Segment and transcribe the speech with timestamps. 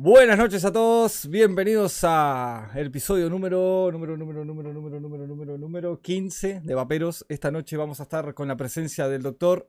[0.00, 5.58] Buenas noches a todos, bienvenidos a el episodio número, número, número, número, número, número, número,
[5.58, 7.26] número 15 de Vaperos.
[7.28, 9.68] Esta noche vamos a estar con la presencia del doctor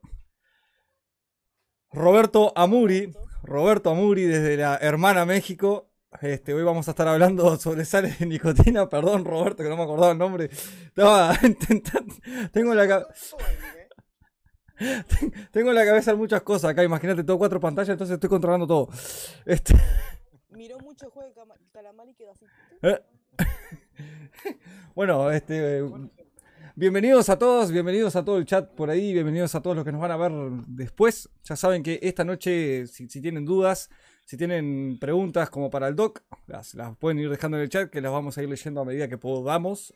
[1.91, 3.11] Roberto Amuri,
[3.41, 5.89] Roberto Amuri desde la Hermana México.
[6.21, 8.87] Este, hoy vamos a estar hablando sobre sales de nicotina.
[8.87, 10.51] Perdón, Roberto, que no me acordaba el nombre.
[10.51, 12.13] Estaba intentando.
[12.51, 13.07] Tengo la,
[15.51, 16.83] tengo en la cabeza muchas cosas acá.
[16.83, 18.89] Imagínate, tengo cuatro pantallas, entonces estoy controlando todo.
[19.47, 19.73] Este...
[20.59, 22.45] Miró mucho juego de calamar y quedó así.
[22.81, 22.99] Eh.
[24.93, 25.81] bueno, este.
[26.75, 29.93] Bienvenidos a todos, bienvenidos a todo el chat por ahí, bienvenidos a todos los que
[29.93, 30.33] nos van a ver
[30.67, 31.29] después.
[31.45, 33.89] Ya saben que esta noche, si tienen dudas,
[34.25, 38.01] si tienen preguntas como para el doc, las, pueden ir dejando en el chat que
[38.01, 39.93] las vamos a ir leyendo a medida que podamos.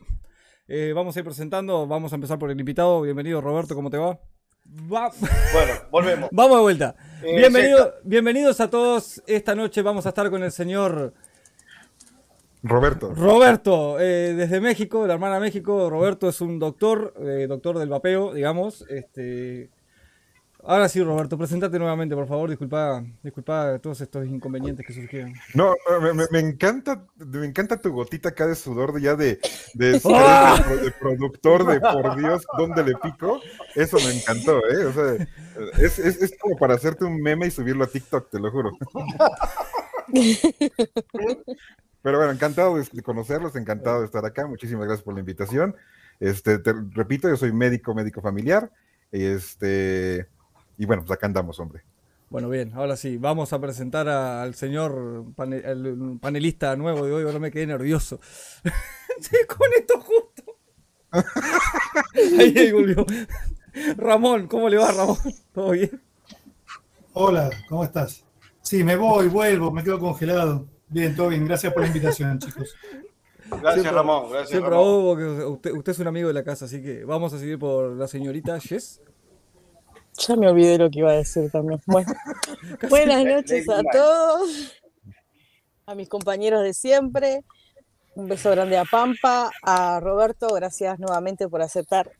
[0.66, 3.02] Eh, vamos a ir presentando, vamos a empezar por el invitado.
[3.02, 4.18] Bienvenido Roberto, ¿cómo te va?
[4.64, 5.10] Bueno,
[5.90, 6.28] volvemos.
[6.32, 6.96] vamos de vuelta.
[7.22, 7.48] Eh,
[8.02, 9.22] bienvenidos a todos.
[9.26, 11.12] Esta noche vamos a estar con el señor
[12.62, 13.14] Roberto.
[13.14, 15.88] Roberto, eh, desde México, la hermana México.
[15.90, 17.14] Roberto es un doctor,
[17.48, 18.84] doctor del vapeo, digamos.
[18.88, 19.70] Este,
[20.66, 22.48] Ahora sí, Roberto, presentate nuevamente, por favor.
[22.48, 25.34] Disculpa, disculpa todos estos inconvenientes que surgieron.
[25.52, 25.74] No,
[26.30, 29.38] me, encanta, me encanta tu gotita acá de sudor ya de,
[29.74, 30.00] de,
[30.98, 33.42] productor de por Dios, ¿dónde le pico?
[33.74, 34.86] Eso me encantó, ¿eh?
[34.86, 35.28] O sea,
[35.78, 38.70] es, es, como para hacerte un meme y subirlo a TikTok, te lo juro.
[42.02, 44.46] Pero bueno, encantado de conocerlos, encantado de estar acá.
[44.46, 45.76] Muchísimas gracias por la invitación.
[46.20, 48.70] Este, te repito, yo soy médico, médico familiar.
[49.10, 50.26] Este,
[50.78, 51.82] y bueno, pues acá andamos, hombre.
[52.30, 55.24] Bueno, bien, ahora sí, vamos a presentar al señor
[56.20, 57.24] panelista nuevo de hoy.
[57.24, 58.18] Ahora me quedé nervioso.
[59.20, 60.56] sí, con esto justo.
[62.38, 63.06] ahí, ahí volvió.
[63.96, 65.18] Ramón, ¿cómo le va, Ramón?
[65.52, 66.02] ¿Todo bien?
[67.12, 68.24] Hola, ¿cómo estás?
[68.60, 70.66] Sí, me voy, vuelvo, me quedo congelado.
[70.88, 71.46] Bien, todo bien.
[71.46, 72.74] Gracias por la invitación, chicos.
[73.62, 74.30] Gracias, Ramón.
[74.30, 75.42] Gracias, siempre Ramón.
[75.52, 78.08] usted, usted es un amigo de la casa, así que vamos a seguir por la
[78.08, 79.00] señorita Jess.
[80.18, 81.80] Ya me olvidé lo que iba a decir también.
[81.86, 82.12] Bueno,
[82.88, 84.72] buenas noches a todos,
[85.86, 87.44] a mis compañeros de siempre.
[88.14, 92.12] Un beso grande a Pampa, a Roberto, gracias nuevamente por aceptar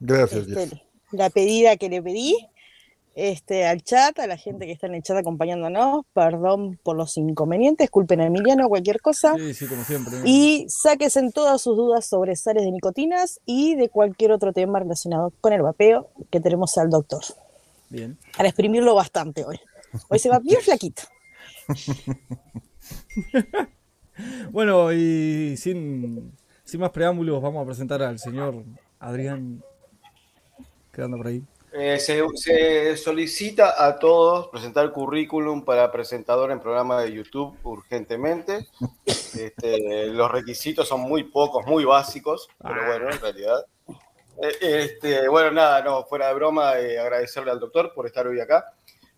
[0.00, 0.82] gracias, este,
[1.12, 2.36] la pedida que le pedí
[3.16, 6.04] este, al chat, a la gente que está en el chat acompañándonos.
[6.12, 9.34] Perdón por los inconvenientes, culpen a Emiliano, cualquier cosa.
[9.36, 10.18] Sí, sí, como siempre.
[10.24, 15.32] Y sáquense todas sus dudas sobre sales de nicotinas y de cualquier otro tema relacionado
[15.40, 17.22] con el vapeo que tenemos al doctor.
[17.88, 18.18] Bien.
[18.36, 19.58] Para exprimirlo bastante hoy.
[20.08, 21.02] Hoy se va bien flaquito.
[24.52, 26.34] bueno, y sin,
[26.64, 28.62] sin más preámbulos, vamos a presentar al señor
[29.00, 29.62] Adrián,
[30.92, 31.42] quedando por ahí.
[31.78, 38.66] Eh, se, solicita a todos presentar currículum para presentador en programa de YouTube urgentemente.
[39.04, 42.86] Este, los requisitos son muy pocos, muy básicos, pero ah.
[42.86, 43.66] bueno, en realidad.
[44.42, 48.40] Eh, este, bueno, nada, no, fuera de broma, eh, agradecerle al doctor por estar hoy
[48.40, 48.72] acá.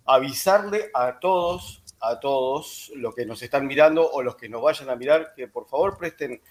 [0.05, 4.91] Avisarle a todos, a todos los que nos están mirando o los que nos vayan
[4.91, 6.43] a mirar, que por favor presten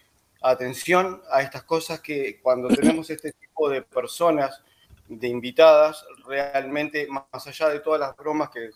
[0.41, 4.63] atención a estas cosas que cuando tenemos este tipo de personas
[5.07, 8.69] de invitadas, realmente, más allá de todas las bromas que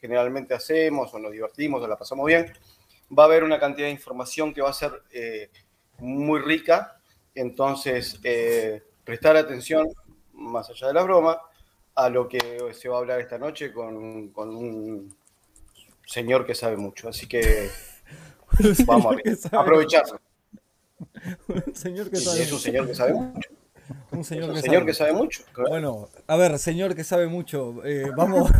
[0.00, 2.52] generalmente hacemos o nos divertimos o la pasamos bien,
[3.16, 5.50] va a haber una cantidad de información que va a ser eh,
[5.98, 7.00] muy rica.
[7.34, 9.88] Entonces, eh, prestar atención,
[10.32, 11.40] más allá de la broma,
[11.94, 12.38] a lo que
[12.74, 15.16] se va a hablar esta noche con, un
[16.06, 17.08] señor que sabe mucho.
[17.08, 17.70] Así que
[18.86, 19.16] vamos
[19.50, 20.20] a aprovecharlo.
[21.48, 23.50] Un señor que sabe es un señor que sabe mucho.
[24.10, 24.52] Un señor,
[24.86, 25.12] que, sabe.
[25.12, 25.42] mucho.
[25.68, 28.50] Bueno, a ver, señor que sabe mucho, eh, vamos.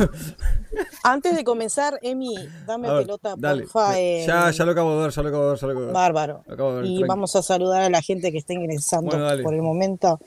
[1.03, 2.34] Antes de comenzar, Emi,
[2.66, 3.94] dame pelota, porfa.
[3.99, 5.87] Ya, ya lo acabo de ver, ya lo acabo de ver, ya lo acabo de
[5.87, 5.94] ver.
[5.94, 6.84] Bárbaro.
[6.84, 9.11] y vamos a saludar a la gente que está ingresando
[9.43, 10.19] por el momento.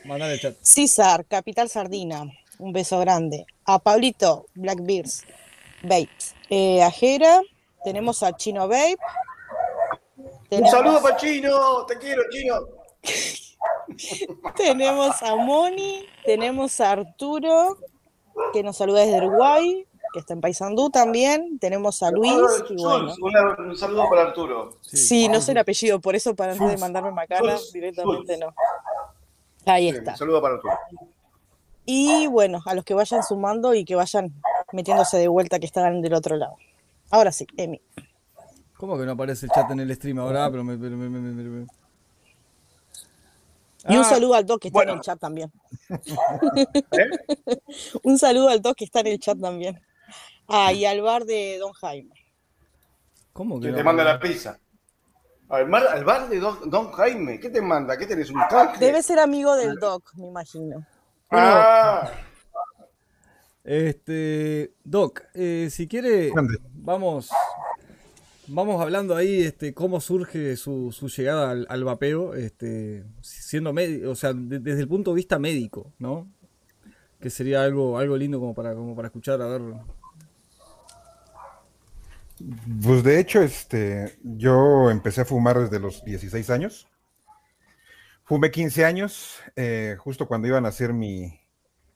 [0.60, 2.24] César, Capital Sardina,
[2.58, 3.46] un beso grande.
[3.64, 5.24] A Pablito, Blackbeards,
[5.82, 6.34] Babes.
[6.50, 7.40] Eh, a Jera,
[7.84, 8.96] tenemos a Chino Babe.
[10.50, 12.54] Un saludo para Chino, te quiero, Chino.
[14.56, 17.78] tenemos a Moni, tenemos a Arturo,
[18.52, 21.58] que nos saluda desde Uruguay, que está en Paysandú también.
[21.58, 22.32] Tenemos a Luis.
[22.70, 24.78] un saludo para Arturo.
[24.80, 28.54] Sí, no sé el apellido, por eso para antes de mandarme macana, directamente no.
[29.66, 30.12] Ahí está.
[30.12, 30.74] Un saludo para Arturo.
[31.84, 34.32] Y bueno, a los que vayan sumando y que vayan
[34.72, 36.56] metiéndose de vuelta que están del otro lado.
[37.10, 37.80] Ahora sí, Emi.
[38.76, 40.50] ¿Cómo que no aparece el chat en el stream ahora?
[40.50, 40.76] Pero me,
[43.88, 45.52] y un ah, saludo al Doc que está en el chat también.
[45.90, 47.10] ¿Eh?
[48.02, 49.80] un saludo al Doc que está en el chat también.
[50.48, 52.14] Ah, y al bar de Don Jaime.
[53.32, 53.72] ¿Cómo que?
[53.72, 54.58] te manda la pizza.
[55.48, 57.96] Al, bar de Don, Jaime, ¿qué te manda?
[57.98, 58.30] ¿Qué tenés?
[58.30, 58.78] ¿Un canje?
[58.78, 60.86] Debe ser amigo del Doc, me imagino.
[61.30, 62.10] Ah.
[63.62, 66.32] Este, Doc, eh, si quiere,
[66.72, 67.30] vamos,
[68.48, 74.32] vamos hablando ahí, este, cómo surge su, llegada al, vapeo, este, siendo médico, o sea,
[74.34, 76.28] desde el punto de vista médico, ¿no?
[77.20, 79.62] Que sería algo, algo lindo como para, como para escuchar, a ver.
[82.82, 86.88] Pues de hecho, este, yo empecé a fumar desde los 16 años.
[88.24, 91.40] Fumé 15 años, eh, justo cuando iba a nacer mi,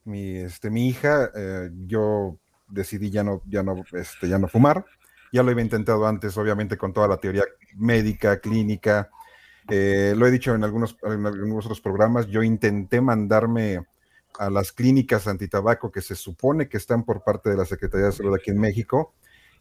[0.05, 2.39] mi, este, mi hija, eh, yo
[2.69, 4.85] decidí ya no, ya, no, este, ya no fumar.
[5.33, 7.45] Ya lo había intentado antes, obviamente, con toda la teoría
[7.77, 9.11] médica, clínica.
[9.69, 13.85] Eh, lo he dicho en algunos, en algunos otros programas, yo intenté mandarme
[14.39, 18.13] a las clínicas antitabaco que se supone que están por parte de la Secretaría de
[18.13, 19.15] Salud aquí en México.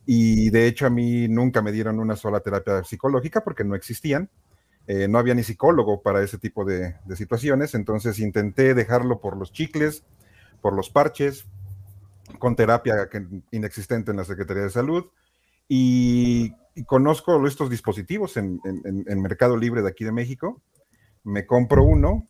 [0.05, 4.29] Y de hecho a mí nunca me dieron una sola terapia psicológica porque no existían.
[4.87, 9.35] Eh, no había ni psicólogo para ese tipo de, de, situaciones, entonces intenté dejarlo por
[9.35, 10.03] los chicles,
[10.61, 11.47] por los parches,
[12.37, 13.09] con terapia
[13.49, 15.05] inexistente en la Secretaría de Salud.
[15.67, 16.53] Y,
[16.85, 18.59] conozco estos dispositivos en,
[19.21, 20.61] Mercado Libre de aquí de México.
[21.23, 22.27] Me compro uno.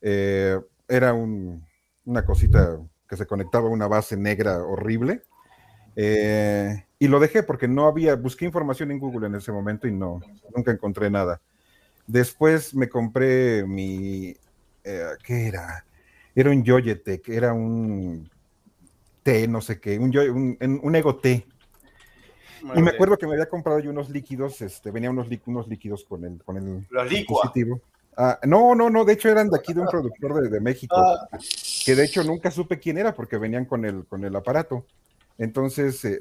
[0.00, 5.22] Eh, era una cosita que se conectaba a una base negra horrible.
[5.96, 9.92] Eh, y lo dejé porque no había, busqué información en Google en ese momento y
[9.92, 10.20] no,
[10.54, 11.40] nunca encontré nada.
[12.06, 14.34] Después me compré mi,
[14.84, 15.84] eh, ¿qué era?
[16.40, 18.30] era un Yoyetec, era un
[19.24, 21.16] té, no sé qué, un, un, un Ego
[22.62, 26.04] y me acuerdo que me había comprado yo unos líquidos, este, venían unos, unos líquidos
[26.04, 27.80] con el, con el dispositivo.
[28.16, 30.96] Ah, no, no, no, de hecho eran de aquí de un productor de, de México,
[30.96, 31.28] ah.
[31.84, 34.84] que de hecho nunca supe quién era porque venían con el, con el aparato.
[35.38, 36.18] Entonces eh,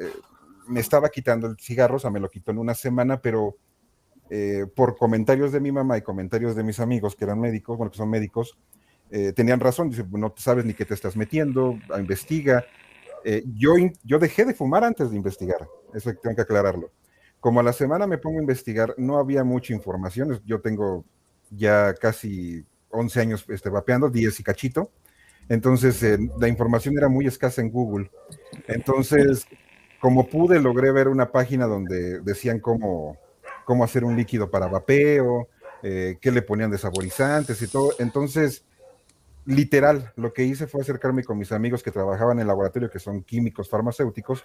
[0.68, 3.56] me estaba quitando el cigarro, o sea, me lo quitó en una semana, pero
[4.30, 7.92] eh, por comentarios de mi mamá y comentarios de mis amigos que eran médicos, bueno,
[7.92, 8.58] que son médicos,
[9.10, 12.66] eh, tenían razón, dice, no sabes ni qué te estás metiendo, investiga.
[13.30, 16.94] Eh, yo, dejé de fumar antes de investigar, eso tengo que aclararlo.
[17.42, 21.04] Como a la semana me pongo a investigar, no había mucha información, yo tengo
[21.50, 24.92] ya casi 11 años este, vapeando, 10 y cachito,
[25.50, 28.10] entonces eh, la información era muy escasa en Google.
[28.66, 29.46] Entonces,
[30.00, 33.18] como pude, logré ver una página donde decían cómo,
[33.84, 35.50] hacer un líquido para vapeo,
[35.82, 37.92] qué le ponían de saborizantes y todo.
[38.00, 38.64] Entonces,
[39.48, 43.00] literal, lo que hice fue acercarme con mis amigos que trabajaban en el laboratorio, que
[43.00, 44.44] son químicos farmacéuticos,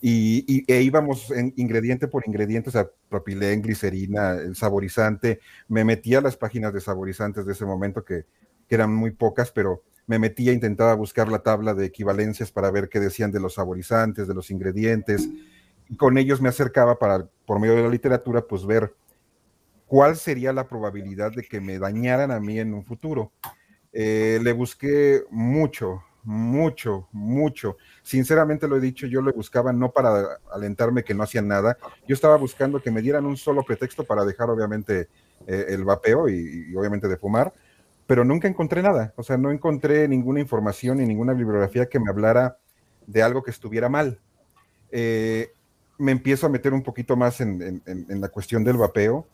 [0.00, 5.40] y, e íbamos en ingrediente por ingrediente, o sea, propilén, glicerina, el saborizante.
[5.68, 8.24] Me metía a las páginas de saborizantes de ese momento, que,
[8.70, 13.00] eran muy pocas, pero me metía, intentaba buscar la tabla de equivalencias para ver qué
[13.00, 15.28] decían de los saborizantes, de los ingredientes.
[15.88, 18.94] Y con ellos me acercaba para, por medio de la literatura, pues ver
[19.88, 23.32] cuál sería la probabilidad de que me dañaran a mí en un futuro.
[23.92, 27.76] Eh, le busqué mucho, mucho, mucho.
[28.02, 31.76] Sinceramente lo he dicho, yo le buscaba no para alentarme que no hacían nada,
[32.06, 35.08] yo estaba buscando que me dieran un solo pretexto para dejar obviamente
[35.46, 37.52] eh, el vapeo y, obviamente de fumar,
[38.06, 42.10] pero nunca encontré nada, o sea, no encontré ninguna información ni ninguna bibliografía que me
[42.10, 42.58] hablara
[43.06, 44.20] de algo que estuviera mal.
[44.90, 45.52] Eh,
[45.98, 49.26] me empiezo a meter un poquito más en la cuestión del vapeo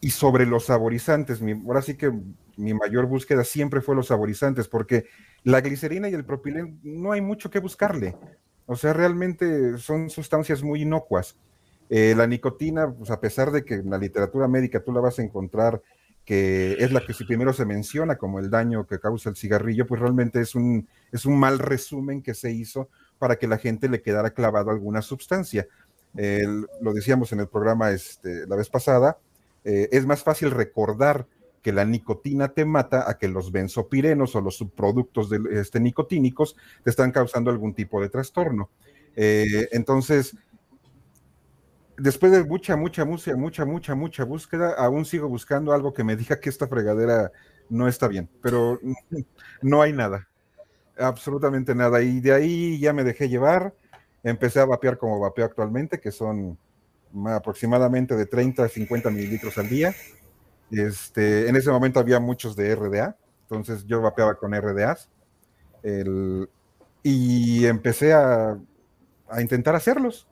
[0.00, 1.40] y sobre los saborizantes.
[1.40, 2.12] Mi, ahora sí que
[2.56, 5.06] mi mayor búsqueda siempre fue los saborizantes, porque
[5.44, 8.16] la glicerina y el propilén no hay mucho que buscarle.
[8.66, 11.36] O sea, realmente son sustancias muy inocuas.
[11.88, 15.18] Eh, la nicotina, pues a pesar de que en la literatura médica tú la vas
[15.18, 15.80] a encontrar
[16.24, 19.86] que es la que si primero se menciona como el daño que causa el cigarrillo,
[19.86, 23.88] pues realmente es un, es un mal resumen que se hizo para que la gente
[23.88, 25.66] le quedara clavado alguna sustancia.
[26.12, 29.16] lo decíamos en el programa este, la vez pasada,
[29.68, 31.26] eh, es más fácil recordar
[31.60, 36.56] que la nicotina te mata a que los benzopirenos o los subproductos de, este, nicotínicos
[36.82, 38.70] te están causando algún tipo de trastorno.
[39.14, 40.34] Eh, entonces,
[41.98, 46.16] después de mucha, mucha, mucha, mucha, mucha, mucha búsqueda, aún sigo buscando algo que me
[46.16, 47.30] diga que esta fregadera
[47.68, 48.80] no está bien, pero
[49.60, 50.30] no hay nada,
[50.96, 52.00] absolutamente nada.
[52.00, 53.74] Y de ahí ya me dejé llevar,
[54.22, 56.56] empecé a vapear como vapeo actualmente, que son
[57.26, 59.94] aproximadamente de 30 a 50 mililitros al día.
[60.70, 65.08] Este, en ese momento había muchos de RDA, entonces yo vapeaba con RDAs.
[67.02, 68.58] y empecé a,
[69.28, 70.26] a, intentar hacerlos.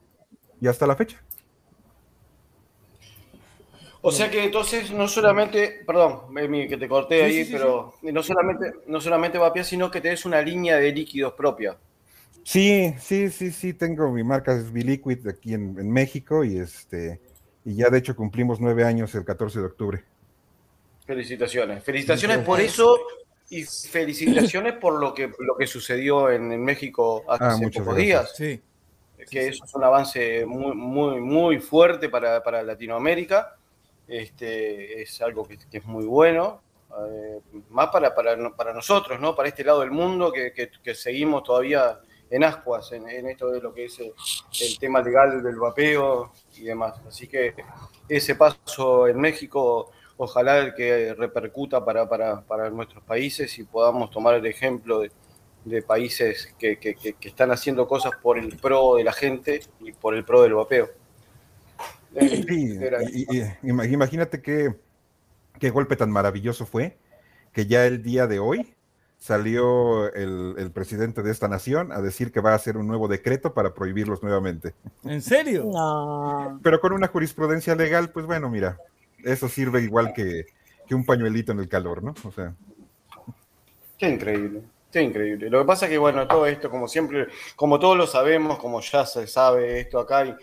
[0.60, 1.22] Y hasta la fecha.
[4.08, 6.32] O sea que entonces no solamente, perdón,
[6.68, 10.76] que te corté ahí, pero no solamente no solamente vapeas, sino que tenés una línea
[10.76, 11.76] de líquidos propia.
[12.46, 17.20] Sí, sí, sí, sí, tengo mi marca es Biliquid aquí en, México y este
[17.64, 20.04] y ya de hecho cumplimos nueve años el 14 de octubre.
[21.04, 23.00] Felicitaciones, felicitaciones por eso
[23.50, 28.32] y felicitaciones por lo que lo que sucedió en, México hace ah, pocos días.
[28.36, 28.62] Sí.
[29.28, 33.56] Que eso es un avance muy, muy, muy fuerte para, Latinoamérica.
[34.06, 36.62] Este, es algo que, es muy bueno.
[37.10, 39.34] Eh, más para, para, nosotros, ¿no?
[39.34, 41.98] Para este lado del mundo que, que seguimos todavía
[42.30, 47.00] en ascuas en, esto de lo que es el, tema legal del vapeo y demás.
[47.06, 47.54] Así que
[48.08, 54.46] ese paso en México, ojalá que repercuta para, para, nuestros países y podamos tomar el
[54.46, 56.78] ejemplo de, países que,
[57.20, 60.90] están haciendo cosas por el pro de la gente y por el pro del vapeo.
[62.18, 62.78] Sí,
[63.62, 64.74] imagínate qué,
[65.58, 66.96] qué golpe tan maravilloso fue
[67.52, 68.75] que ya el día de hoy
[69.18, 73.54] salió el, presidente de esta nación a decir que va a hacer un nuevo decreto
[73.54, 74.74] para prohibirlos nuevamente.
[75.04, 75.64] ¿En serio?
[75.64, 76.60] No.
[76.62, 78.78] Pero con una jurisprudencia legal, pues bueno, mira,
[79.24, 80.46] eso sirve igual que,
[80.90, 82.14] un pañuelito en el calor, ¿no?
[82.24, 82.54] O sea.
[83.98, 84.62] Qué increíble.
[84.92, 85.50] Qué increíble.
[85.50, 88.80] Lo que pasa es que, bueno, todo esto, como siempre, como todos lo sabemos, como
[88.80, 90.34] ya se sabe esto acá, hay,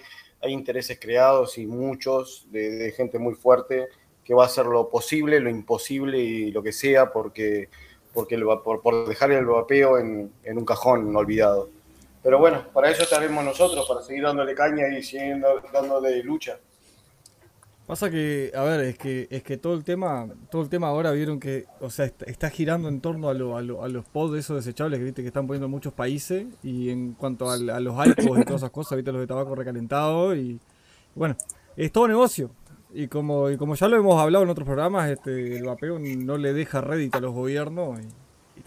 [0.42, 3.88] hay intereses creados y muchos de, de gente muy fuerte
[4.24, 7.70] que va a hacer lo posible, lo imposible y lo que sea, porque
[8.14, 11.70] porque por, por, dejar el vapeo en, un cajón olvidado.
[12.22, 16.58] Pero bueno, para eso estaremos nosotros, para seguir dándole caña y siguiendo dándole lucha.
[17.86, 21.12] Pasa que, a ver, es que es que todo el tema, todo el tema ahora
[21.12, 25.00] vieron que, o sea, está, girando en torno a, lo, a, los pods esos desechables
[25.00, 28.46] que viste que están poniendo en muchos países y en cuanto a, los alcohols y
[28.46, 30.62] todas esas cosas, viste los de tabaco recalentado y
[31.14, 31.36] bueno,
[31.76, 32.52] es todo negocio.
[32.96, 36.38] Y como, y como ya lo hemos hablado en otros programas, este, el vapeo no
[36.38, 38.04] le deja rédito a los gobiernos y,
[38.60, 38.64] y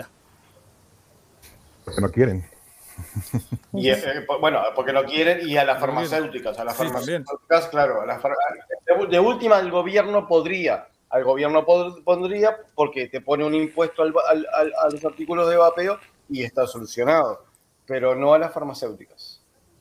[1.85, 2.45] Porque no quieren.
[3.73, 8.03] Y, eh, bueno, porque no quieren y a las farmacéuticas, a las farmacéuticas, claro,
[9.09, 14.15] de, última el gobierno podría, al gobierno pondría porque te pone un impuesto al,
[14.49, 17.45] a los artículos de vapeo y está solucionado,
[17.87, 19.36] pero no a las farmacéuticas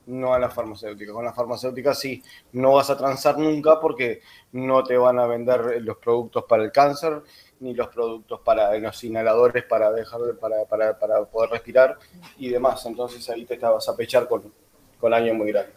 [0.08, 1.14] no a la farmacéutica.
[1.14, 2.22] Con la farmacéutica sí,
[2.54, 4.22] no vas a transar nunca porque
[4.52, 7.22] no te van a vender los productos para el cáncer
[7.60, 11.98] ni los productos para los inhaladores para dejar para, para, para poder respirar
[12.38, 12.86] y demás.
[12.86, 14.52] Entonces ahí te vas a pechar con,
[15.00, 15.72] con alguien muy grande,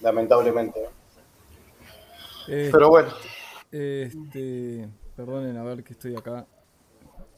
[0.00, 0.80] lamentablemente.
[2.48, 3.10] Eh, Pero bueno.
[3.70, 6.46] Este, perdonen a ver que estoy acá.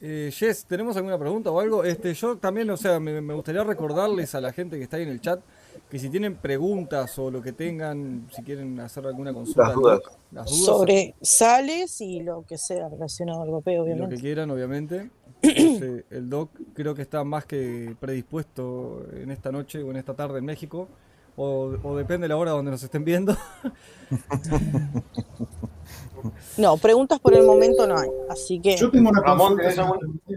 [0.01, 1.83] Eh, Jess, ¿tenemos alguna pregunta o algo?
[1.83, 5.03] Este, yo también, o sea, me, me gustaría recordarles a la gente que está ahí
[5.03, 5.39] en el chat
[5.89, 9.73] que si tienen preguntas o lo que tengan, si quieren hacer alguna consulta.
[10.45, 14.09] Sobre sales y lo que sea relacionado al europeo, obviamente.
[14.09, 15.09] Lo que quieran, obviamente.
[15.43, 20.39] el doc creo que está más que predispuesto en esta noche o en esta tarde
[20.39, 20.87] en México.
[21.35, 23.35] O, depende de la hora donde nos estén viendo.
[26.57, 28.09] no, preguntas por el momento no hay.
[28.29, 28.77] Así que.
[28.77, 29.89] Yo tengo una consulta.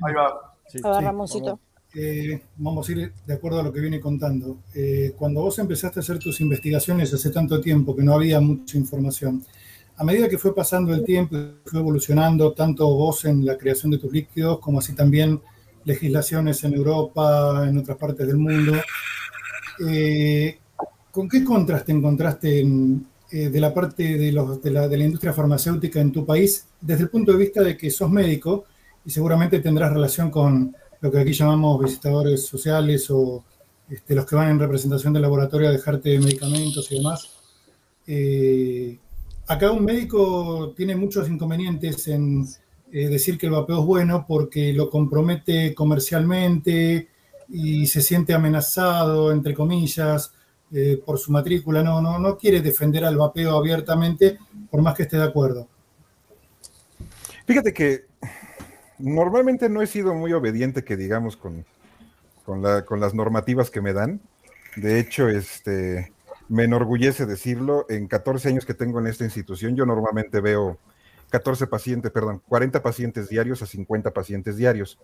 [0.07, 0.55] Ahí va.
[0.83, 1.61] a ver, Ramoncito.
[1.95, 4.59] Eh, vamos a ir de acuerdo a lo que viene contando.
[4.75, 8.77] Eh, cuando vos empezaste a hacer tus investigaciones hace tanto tiempo que no había mucha
[8.77, 9.45] información,
[9.97, 13.99] a medida que fue pasando el tiempo, fue evolucionando tanto vos en la creación de
[13.99, 15.41] tus líquidos como así también
[15.85, 18.75] legislaciones en Europa, en otras partes del mundo,
[19.89, 20.59] eh,
[21.11, 22.67] ¿con qué contras te encontraste
[23.31, 27.09] de la parte de, los, la, de la industria farmacéutica en tu país desde el
[27.09, 28.65] punto de vista de que sos médico
[29.05, 33.45] y seguramente tendrás relación con lo que aquí llamamos visitadores sociales o
[33.89, 37.31] este, los que van en representación del laboratorio a dejarte medicamentos y demás.
[38.07, 38.99] Eh,
[39.47, 42.47] acá un médico tiene muchos inconvenientes en
[42.93, 47.09] eh, decir que el vapeo es bueno porque lo compromete comercialmente
[47.49, 50.33] y se siente amenazado, entre comillas,
[50.73, 51.83] eh, por su matrícula.
[51.83, 54.39] No, no, no quiere defender al vapeo abiertamente,
[54.71, 55.69] por más que esté de acuerdo.
[57.47, 58.06] Fíjate que
[58.99, 61.65] normalmente no he sido muy obediente, que digamos, con,
[62.45, 64.21] con, las normativas que me dan.
[64.77, 66.13] De hecho, este,
[66.49, 70.79] me enorgullece decirlo, en 14 años que tengo en esta institución, yo normalmente veo
[71.31, 74.99] 14 pacientes, perdón, 40 pacientes diarios a 50 pacientes diarios.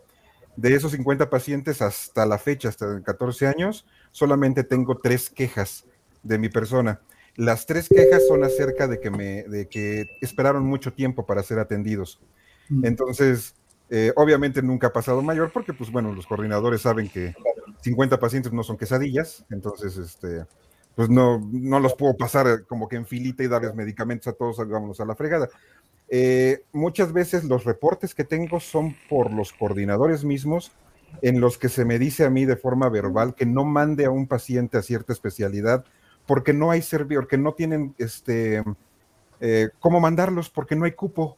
[0.56, 5.86] De esos 50 pacientes hasta la fecha, hasta 14 años, solamente tengo tres quejas
[6.22, 7.00] de mi persona.
[7.34, 11.58] Las tres quejas son acerca de que me, de que esperaron mucho tiempo para ser
[11.58, 12.20] atendidos.
[12.68, 12.84] Mm.
[12.84, 13.54] Entonces,
[13.94, 17.34] eh, obviamente nunca ha pasado mayor porque, pues bueno, los coordinadores saben que
[17.82, 20.46] 50 pacientes no son quesadillas, entonces, este,
[20.94, 24.56] pues no, no los puedo pasar como que en filita y darles medicamentos a todos,
[24.56, 25.50] vámonos a la fregada.
[26.08, 30.72] Eh, muchas veces los reportes que tengo son por los coordinadores mismos
[31.20, 34.10] en los que se me dice a mí de forma verbal que no mande a
[34.10, 35.84] un paciente a cierta especialidad
[36.24, 38.64] porque no hay servidor, que no tienen este
[39.40, 41.36] eh, cómo mandarlos, porque no hay cupo,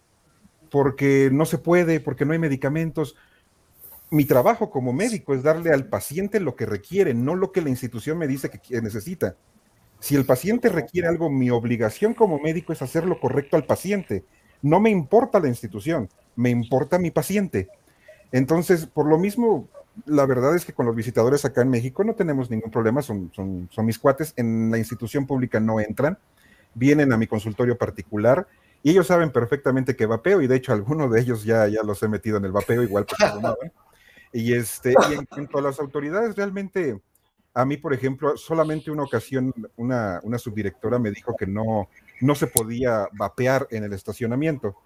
[0.71, 3.17] porque no se puede, porque no hay medicamentos.
[4.11, 7.71] Mi trabajo como médico es darle al paciente lo que requiere, no lo que la
[7.71, 9.37] institución me dice que necesita.
[10.01, 14.25] Si el paciente requiere algo, mi obligación como médico es hacer lo correcto al paciente.
[14.61, 17.69] No me importa la institución, me importa mi paciente.
[18.31, 19.69] Entonces, por lo mismo,
[20.07, 23.31] la verdad es que con los visitadores acá en México no tenemos ningún problema, son,
[23.35, 26.19] son, son mis cuates, en la institución pública no entran,
[26.75, 28.47] vienen a mi consultorio particular
[28.85, 32.03] y ellos saben perfectamente que vapeo y de hecho algunos de ellos ya, ya los
[32.03, 33.17] he metido en el vapeo igual que
[34.31, 37.01] Y, este, y en cuanto a las autoridades, realmente
[37.55, 41.89] a mí, por ejemplo, solamente una ocasión una, una subdirectora me dijo que no,
[42.21, 44.77] no se podía vapear en el estacionamiento.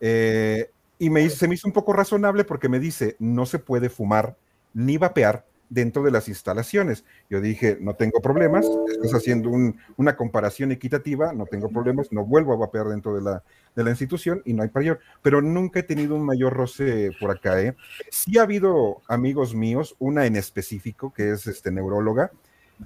[0.00, 0.70] Eh,
[1.00, 4.36] y me, se me hizo un poco razonable porque me dice, no se puede fumar
[4.72, 7.04] ni vapear dentro de las instalaciones.
[7.30, 9.50] Yo dije, no tengo problemas, estás haciendo
[9.96, 13.42] una comparación equitativa, no tengo problemas, no vuelvo a vapear dentro de la,
[13.74, 17.30] de la institución y no hay mayor, pero nunca he tenido un mayor roce por
[17.30, 17.60] acá.
[17.62, 17.74] ¿eh?
[18.10, 22.30] Sí ha habido amigos míos, una en específico, que es este neuróloga,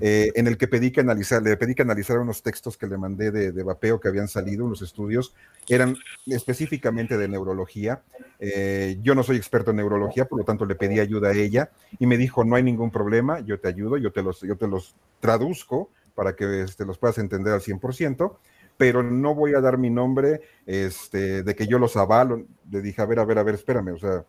[0.01, 2.99] eh, en el que pedí que analizar, le pedí que analizara unos textos que le
[2.99, 5.35] mandé de, de vapeo que habían salido, unos estudios,
[5.69, 8.03] eran específicamente de neurología.
[8.39, 11.71] Eh, yo no soy experto en neurología, por lo tanto le pedí ayuda a ella
[11.99, 14.69] y me dijo, no hay ningún problema, yo te ayudo, yo te los, yo te
[14.69, 18.37] los traduzco para que este, los puedas entender al 100%,
[18.77, 22.45] pero no voy a dar mi nombre este, de que yo los avalo.
[22.71, 24.25] Le dije, a ver, a ver, a ver, espérame, o sea,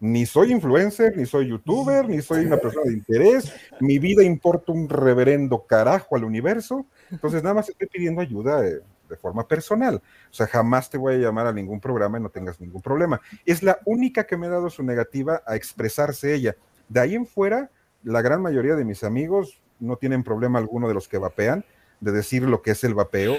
[0.00, 3.52] ni soy influencer, ni soy youtuber, ni soy una persona de interés.
[3.80, 6.86] Mi vida importa un reverendo carajo al universo.
[7.10, 8.82] Entonces nada más estoy pidiendo ayuda de,
[9.20, 10.02] forma personal.
[10.30, 13.20] O sea, jamás te voy a llamar a ningún programa y no tengas ningún problema.
[13.44, 16.56] Es la única que me ha dado su negativa a expresarse ella.
[16.88, 17.70] De ahí en fuera,
[18.02, 21.64] la gran mayoría de mis amigos no tienen problema alguno de los que vapean
[22.00, 23.36] de decir lo que es el vapeo.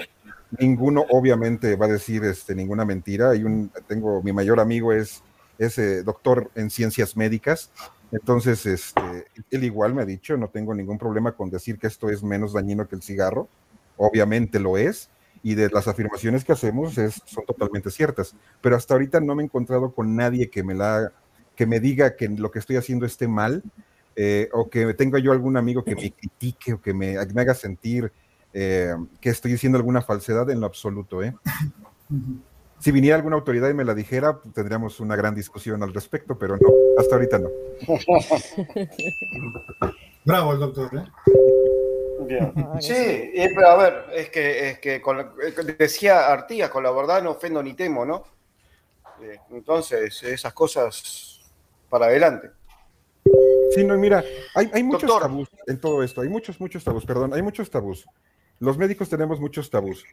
[0.58, 3.30] Ninguno obviamente va a decir este, ninguna mentira.
[3.30, 5.22] Hay un, tengo, mi mayor amigo es
[5.58, 7.70] es eh, doctor en ciencias médicas.
[8.10, 12.08] Entonces, este, él igual me ha dicho, no tengo ningún problema con decir que esto
[12.08, 13.48] es menos dañino que el cigarro.
[13.96, 15.10] Obviamente lo es,
[15.42, 18.34] y de las afirmaciones que hacemos es, son totalmente ciertas.
[18.60, 22.58] Pero hasta ahorita no me he encontrado con nadie que me, diga que lo que
[22.58, 23.62] estoy haciendo esté mal,
[24.16, 28.12] eh, o que tenga yo algún amigo que me critique o que me, haga sentir
[28.52, 31.20] eh, que estoy diciendo alguna falsedad en lo absoluto.
[32.78, 36.56] Si viniera alguna autoridad y me la dijera, tendríamos una gran discusión al respecto, pero
[36.56, 37.50] no, hasta ahorita no.
[40.24, 41.04] Bravo el doctor, ¿eh?
[42.80, 47.22] Sí, eh, pero a ver, es que, es que eh, decía Artigas, con la verdad
[47.22, 48.24] no ofendo ni temo, ¿no?
[49.22, 51.40] Eh, entonces, esas cosas
[51.88, 52.50] para adelante.
[53.74, 54.22] Sí, no, mira,
[54.54, 58.06] hay, hay muchos tabús en todo esto, hay muchos, muchos tabús, perdón, hay muchos tabús.
[58.60, 60.04] Los médicos tenemos muchos tabús,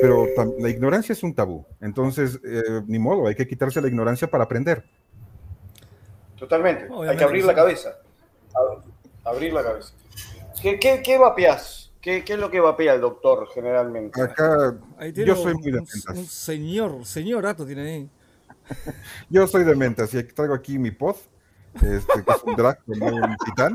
[0.00, 0.26] pero
[0.58, 1.64] la ignorancia es un tabú.
[1.80, 4.84] Entonces, eh, ni modo, hay que quitarse la ignorancia para aprender.
[6.36, 6.88] Totalmente.
[7.08, 7.96] hay que abrir la cabeza.
[9.24, 9.94] Abrir la cabeza.
[10.60, 11.92] ¿Qué, qué, qué vapeas?
[12.00, 14.20] ¿Qué, ¿Qué, es lo que vapea el doctor generalmente?
[14.20, 14.76] Acá,
[15.14, 16.04] yo soy muy de mentas.
[16.08, 18.10] Un señor, señor Ato tiene ahí.
[19.30, 21.16] yo soy de mentas y traigo aquí mi pod
[21.74, 23.74] este, que es un drag con un titán.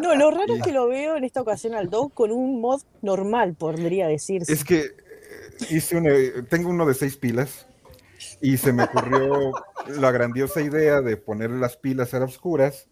[0.00, 2.82] No, lo raro es que lo veo en esta ocasión al dog con un mod
[3.02, 4.52] normal, podría decirse.
[4.52, 4.90] Es que eh,
[5.70, 7.66] hice tengo uno de seis pilas
[8.40, 9.52] y se me ocurrió
[9.88, 12.88] la grandiosa idea de poner las pilas a oscuras.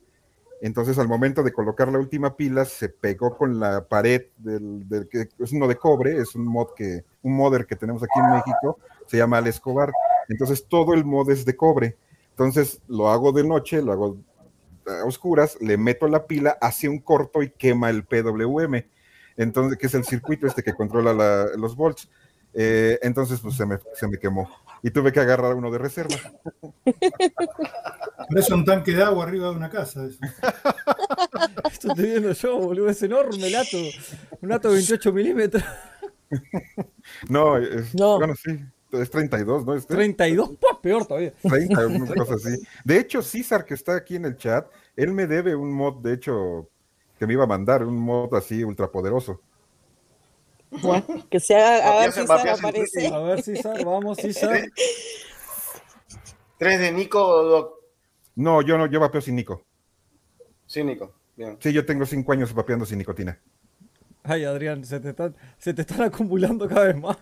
[0.62, 5.06] Entonces, al momento de colocar la última pila, se pegó con la pared del, del
[5.06, 8.32] que es uno de cobre, es un mod que, un modder que tenemos aquí en
[8.32, 9.92] México, se llama Al Escobar.
[10.30, 11.96] Entonces, todo el mod es de cobre.
[12.30, 14.16] Entonces, lo hago de noche, lo hago
[14.86, 18.84] a oscuras, le meto la pila, hace un corto y quema el PWM.
[19.36, 22.08] Entonces, que es el circuito este que controla los volts.
[22.54, 24.48] Eh, entonces, pues se me, se me quemó.
[24.82, 26.16] Y tuve que agarrar uno de reserva.
[28.28, 30.06] Parece un tanque de agua arriba de una casa.
[30.06, 30.18] Esto
[31.90, 32.88] estoy viendo yo, boludo.
[32.88, 33.78] Es enorme el ato.
[34.40, 35.64] Un ato de 28 milímetros.
[37.28, 38.58] no, es, no, bueno, sí
[38.92, 39.74] es 32, ¿no?
[39.74, 39.94] Este?
[39.94, 41.32] 32, pues peor todavía.
[41.42, 42.62] 30, una cosa así.
[42.84, 46.14] De hecho, César, que está aquí en el chat, él me debe un mod, de
[46.14, 46.68] hecho,
[47.18, 49.40] que me iba a mandar, un mod así ultrapoderoso.
[50.70, 53.06] Bueno, que se haga, a ver si aparece.
[53.08, 54.64] A ver, César, vamos, César.
[56.58, 57.80] ¿Tres de Nico,
[58.34, 59.62] No, yo no, yo vapeo sin Nico.
[60.66, 61.56] Sin Nico, bien.
[61.60, 63.38] Sí, yo tengo cinco años vapeando sin nicotina.
[64.22, 67.16] Ay, Adrián, se te están, se te están acumulando cada vez más.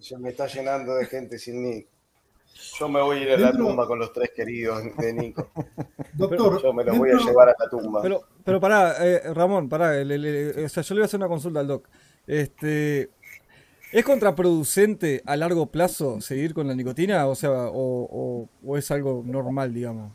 [0.00, 1.88] Se me está llenando de gente sin nick.
[2.78, 5.50] Yo me voy a ir a la tumba con los tres queridos de Nico.
[6.14, 8.02] Doctor, yo me los voy a llevar a la tumba.
[8.02, 9.90] Pero, pero pará, eh, Ramón, pará.
[9.90, 11.88] o sea, yo le voy a hacer una consulta al doc.
[12.26, 13.10] Este,
[13.92, 17.26] ¿Es contraproducente a largo plazo seguir con la nicotina?
[17.26, 20.12] O sea, o, es algo normal, digamos.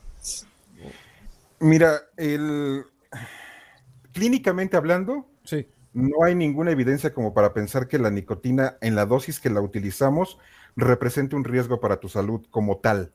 [1.60, 2.84] Mira, el...
[4.12, 5.68] clínicamente hablando, sí.
[5.98, 9.60] No hay ninguna evidencia como para pensar que la nicotina en la dosis que la
[9.60, 10.38] utilizamos
[10.76, 13.12] represente un riesgo para tu salud como tal.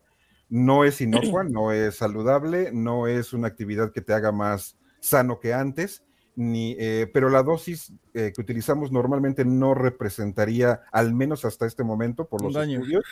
[0.50, 5.40] No es inocua, no es saludable, no es una actividad que te haga más sano
[5.40, 6.04] que antes,
[6.36, 11.86] ni, eh, pero la dosis eh, que utilizamos normalmente no representaría, al menos hasta este
[11.86, 13.06] momento, por los estudios,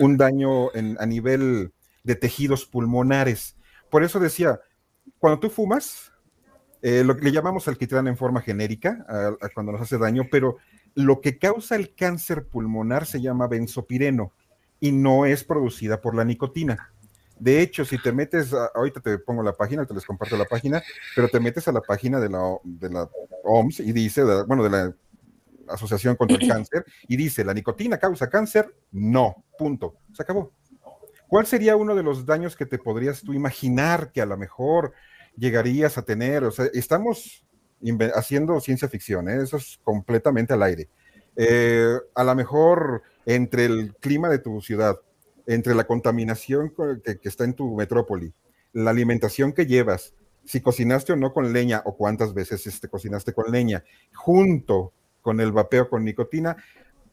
[0.00, 3.56] un daño a nivel de tejidos pulmonares.
[3.88, 4.60] Por eso decía,
[5.20, 6.11] cuando tú fumas,
[6.82, 9.06] eh, lo que le llamamos alquitrán en forma genérica,
[9.54, 10.58] cuando nos hace daño, pero
[10.94, 14.32] lo que causa el cáncer pulmonar se llama benzopireno
[14.80, 16.92] y no es producida por la nicotina.
[17.38, 20.82] De hecho, si te metes, ahorita te pongo la página, te les comparto la página,
[21.16, 23.08] pero te metes a la página de la, de la
[23.44, 24.94] OMS y dice, bueno, de la
[25.68, 28.74] Asociación contra el Cáncer, y dice, ¿la nicotina causa cáncer?
[28.90, 29.96] No, punto.
[30.12, 30.52] Se acabó.
[31.28, 34.92] ¿Cuál sería uno de los daños que te podrías tú imaginar que a lo mejor
[35.36, 36.44] llegarías a tener?
[36.44, 37.44] O sea, estamos
[38.14, 39.42] haciendo ciencia ficción, ¿eh?
[39.42, 40.88] eso es completamente al aire.
[41.36, 44.96] Eh, a lo mejor entre el clima de tu ciudad,
[45.46, 46.72] entre la contaminación
[47.04, 48.32] que, está en tu metrópoli,
[48.72, 50.14] la alimentación que llevas,
[50.44, 55.40] si cocinaste o no con leña o cuántas veces este, cocinaste con leña, junto con
[55.40, 56.56] el vapeo con nicotina,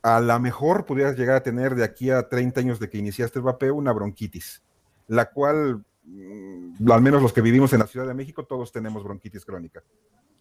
[0.01, 3.39] a lo mejor pudieras llegar a tener de aquí a 30 años de que iniciaste
[3.39, 4.63] el vapeo una bronquitis,
[5.07, 5.83] la cual,
[6.91, 9.83] al menos los que vivimos en la Ciudad de México, todos tenemos bronquitis crónica.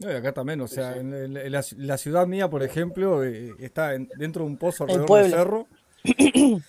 [0.05, 4.57] acá también, o sea, en, la, ciudad mía, por ejemplo, eh, está dentro de un
[4.57, 5.67] pozo alrededor del cerro.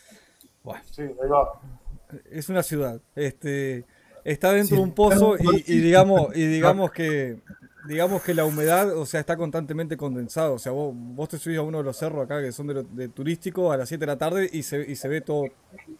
[2.29, 3.01] Es una ciudad.
[3.15, 3.85] Este,
[4.23, 7.39] está dentro de un pozo y, digamos, y digamos que
[7.87, 10.53] digamos que la humedad, o sea, está constantemente condensado.
[10.53, 13.09] O sea, vos, vos te subís a uno de los cerros acá que son de,
[13.09, 15.45] turístico a las 7 de la tarde y se, y se ve todo,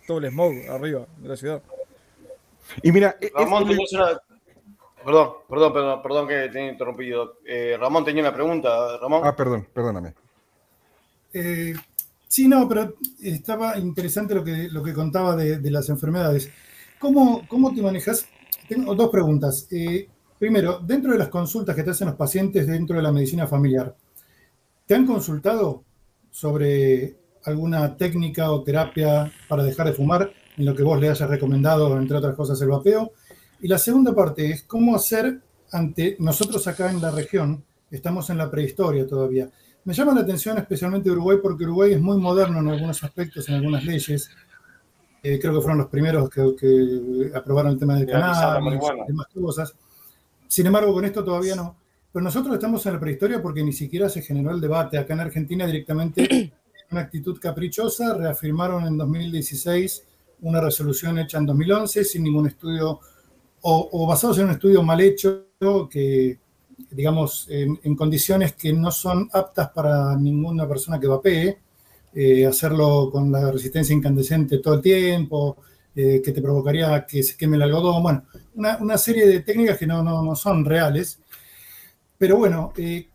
[0.06, 1.64] todo el smog arriba de la ciudad.
[2.84, 3.68] Y mira, e-, Ramón,
[5.04, 7.38] Perdón, perdón, perdón, perdón que te he interrumpido.
[7.46, 8.98] Eh, Ramón tenía una pregunta.
[8.98, 9.22] Ramón.
[9.24, 10.14] Ah, perdón, perdóname.
[11.34, 11.74] Eh,
[12.30, 16.48] Sí, no, pero estaba interesante lo que, lo que contaba de, las enfermedades.
[17.00, 18.28] ¿Cómo, ¿Cómo, te manejas?
[18.68, 19.68] Tengo dos preguntas.
[19.72, 23.48] Eh, primero, dentro de las consultas que te hacen los pacientes dentro de la medicina
[23.48, 23.96] familiar,
[24.86, 25.84] ¿te han consultado
[26.30, 31.30] sobre alguna técnica o terapia para dejar de fumar en lo que vos le hayas
[31.30, 33.14] recomendado, entre otras cosas, el vapeo?
[33.62, 35.40] Y la segunda parte es cómo hacer
[35.72, 39.50] ante nosotros acá en la región, estamos en la prehistoria todavía.
[39.86, 43.56] Me llama la atención especialmente Uruguay porque Uruguay es muy moderno en algunos aspectos, en
[43.56, 44.30] algunas leyes.
[45.24, 49.74] Eh, creo que fueron los primeros que, aprobaron el tema del canal y demás cosas.
[50.48, 51.78] Sin embargo, con esto todavía no.
[52.12, 54.98] Pero nosotros estamos en la prehistoria porque ni siquiera se generó el debate.
[54.98, 56.52] Acá en Argentina directamente,
[56.92, 60.04] una actitud caprichosa, reafirmaron en 2016
[60.42, 63.00] una resolución hecha en 2011 sin ningún estudio
[63.62, 65.48] o, o basados en un estudio mal hecho
[65.90, 66.40] que
[66.92, 71.58] digamos, en, condiciones que no son aptas para ninguna persona que vapee,
[72.14, 75.58] eh, hacerlo con la resistencia incandescente todo el tiempo,
[75.96, 78.24] eh, que te provocaría que se queme el algodón, bueno,
[78.56, 81.20] una, serie de técnicas que no, no, son reales.
[82.18, 83.08] Pero bueno, eh,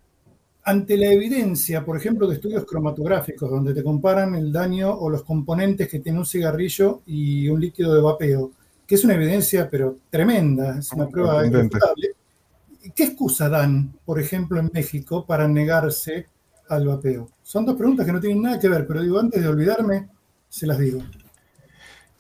[0.64, 5.22] ante la evidencia, por ejemplo, de estudios cromatográficos, donde te comparan el daño o los
[5.22, 8.50] componentes que tiene un cigarrillo y un líquido de vapeo,
[8.86, 11.42] que es una evidencia, pero tremenda, es una prueba
[12.94, 16.28] ¿Qué excusa dan, por ejemplo, en México para negarse
[16.68, 17.30] al vapeo?
[17.42, 20.08] Son dos preguntas que no tienen nada que ver, pero digo, antes de olvidarme,
[20.48, 21.02] se las digo.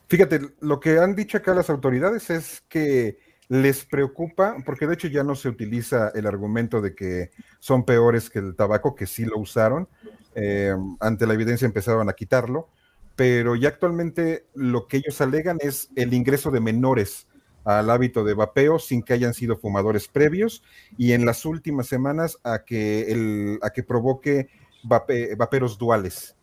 [0.08, 5.08] Fíjate, lo que han dicho acá las autoridades es que les preocupa, porque de hecho
[5.08, 7.30] ya no se utiliza el argumento de que
[7.60, 9.88] son peores que el tabaco, que sí lo usaron,
[10.34, 12.68] eh, ante la evidencia empezaron a quitarlo,
[13.16, 17.28] pero ya actualmente lo que ellos alegan es el ingreso de menores
[17.64, 20.62] al hábito de vapeo sin que hayan sido fumadores previos
[20.98, 24.48] y en las últimas semanas a que, el, a que provoque
[24.84, 26.36] vaperos duales.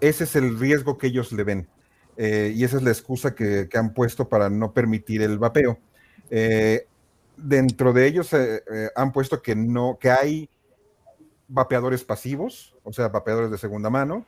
[0.00, 1.68] Ese es el riesgo que ellos le ven
[2.16, 5.78] eh, y esa es la excusa que, han puesto para no permitir el vapeo.
[6.34, 6.86] Eh,
[7.36, 8.62] dentro de ellos eh,
[8.96, 10.48] han puesto que no, que hay
[11.46, 14.24] vapeadores pasivos, o sea, vapeadores de segunda mano,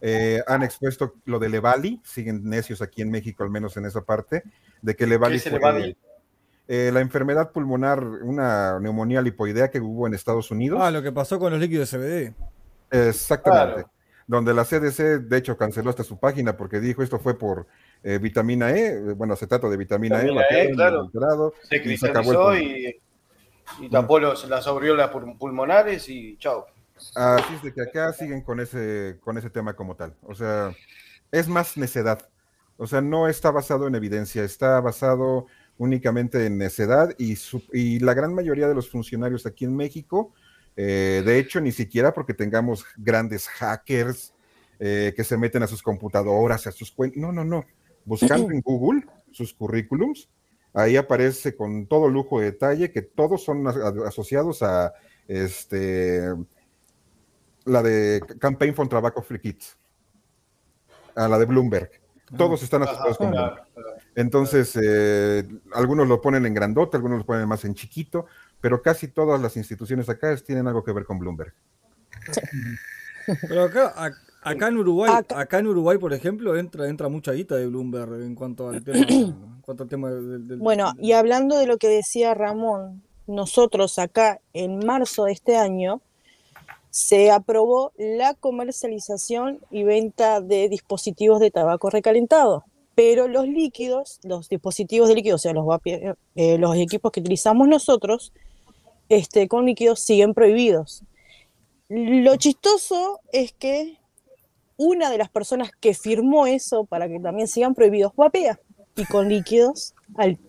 [0.00, 4.02] eh, han expuesto lo de Levali, siguen necios aquí en México, al menos en esa
[4.02, 4.42] parte,
[4.82, 5.96] de que Levali fue
[6.68, 10.80] eh, la enfermedad pulmonar, una neumonía lipoidea que hubo en Estados Unidos.
[10.82, 12.34] Ah, lo que pasó con los líquidos CBD.
[12.90, 13.86] Exactamente.
[14.26, 17.68] Donde la CDC, de hecho, canceló hasta su página porque dijo esto fue por
[18.02, 21.52] eh, vitamina E, bueno, acetato de vitamina, E, e claro.
[21.62, 22.96] se cristalizó y,
[23.80, 26.66] y, tapó los, las aureolas pulmonares y chao.
[27.14, 30.14] Así es de que acá siguen con ese, con ese tema como tal.
[30.22, 30.72] O sea,
[31.32, 32.28] es más necedad.
[32.78, 35.46] O sea, no está basado en evidencia, está basado
[35.78, 37.36] únicamente en necedad y,
[37.72, 40.32] y la gran mayoría de los funcionarios aquí en México,
[40.76, 44.34] eh, de hecho, ni siquiera porque tengamos grandes hackers
[44.78, 47.64] eh, que se meten a sus computadoras, a sus cuentas, no, no, no
[48.06, 50.30] buscando en Google sus currículums,
[50.72, 54.94] ahí aparece con todo lujo de detalle que todos son asociados a
[55.28, 56.32] este
[57.64, 59.76] la de Campaign for Tobacco Free Kids,
[61.16, 61.90] a la de Bloomberg.
[62.36, 63.66] Todos están asociados con Bloomberg.
[64.14, 68.26] Entonces, eh, algunos lo ponen en grandote, algunos lo ponen más en chiquito,
[68.60, 71.52] pero casi todas las instituciones acá tienen algo que ver con Bloomberg.
[73.48, 74.12] Pero acá,
[74.46, 78.36] Acá en Uruguay, acá, en Uruguay, por ejemplo, entra, entra mucha guita de Bloomberg en
[78.36, 82.32] cuanto al tema, en cuanto al tema del, Bueno, y hablando de lo que decía
[82.32, 86.00] Ramón, nosotros acá en marzo de este año
[86.90, 94.48] se aprobó la comercialización y venta de dispositivos de tabaco recalentado, pero los líquidos, los
[94.48, 98.32] dispositivos de líquido, o sea, los, eh, los equipos que utilizamos nosotros,
[99.08, 101.02] este, con líquidos siguen prohibidos.
[101.88, 103.98] Lo chistoso es que
[104.76, 108.60] una de las personas que firmó eso para que también sigan prohibidos vapea
[108.94, 109.94] y con líquidos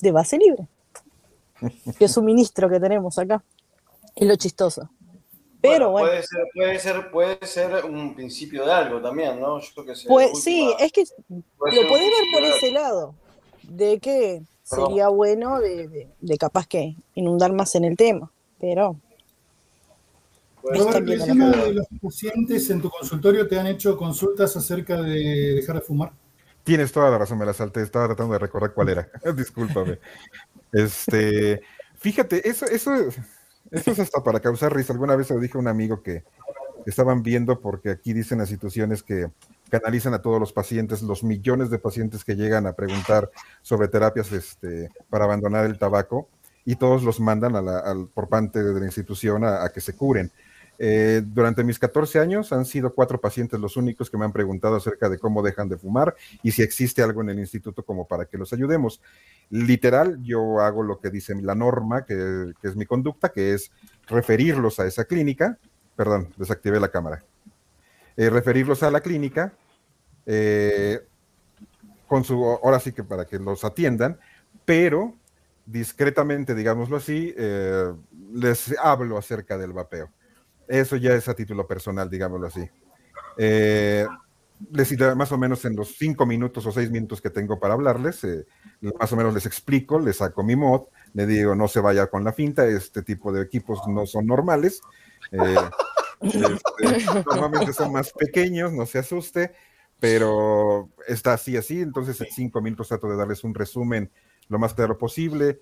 [0.02, 0.68] de base libre.
[1.98, 3.44] Que es un ministro que tenemos acá.
[4.16, 4.90] Es lo chistoso.
[5.60, 9.60] Pero bueno, Puede, ser, puede, ser, puede ser un principio de algo también, ¿no?
[9.60, 13.16] Yo que pues, sí, es que lo podés ver por ese lado,
[13.64, 18.98] de que sería bueno de, de capaz que inundar más en el tema, pero
[20.72, 26.12] de los pacientes en tu consultorio te han hecho consultas acerca de dejar de fumar.
[26.64, 29.10] Tienes toda la razón, me la salté, estaba tratando de recordar cuál era.
[29.36, 30.00] Discúlpame.
[30.74, 31.62] Este,
[31.96, 32.94] fíjate, eso, eso,
[33.72, 34.94] eso es hasta para causar risa.
[34.94, 36.24] Alguna vez le dije a un amigo que
[36.86, 39.30] estaban viendo, porque aquí dicen las situaciones que
[39.70, 43.30] canalizan a todos los pacientes, los millones de pacientes que llegan a preguntar
[43.62, 46.30] sobre terapias este, para abandonar el tabaco,
[46.66, 50.32] y todos los mandan a por parte de la institución a que se curen.
[50.80, 54.76] Eh, durante mis 14 años han sido cuatro pacientes los únicos que me han preguntado
[54.76, 58.26] acerca de cómo dejan de fumar y si existe algo en el instituto como para
[58.26, 59.02] que los ayudemos.
[59.50, 63.72] Literal, yo hago lo que dice la norma, que, es mi conducta, que es
[64.08, 65.58] referirlos a esa clínica.
[65.96, 67.24] Perdón, desactivé la cámara.
[68.16, 69.54] Eh, referirlos a la clínica,
[70.26, 71.00] eh,
[72.08, 74.20] con su, ahora sí que para que los atiendan,
[74.66, 75.16] pero
[75.66, 77.34] discretamente, digámoslo así,
[78.32, 80.10] les hablo acerca del vapeo
[80.68, 82.70] eso ya es a título personal, digámoslo así.
[83.38, 84.06] Eh,
[84.72, 88.24] les, más o menos en los cinco minutos o seis minutos que tengo para hablarles,
[88.24, 88.46] eh,
[89.00, 92.24] más o menos les explico, les saco mi mod, le digo no se vaya con
[92.24, 94.82] la finta, este tipo de equipos no son normales,
[95.32, 95.56] eh,
[96.22, 96.40] este,
[97.26, 99.54] normalmente son más pequeños, no se asuste,
[100.00, 104.10] pero está así, así, entonces en cinco minutos trato de darles un resumen
[104.50, 105.60] lo más claro posible.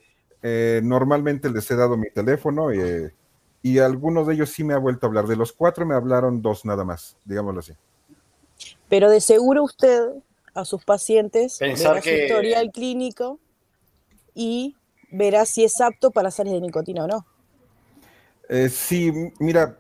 [0.84, 3.12] normalmente les he dado mi teléfono y
[3.66, 5.26] y algunos de ellos sí me ha vuelto a hablar.
[5.26, 7.74] De los cuatro me hablaron dos nada más, digámoslo así.
[8.90, 10.04] Pero de seguro usted
[10.54, 13.40] a sus pacientes verá su historial clínico
[14.36, 14.76] y
[15.10, 17.26] verá si es apto para sales de nicotina o no.
[18.50, 19.80] Eh, sí, mira,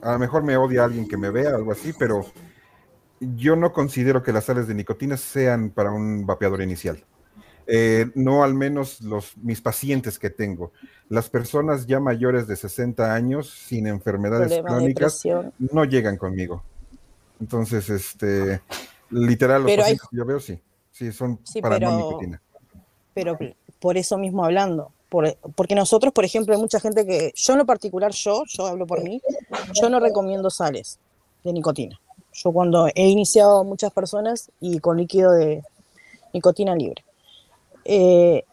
[0.00, 2.24] a lo mejor me odia alguien que me vea, algo así, pero
[3.20, 7.04] yo no considero que las sales de nicotina sean para un vapeador inicial.
[7.74, 10.72] Eh, no al menos los, mis pacientes que tengo.
[11.08, 15.22] Las personas ya mayores de 60 años sin enfermedades crónicas
[15.58, 16.62] no llegan conmigo.
[17.40, 18.60] Entonces, este,
[19.08, 22.42] literal, los pacientes que yo veo sí, sí, son para pero, nicotina.
[23.14, 23.38] Pero
[23.80, 27.64] por eso mismo hablando, porque nosotros, por ejemplo, hay mucha gente que, yo en lo
[27.64, 29.22] particular, yo, yo hablo por mí,
[29.72, 30.98] yo no recomiendo sales
[31.42, 31.98] de nicotina.
[32.34, 35.62] Yo cuando he iniciado muchas personas y con líquido de
[36.34, 37.02] nicotina libre.
[37.84, 38.44] Eh,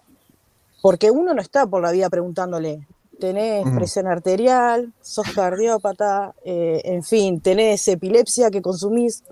[0.81, 2.87] porque uno no está por la vida preguntándole,
[3.19, 9.23] tenés presión arterial, sos cardiópata, eh, en fin, tenés epilepsia que consumís,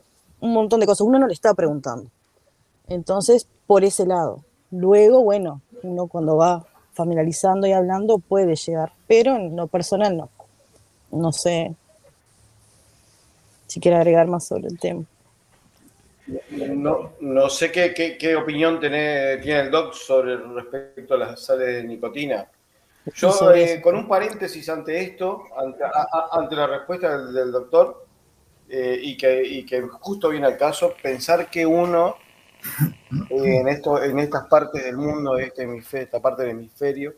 [0.41, 1.01] un montón de cosas.
[1.01, 2.09] Uno no le está preguntando.
[2.87, 4.43] Entonces, por ese lado.
[4.71, 10.29] Luego, bueno, uno cuando va familiarizando y hablando puede llegar, pero en lo personal no.
[11.11, 11.75] No sé
[13.67, 15.03] si quiere agregar más sobre el tema.
[16.49, 21.67] No, no sé qué, qué, opinión tiene, tiene el doc sobre respecto a las sales
[21.67, 22.49] de nicotina.
[23.15, 25.43] Yo, eh, con un paréntesis ante esto,
[26.31, 28.05] ante, la respuesta del, doctor,
[28.67, 32.17] eh, y, que, y, que, justo viene al caso, pensar que uno
[33.29, 37.15] eh, en, esto, en estas partes del mundo, de este hemisferio, esta parte del hemisferio,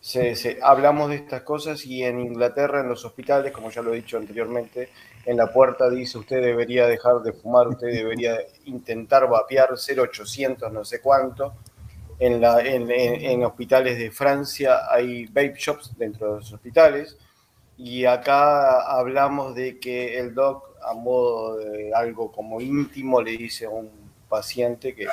[0.00, 3.96] se, hablamos de estas cosas y en Inglaterra, en los hospitales, como ya lo he
[3.96, 4.90] dicho anteriormente,
[5.24, 10.84] en la puerta dice usted debería dejar de fumar, usted debería intentar vapear 0800 no
[10.84, 11.54] sé cuánto.
[12.20, 17.16] En, la, en, en, hospitales de Francia hay vape shops dentro de los hospitales
[17.76, 23.66] y acá hablamos de que el doc a modo de algo como íntimo le dice
[23.66, 23.90] a un
[24.28, 25.06] paciente que,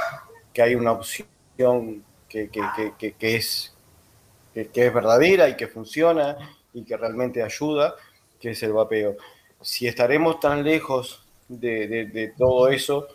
[0.51, 3.74] que hay una opción que, que, que es
[4.63, 6.37] que, es verdadera y que funciona
[6.73, 7.95] y que realmente ayuda,
[8.39, 9.17] que es el vapeo.
[9.61, 13.07] Si estaremos tan lejos de, todo eso,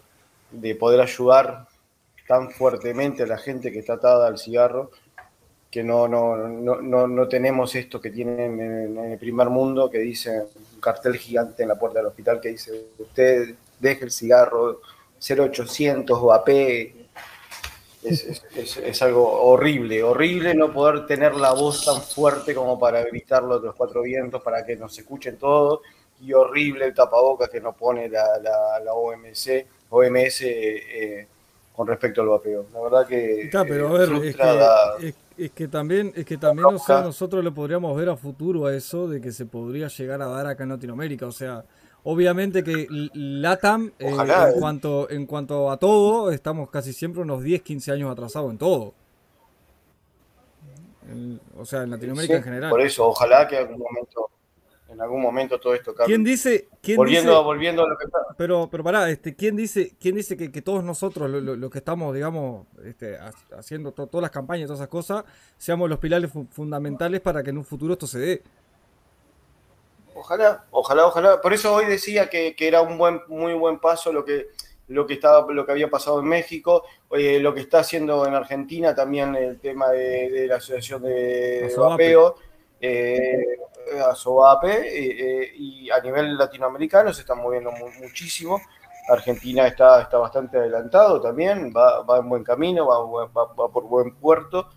[0.51, 1.67] de poder ayudar
[2.29, 4.91] tan fuertemente a la gente que está atada al cigarro,
[5.71, 10.43] que no, no, no, no, tenemos esto que tienen en, el primer mundo, que dice
[10.75, 14.81] un cartel gigante en la puerta del hospital que dice, usted deje el cigarro
[15.21, 17.00] 0800 vapee,
[18.03, 23.67] es, algo horrible, horrible no poder tener la voz tan fuerte como para gritarlo de
[23.67, 25.81] los cuatro vientos, para que nos escuchen todos,
[26.21, 31.27] y horrible el tapaboca que nos pone la, la, OMC, OMS eh,
[31.75, 32.67] con respecto al vapeo.
[32.73, 33.51] La verdad que...
[33.51, 34.11] pero a ver,
[35.39, 39.21] es que, también, es que también nosotros le podríamos ver a futuro a eso de
[39.21, 41.65] que se podría llegar a dar acá en Latinoamérica, o sea...
[42.05, 44.35] Obviamente que LATAM, eh, en, eh.
[44.59, 48.95] cuanto, en cuanto a todo, estamos casi siempre unos 10, 15 años atrasados en todo.
[51.57, 52.71] o sea, en Latinoamérica en general.
[52.71, 54.31] Por eso, ojalá que en algún momento,
[54.89, 56.15] en algún momento todo esto cambie.
[56.15, 58.19] ¿Quién dice, quién volviendo, dice, volviendo a lo que está.
[58.39, 61.79] Pero, pero pará, este, ¿quién dice, quién dice que, que todos nosotros, los lo, que
[61.79, 63.19] estamos, digamos, este,
[63.57, 65.25] haciendo todas las campañas y todas esas cosas,
[65.59, 68.43] seamos los pilares fundamentales para que en un futuro esto se dé?
[70.15, 71.41] Ojalá, ojalá, ojalá.
[71.41, 74.49] Por eso hoy decía que, era un buen, muy buen paso lo que,
[74.89, 78.95] lo que estaba, lo que había pasado en México, lo que está haciendo en Argentina
[78.95, 82.35] también el tema de, la asociación de vapeo,
[82.81, 83.59] eh,
[84.11, 87.71] ASOAPE, eh, eh, y a nivel latinoamericano se están moviendo
[88.01, 88.61] muchísimo.
[89.09, 94.15] Argentina está, está bastante adelantado también, va, va en buen camino, va, va, por buen
[94.15, 94.69] puerto.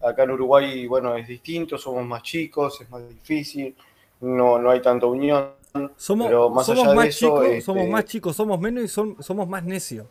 [0.00, 3.76] Acá en Uruguay, bueno, es distinto, somos más chicos, es más difícil
[4.22, 5.50] no, no hay tanta unión.
[5.96, 10.06] Somos, pero más, más chicos, somos este, más chicos, somos menos y somos más necios.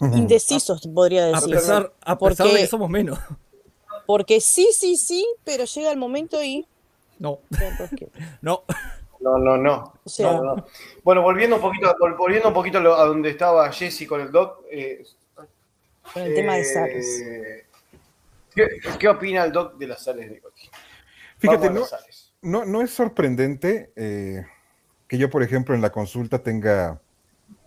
[0.00, 1.54] Indecisos, podría decir.
[1.54, 3.18] A pesar, a pesar de que somos menos.
[4.06, 6.66] Porque sí, sí, sí, pero llega el momento y.
[7.18, 7.40] No.
[8.40, 8.64] no.
[9.20, 9.94] No, no, no.
[11.02, 14.64] Bueno, volviendo un poquito, volviendo un poquito a donde estaba Jesse con el doc.
[14.70, 15.04] Eh,
[16.12, 17.20] con el tema de sales.
[17.20, 17.66] Eh,
[18.98, 20.42] ¿qué, opina el doc de las sales de?
[21.38, 21.84] Fíjate, no,
[22.42, 24.44] no, no es sorprendente eh,
[25.06, 27.00] que yo, por ejemplo, en la consulta tenga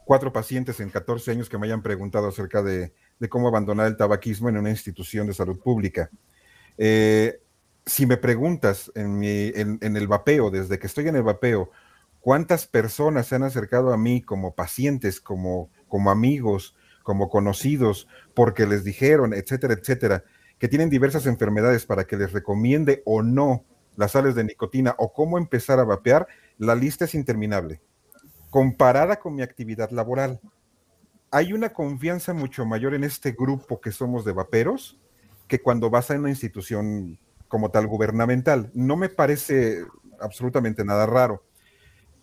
[0.05, 2.93] cuatro pacientes en 14 años que me hayan preguntado acerca de,
[3.29, 6.09] cómo abandonar el tabaquismo en una institución de salud pública.
[6.77, 7.39] Eh,
[7.85, 11.71] si me preguntas en, el vapeo, desde que estoy en el vapeo,
[12.19, 18.67] cuántas personas se han acercado a mí como pacientes, como, como amigos, como conocidos, porque
[18.67, 20.23] les dijeron, etcétera, etcétera,
[20.59, 23.65] que tienen diversas enfermedades para que les recomiende o no
[24.01, 27.79] las sales de nicotina o cómo empezar a vapear, la lista es interminable.
[28.49, 30.41] Comparada con mi actividad laboral,
[31.29, 34.99] hay una confianza mucho mayor en este grupo que somos de vaperos
[35.47, 38.71] que cuando vas a una institución como tal gubernamental.
[38.73, 39.85] No me parece
[40.19, 41.43] absolutamente nada raro.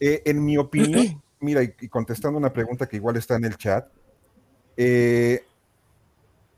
[0.01, 3.87] Eh, en mi opinión, mira, y, contestando una pregunta que igual está en el chat,
[4.77, 5.45] eh,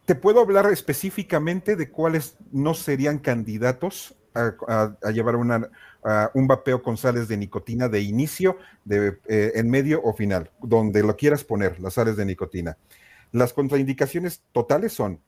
[0.07, 7.29] te puedo hablar específicamente de cuáles no serían candidatos a, llevar un vapeo con sales
[7.29, 11.95] de nicotina de inicio, de, eh, en medio o final, donde lo quieras poner, las
[11.95, 12.77] sales de nicotina.
[13.33, 15.21] Las contraindicaciones totales son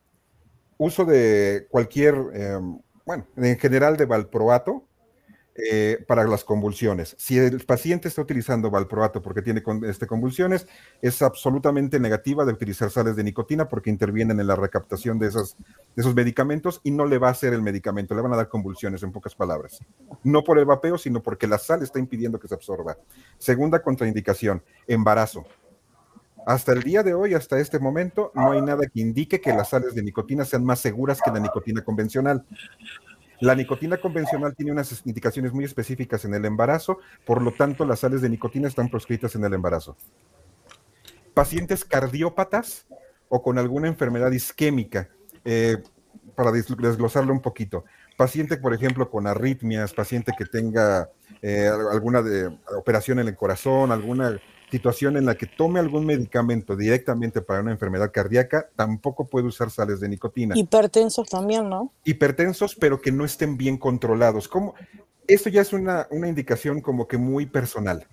[0.78, 4.84] uso de cualquier, em, bueno, en general de valproato,
[5.54, 7.14] eh, para las convulsiones.
[7.18, 10.66] Si el paciente está utilizando valproato porque tiene este, convulsiones,
[11.02, 15.42] es absolutamente negativa de utilizar sales de nicotina porque intervienen en la recaptación de, de
[15.96, 19.02] esos medicamentos y no le va a hacer el medicamento, le van a dar convulsiones,
[19.02, 19.80] en pocas palabras.
[20.24, 22.96] No por el vapeo, sino porque la sal está impidiendo que se absorba.
[23.36, 25.44] Segunda contraindicación, embarazo.
[26.46, 29.68] Hasta el día de hoy, hasta este momento, no hay nada que indique que las
[29.68, 32.44] sales de nicotina sean más seguras que la nicotina convencional.
[33.42, 37.98] La nicotina convencional tiene unas indicaciones muy específicas en el embarazo, por lo tanto las
[37.98, 39.96] sales de nicotina están proscritas en el embarazo.
[41.34, 42.86] Pacientes cardiópatas
[43.28, 45.08] o con alguna enfermedad isquémica,
[45.44, 45.78] eh,
[46.36, 47.84] para desglosarlo un poquito.
[48.16, 51.10] Paciente, por ejemplo, con arritmias, paciente que tenga
[51.42, 54.40] eh, alguna de, operación en el corazón, alguna
[54.72, 59.70] situación en la que tome algún medicamento directamente para una enfermedad cardíaca, tampoco puede usar
[59.70, 60.56] sales de nicotina.
[60.56, 61.92] Hipertensos también, ¿no?
[62.04, 64.48] Hipertensos, pero que no estén bien controlados.
[64.48, 64.74] ¿Cómo?
[65.26, 68.06] Esto ya es una, una indicación como que muy personal.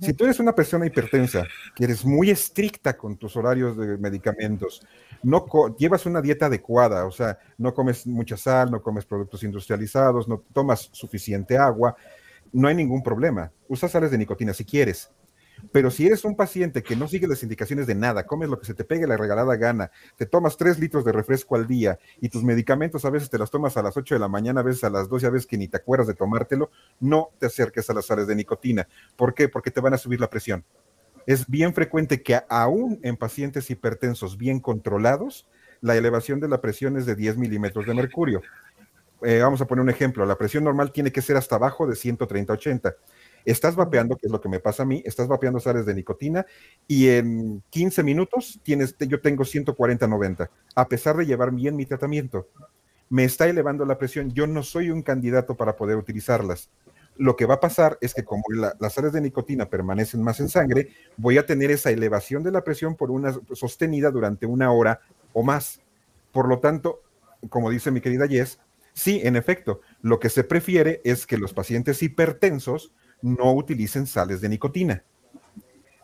[0.00, 1.44] Si tú eres una persona hipertensa,
[1.76, 4.84] que eres muy estricta con tus horarios de medicamentos,
[5.22, 5.46] no
[5.78, 10.42] llevas una dieta adecuada, o sea, no comes mucha sal, no comes productos industrializados, no
[10.52, 11.94] tomas suficiente agua,
[12.52, 13.52] no hay ningún problema.
[13.68, 15.10] Usa sales de nicotina si quieres,
[15.72, 18.66] pero si eres un paciente que no sigue las indicaciones de nada, comes lo que
[18.66, 22.28] se te pegue la regalada gana, te tomas tres litros de refresco al día y
[22.28, 24.84] tus medicamentos a veces te los tomas a las 8 de la mañana, a veces
[24.84, 27.94] a las 12, a veces que ni te acuerdas de tomártelo, no te acerques a
[27.94, 28.88] las sales de nicotina.
[29.16, 29.48] ¿Por qué?
[29.48, 30.64] Porque te van a subir la presión.
[31.26, 35.46] Es bien frecuente que aún en pacientes hipertensos bien controlados,
[35.80, 38.42] la elevación de la presión es de 10 milímetros de mercurio.
[39.22, 41.94] Eh, vamos a poner un ejemplo, la presión normal tiene que ser hasta abajo de
[41.94, 42.96] 130-80
[43.46, 46.44] Estás vapeando, que es lo que me pasa a mí, estás vapeando sales de nicotina
[46.88, 52.48] y en 15 minutos tienes, yo tengo 140-90, a pesar de llevar bien mi tratamiento.
[53.08, 56.70] Me está elevando la presión, yo no soy un candidato para poder utilizarlas.
[57.18, 60.48] Lo que va a pasar es que como las sales de nicotina permanecen más en
[60.48, 65.00] sangre, voy a tener esa elevación de la presión por una sostenida durante una hora
[65.32, 65.80] o más.
[66.32, 67.00] Por lo tanto,
[67.48, 68.58] como dice mi querida Jess,
[68.92, 72.92] sí, en efecto, lo que se prefiere es que los pacientes hipertensos
[73.26, 75.02] no utilicen sales de nicotina.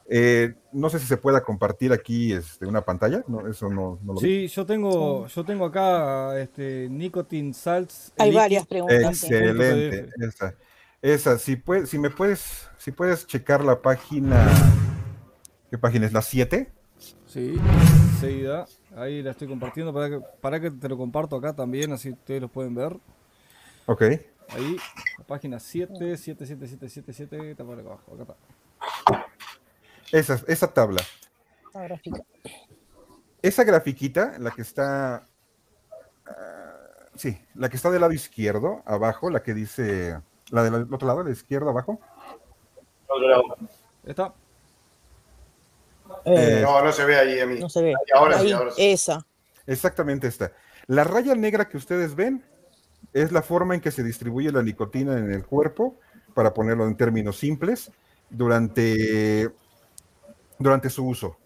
[0.09, 3.25] Eh, no sé si se pueda compartir aquí este, una pantalla.
[3.29, 8.13] No, eso no, lo Sí, yo tengo, yo tengo acá este, nicotine salts.
[8.19, 9.23] Hay varias preguntas.
[9.23, 10.11] Excelente.
[10.21, 10.55] Esa,
[11.01, 14.51] esa si, puedes, si me puedes, si puedes checar la página.
[15.71, 16.13] ¿Qué página es?
[16.13, 16.71] ¿La 7?
[17.27, 17.55] Sí,
[18.21, 18.67] seguida.
[18.95, 22.43] Ahí la estoy compartiendo para que, para que te lo comparto acá también, así ustedes
[22.43, 22.99] lo pueden ver.
[23.87, 24.03] Ok.
[24.55, 24.77] Ahí,
[25.19, 29.27] la página 7, 7, 7, 7, 7, 7, está por acá abajo, acá está.
[30.13, 31.03] Esa, esa tabla.
[31.73, 32.23] La gráfica.
[33.41, 35.27] Esa grafiquita, la que está.
[36.27, 40.21] Uh, sí, la que está del lado izquierdo, abajo, la que dice.
[40.51, 41.99] La del otro lado, la izquierda, abajo.
[44.05, 44.35] ¿Está?
[46.27, 47.59] Eh, no, no se ve ahí a mí.
[47.59, 47.95] No se ve.
[48.15, 48.83] Ahora ahí, sí, ahora sí.
[48.83, 49.27] Esa.
[49.67, 50.53] Exactamente esta.
[50.87, 52.45] La raya negra que ustedes ven
[53.13, 55.99] es la forma en que se distribuye la nicotina en el cuerpo,
[56.35, 57.91] para ponerlo en términos simples,
[58.31, 59.51] durante,
[60.59, 61.37] durante su uso.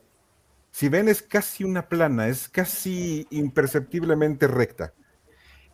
[0.71, 4.93] Si ven, es casi una plana, es casi imperceptiblemente recta.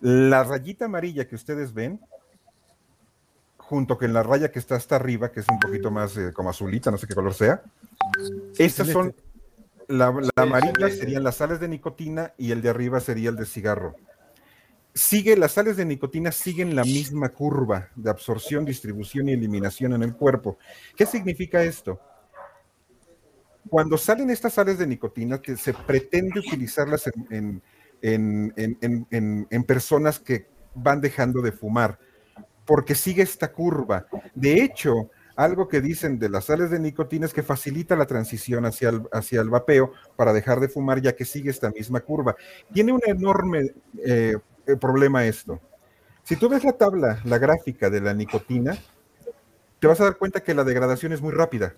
[0.01, 2.01] La rayita amarilla que ustedes ven,
[3.59, 6.51] junto con la raya que está hasta arriba, que es un poquito más eh, como
[6.51, 7.63] azulita, no sé qué color sea,
[8.59, 9.15] estas son,
[9.89, 13.47] la, la amarilla serían las sales de nicotina y el de arriba sería el de
[13.47, 13.95] cigarro
[14.95, 20.03] sigue, las sales de nicotina siguen la misma curva de absorción, distribución y eliminación en
[20.03, 20.59] el cuerpo.
[20.97, 22.01] ¿Qué significa esto?
[23.69, 27.63] Cuando salen estas sales de nicotina, que se pretende utilizarlas en,
[28.03, 31.99] en, personas que van dejando de fumar,
[32.67, 34.07] porque sigue esta curva.
[34.35, 38.67] De hecho, algo que dicen de las sales de nicotina es que facilita la transición
[38.67, 42.37] hacia el, hacia el vapeo para dejar de fumar, ya que sigue esta misma curva.
[42.73, 43.73] Tiene una enorme
[44.05, 44.37] eh,
[44.67, 45.61] el problema esto.
[46.23, 48.77] Si tú ves la tabla, la gráfica de la nicotina,
[49.79, 51.75] te vas a dar cuenta que la degradación es muy rápida.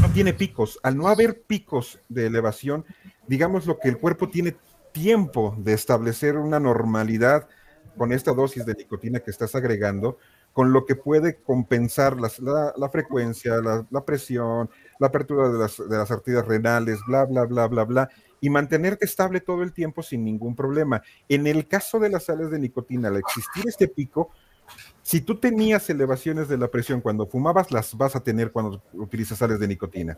[0.00, 0.78] No tiene picos.
[0.82, 2.84] Al no haber picos de elevación,
[3.26, 4.56] digamos lo que el cuerpo tiene
[4.92, 7.48] tiempo de establecer una normalidad
[8.00, 10.16] con esta dosis de nicotina que estás agregando,
[10.54, 12.30] con lo que puede compensar la,
[12.88, 17.84] frecuencia, la, presión, la apertura de las, de las arterias renales, bla, bla, bla, bla,
[17.84, 18.08] bla,
[18.40, 21.02] y mantenerte estable todo el tiempo sin ningún problema.
[21.28, 24.30] En el caso de las sales de nicotina, al existir este pico,
[25.02, 29.36] si tú tenías elevaciones de la presión cuando fumabas, las vas a tener cuando utilizas
[29.36, 30.16] sales de nicotina.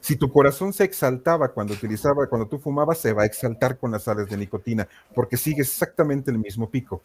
[0.00, 3.90] Si tu corazón se exaltaba cuando utilizaba, cuando tú fumabas, se va a exaltar con
[3.90, 7.02] las sales de nicotina, porque sigue exactamente el mismo pico.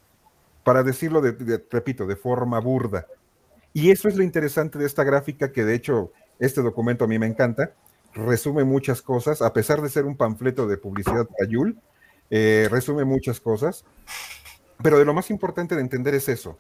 [0.64, 3.08] Para decirlo, repito, de forma burda.
[3.74, 7.18] Y eso es lo interesante de esta gráfica, que de hecho este documento a mí
[7.18, 7.72] me encanta,
[8.14, 11.80] resume muchas cosas, a pesar de ser un panfleto de publicidad Ayul,
[12.30, 13.84] eh, resume muchas cosas,
[14.82, 16.58] pero de lo más importante de entender es eso.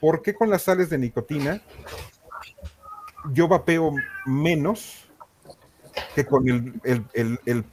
[0.00, 1.62] ¿Por qué con las sales de nicotina
[3.32, 3.92] yo vapeo
[4.24, 5.09] menos
[6.14, 7.64] que con el, el, el,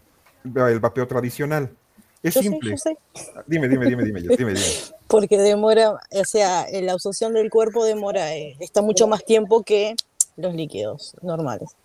[0.43, 1.71] el vapeo tradicional?
[2.23, 2.75] Es simple.
[3.45, 4.59] Dime, dime, dime, dime, dime, dime.
[5.07, 9.95] Porque demora, o sea, la absorción del cuerpo demora, eh, está mucho más tiempo que
[10.35, 11.75] los líquidos normales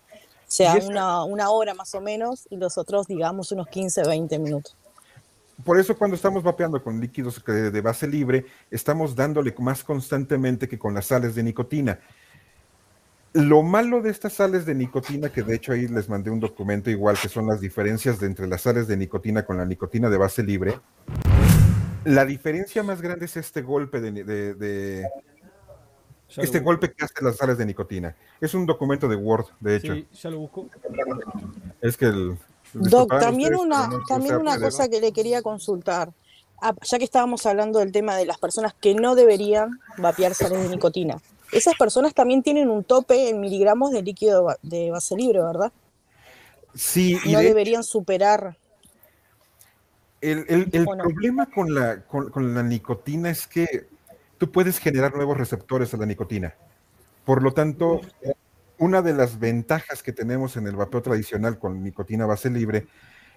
[0.53, 4.75] sea una, una, hora más o menos y los otros, digamos, unos 15, 20 minutos.
[5.63, 10.77] Por eso cuando estamos vapeando con líquidos de base libre, estamos dándole más constantemente que
[10.77, 11.99] con las sales de nicotina.
[13.33, 16.91] Lo malo de estas sales de nicotina, que de hecho ahí les mandé un documento
[16.91, 20.17] igual, que son las diferencias de entre las sales de nicotina con la nicotina de
[20.17, 20.79] base libre.
[22.05, 25.03] La diferencia más grande es este golpe de,
[26.37, 28.15] este golpe que hace las sales de nicotina.
[28.39, 29.95] Es un documento de Word, de hecho.
[29.95, 30.69] Sí, ya lo busco.
[31.81, 32.37] Es que el...
[32.73, 36.11] Doc, también una, también una cosa que le quería consultar.
[36.61, 40.61] Ah, ya que estábamos hablando del tema de las personas que no deberían vapear sales
[40.61, 41.19] de nicotina
[41.53, 45.71] esas personas también tienen un tope en miligramos de líquido de base libre, ¿verdad?
[46.75, 47.17] Sí.
[47.25, 48.57] No deberían superar.
[50.21, 53.87] El, problema con la, con, la nicotina es que
[54.37, 56.55] tú puedes generar nuevos receptores a la nicotina.
[57.25, 58.01] Por lo tanto,
[58.77, 62.87] una de las ventajas que tenemos en el vapeo tradicional con nicotina base libre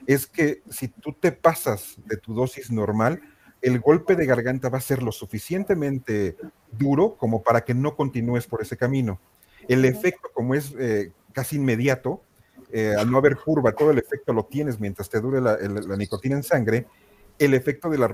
[0.06, 3.20] es que si tú te pasas de tu dosis normal,
[3.62, 6.36] el golpe de garganta va a ser lo suficientemente
[6.70, 9.20] duro como para que no continúes por ese camino.
[9.68, 12.22] El efecto, como es eh, casi inmediato,
[12.72, 15.56] eh, al no haber curva, todo el efecto lo tienes mientras te dure la,
[15.96, 16.86] nicotina en sangre,
[17.38, 18.08] el efecto de la,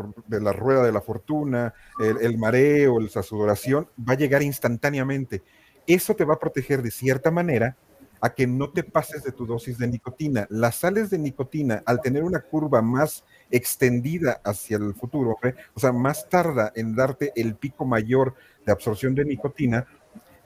[0.52, 5.42] rueda de la fortuna, el, el, mareo, la sudoración, va a llegar instantáneamente.
[5.86, 7.76] Eso te va a proteger de cierta manera
[8.22, 10.46] a que no te pases de tu dosis de nicotina.
[10.48, 15.36] Las sales de nicotina, al tener una curva más extendida hacia el futuro,
[15.74, 19.86] o sea, más tarda en darte el pico mayor de absorción de nicotina,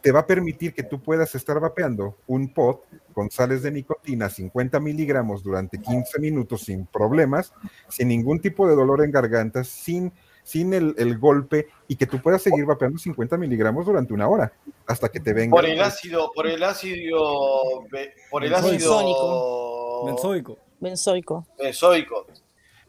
[0.00, 4.30] te va a permitir que tú puedas estar vapeando un pot con sales de nicotina
[4.30, 7.52] 50 miligramos durante 15 minutos sin problemas,
[7.88, 10.12] sin ningún tipo de dolor en garganta, sin
[10.46, 14.52] sin el, golpe y que tú puedas seguir vapeando 50 miligramos durante una hora
[14.86, 15.50] hasta que te venga.
[15.50, 17.84] Por el ácido, por el ácido,
[18.30, 20.58] por el ácido benzoico.
[20.78, 21.46] Benzoico.
[21.58, 22.26] Benzoico.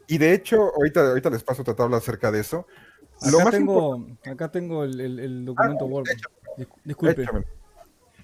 [0.05, 2.67] Y de hecho, ahorita, ahorita les paso otra tabla acerca de eso.
[3.21, 6.07] Acá, tengo, acá tengo el, documento ah, Word.
[6.83, 7.25] Disculpe.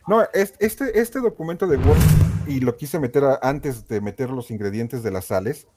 [0.07, 1.97] No, este, este documento de Word,
[2.45, 5.67] y lo quise meter antes de meter los ingredientes de las sales,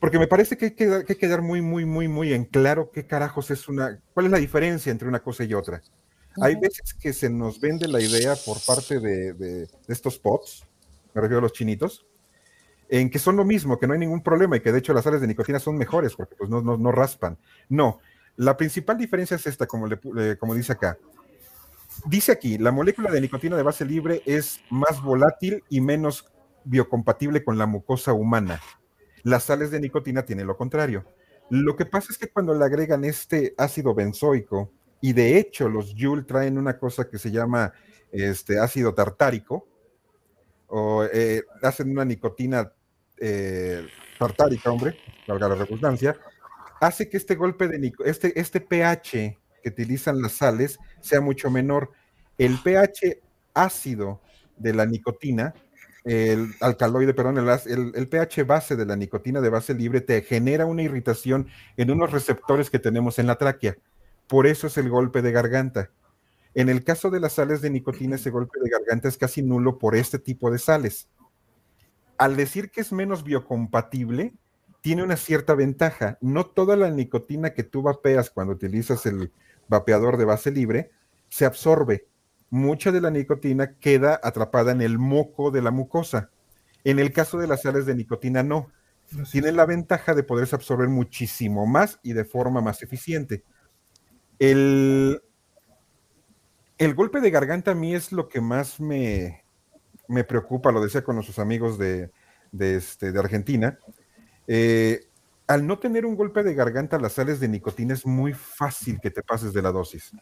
[0.00, 3.50] porque me parece que hay que, quedar muy, muy, muy, muy en claro qué carajos
[3.50, 5.82] es una, cuál es la diferencia entre una cosa y otra.
[6.40, 10.64] Hay veces que se nos vende la idea por parte de, estos pots,
[11.14, 12.06] me refiero a los chinitos,
[12.88, 15.04] en que son lo mismo, que no hay ningún problema y que de hecho las
[15.04, 17.36] sales de nicotina son mejores porque pues no, no, raspan.
[17.68, 17.98] No,
[18.36, 19.88] la principal diferencia es esta, como,
[20.38, 20.96] como dice acá.
[22.06, 26.30] Dice aquí, la molécula de nicotina de base libre es más volátil y menos
[26.64, 28.60] biocompatible con la mucosa humana.
[29.22, 31.04] Las sales de nicotina tienen lo contrario.
[31.50, 35.94] Lo que pasa es que cuando le agregan este ácido benzoico, y de hecho los
[35.96, 37.72] Joule traen una cosa que se llama
[38.10, 39.66] este ácido tartárico,
[40.66, 42.72] o eh, hacen una nicotina
[43.16, 43.86] eh,
[44.18, 44.96] tartárica, hombre,
[45.26, 46.16] valga la redundancia,
[46.80, 51.92] hace que este golpe de este, este pH que utilizan las sales sea mucho menor.
[52.36, 53.20] El pH
[53.54, 54.20] ácido
[54.56, 55.54] de la nicotina
[56.08, 60.82] el alcaloide, perdón, el, pH base de la nicotina de base libre te genera una
[60.82, 63.76] irritación en unos receptores que tenemos en la tráquea.
[64.26, 65.90] Por eso es el golpe de garganta.
[66.54, 69.78] En el caso de las sales de nicotina, ese golpe de garganta es casi nulo
[69.78, 71.10] por este tipo de sales.
[72.16, 74.32] Al decir que es menos biocompatible,
[74.80, 76.16] tiene una cierta ventaja.
[76.22, 79.30] No toda la nicotina que tú vapeas cuando utilizas el
[79.68, 80.90] vapeador de base libre
[81.28, 82.06] se absorbe
[82.50, 86.30] mucha de la nicotina queda atrapada en el moco de la mucosa.
[86.84, 88.70] En el caso de las sales de nicotina, no.
[89.30, 93.42] Tienen la ventaja de poderse absorber muchísimo más y de forma más eficiente.
[94.38, 95.22] El,
[96.76, 99.44] el golpe de garganta a mí es lo que más me,
[100.08, 102.10] me preocupa, lo decía con nuestros amigos de,
[102.58, 103.78] este, de Argentina.
[104.46, 105.06] Eh,
[105.46, 109.10] al no tener un golpe de garganta, las sales de nicotina es muy fácil que
[109.10, 110.12] te pases de la dosis.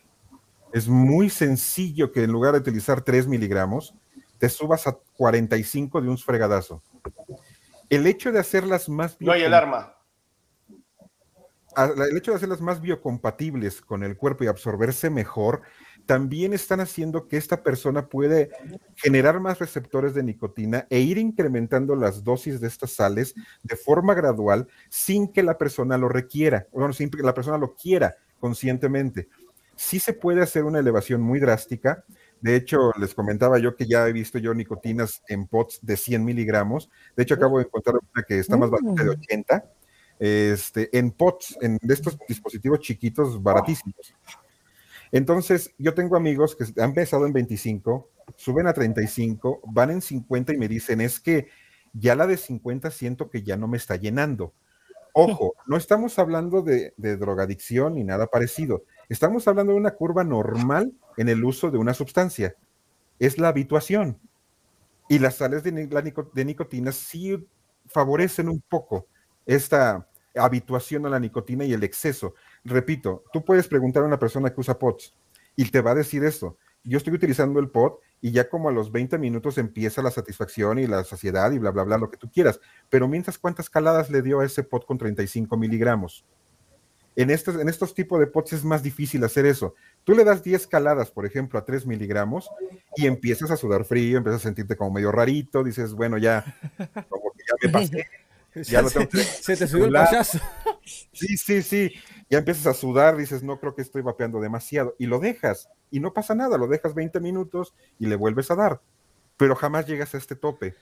[0.72, 3.94] Es muy sencillo que en lugar de utilizar 3 miligramos,
[4.38, 6.82] te subas a 45 de un fregadazo.
[7.88, 9.16] El hecho de hacerlas más...
[9.20, 9.94] No hay alarma.
[11.76, 15.62] El hecho de hacerlas más biocompatibles con el cuerpo y absorberse mejor,
[16.06, 18.50] también están haciendo que esta persona puede
[18.94, 24.14] generar más receptores de nicotina e ir incrementando las dosis de estas sales de forma
[24.14, 29.28] gradual sin que la persona lo requiera, o sin que la persona lo quiera conscientemente
[29.76, 32.04] sí se puede hacer una elevación muy drástica.
[32.40, 36.24] De hecho, les comentaba yo que ya he visto yo nicotinas en pots de 100
[36.24, 36.90] miligramos.
[37.16, 39.56] De hecho, acabo de encontrar una que está más barata de 80.
[39.56, 39.76] Mm.
[40.18, 44.14] Este, en pots, en estos dispositivos chiquitos baratísimos.
[45.12, 50.54] Entonces, yo tengo amigos que han empezado en 25, suben a 35, van en 50
[50.54, 51.48] y me dicen, es que
[51.92, 54.54] ya la de 50 siento que ya no me está llenando.
[55.12, 58.84] Ojo, no estamos hablando de, de drogadicción ni nada parecido.
[59.08, 62.56] Estamos hablando de una curva normal en el uso de una sustancia.
[63.18, 64.18] es la habituación.
[65.08, 65.72] Y las sales de,
[66.44, 67.48] nicotina sí
[67.86, 69.06] favorecen un poco
[69.46, 72.34] esta habituación a la nicotina y el exceso.
[72.64, 75.14] Repito, tú puedes preguntar a una persona que usa POTS
[75.54, 76.58] y te va a decir esto.
[76.82, 80.78] Yo estoy utilizando el pot y ya como a los 20 minutos empieza la satisfacción
[80.78, 82.60] y la saciedad y bla, bla, bla, lo que tú quieras.
[82.90, 86.24] Pero mientras, ¿cuántas caladas le dio a ese pot con 35 miligramos?
[87.16, 89.74] En estos, en estos tipos de pots es más difícil hacer eso.
[90.04, 92.50] Tú le das 10 caladas, por ejemplo, a 3 miligramos
[92.94, 96.44] y empiezas a sudar frío, empiezas a sentirte como medio rarito, dices, bueno, ya,
[97.08, 98.06] como que ya me pasé.
[98.64, 100.38] Ya lo tengo Se te subió el payaso.
[101.12, 101.92] Sí, sí, sí.
[102.30, 104.94] Ya empiezas a sudar, dices, no creo que estoy vapeando demasiado.
[104.98, 105.68] Y lo dejas.
[105.90, 108.80] Y no pasa nada, lo dejas 20 minutos y le vuelves a dar.
[109.36, 110.74] Pero jamás llegas a este tope.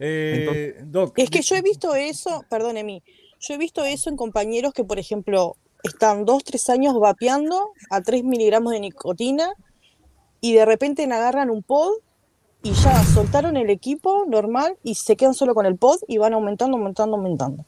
[0.00, 0.76] Eh,
[1.16, 3.04] es que yo he visto eso, perdóneme,
[3.38, 8.00] yo he visto eso en compañeros que, por ejemplo, están dos, tres años vapeando a
[8.00, 9.52] 3 miligramos de nicotina
[10.40, 11.92] y de repente agarran un pod
[12.62, 16.32] y ya soltaron el equipo normal y se quedan solo con el pod y van
[16.32, 17.64] aumentando, aumentando, aumentando.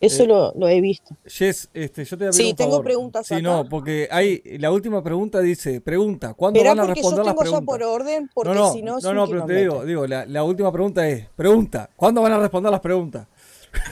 [0.00, 1.14] Eso eh, lo, he visto.
[1.26, 3.26] Jess, este, yo te voy a Sí, tengo preguntas.
[3.26, 7.66] Sí, no, porque hay la última pregunta dice, pregunta, ¿cuándo van a responder las preguntas?
[7.66, 10.42] por orden, porque no, no, si no, no, no, pero te digo, digo, la, la
[10.42, 13.28] última pregunta es, pregunta, ¿cuándo van a responder las preguntas?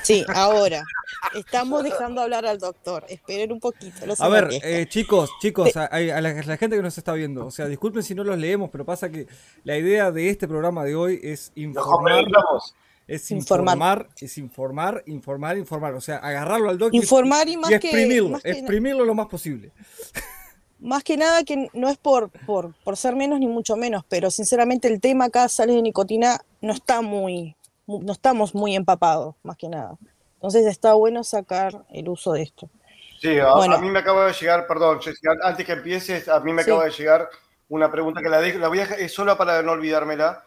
[0.02, 0.82] Sí, ahora.
[1.34, 3.04] Estamos dejando hablar al doctor.
[3.08, 3.96] Esperen un poquito.
[4.18, 8.02] a ver, eh, chicos, chicos, a, la, gente que nos está viendo, o sea, disculpen
[8.02, 9.26] si no los leemos, pero pasa que
[9.64, 12.26] la idea de este programa de hoy es informar.
[13.06, 15.94] Es informar, es informar, informar, informar.
[15.94, 19.72] O sea, agarrarlo al doctor informar y, más exprimirlo, exprimirlo lo más posible.
[20.80, 24.30] Más que nada que no es por, por, por ser menos ni mucho menos, pero
[24.30, 27.56] sinceramente el tema acá, sales de nicotina, no está muy,
[27.86, 29.96] no estamos muy empapados, más que nada.
[30.44, 32.68] Entonces está bueno sacar el uso de esto.
[33.18, 35.00] Sí, a, mí me acaba de llegar, perdón,
[35.42, 37.30] antes que empieces, a mí me acaba de llegar
[37.70, 40.44] una pregunta que la, dejo, la voy a es solo para no olvidármela.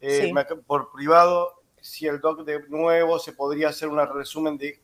[0.00, 0.32] Eh,
[0.64, 4.80] por privado, si el doc de nuevo se podría hacer un resumen de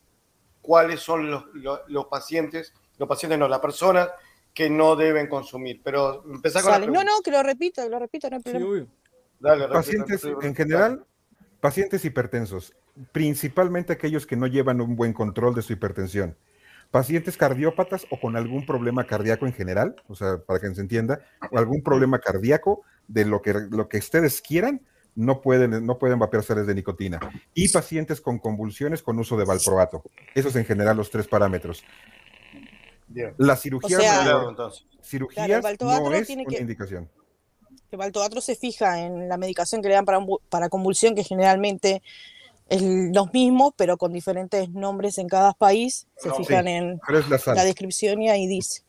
[0.61, 1.45] cuáles son los,
[1.87, 4.09] los, pacientes, los pacientes no, las personas
[4.53, 5.79] que no deben consumir.
[5.81, 8.87] Pero empezar con la No, no, que lo repito, lo repito, no hay problema.
[9.39, 11.05] Dale, pacientes en general
[11.59, 12.75] Pacientes hipertensos,
[13.11, 16.37] principalmente aquellos que no llevan un buen control de su hipertensión.
[16.91, 21.19] Pacientes cardiópatas o con algún problema cardíaco en general, o sea, para que se entienda,
[21.51, 24.81] o algún problema cardíaco de lo que, lo que ustedes quieran,
[25.15, 27.19] no pueden, no pueden vapear sales de nicotina.
[27.55, 30.03] Y pacientes con convulsiones con uso de valproato.
[30.35, 31.83] Esos en general los tres parámetros.
[33.37, 33.99] La cirugía,
[35.01, 37.09] cirugías no es una indicación
[37.91, 40.19] el valtoatro se fija en la medicación que le dan para,
[40.49, 42.01] para convulsión, que generalmente
[42.69, 46.07] es los mismos, pero con diferentes nombres en cada país.
[46.17, 47.01] Se fijan en
[47.45, 48.81] la, descripción y ahí dice.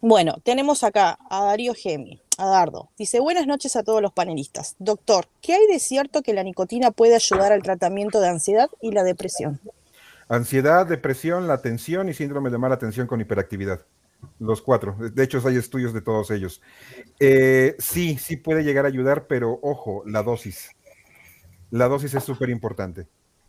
[0.00, 2.90] Bueno, tenemos acá a Darío Gemi, a Dardo.
[2.96, 4.76] Dice, buenas noches a todos los panelistas.
[4.78, 8.92] Doctor, ¿qué hay de cierto que la nicotina puede ayudar al tratamiento de ansiedad y
[8.92, 9.60] la depresión?
[10.28, 13.80] Ansiedad, depresión, la tensión y síndrome de mala atención con hiperactividad.
[14.38, 14.96] Los cuatro.
[14.98, 16.60] De hecho, hay estudios de todos ellos.
[17.20, 20.70] Eh, sí, sí puede llegar a ayudar, pero ojo, la dosis.
[21.70, 23.06] La dosis es súper importante.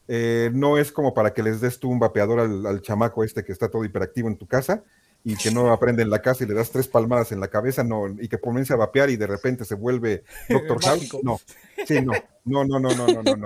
[0.07, 3.51] Eh, no es como para que les des tú un vapeador al, chamaco este que
[3.51, 4.84] está todo hiperactivo en tu casa
[5.23, 7.84] y que no aprende en la casa y le das tres palmadas en la cabeza,
[7.84, 11.17] no, y que comience a vapear y de repente se vuelve Doctor House.
[11.23, 11.39] No,
[11.88, 12.13] sí, no,
[12.43, 13.45] no, no, no, no, no, no.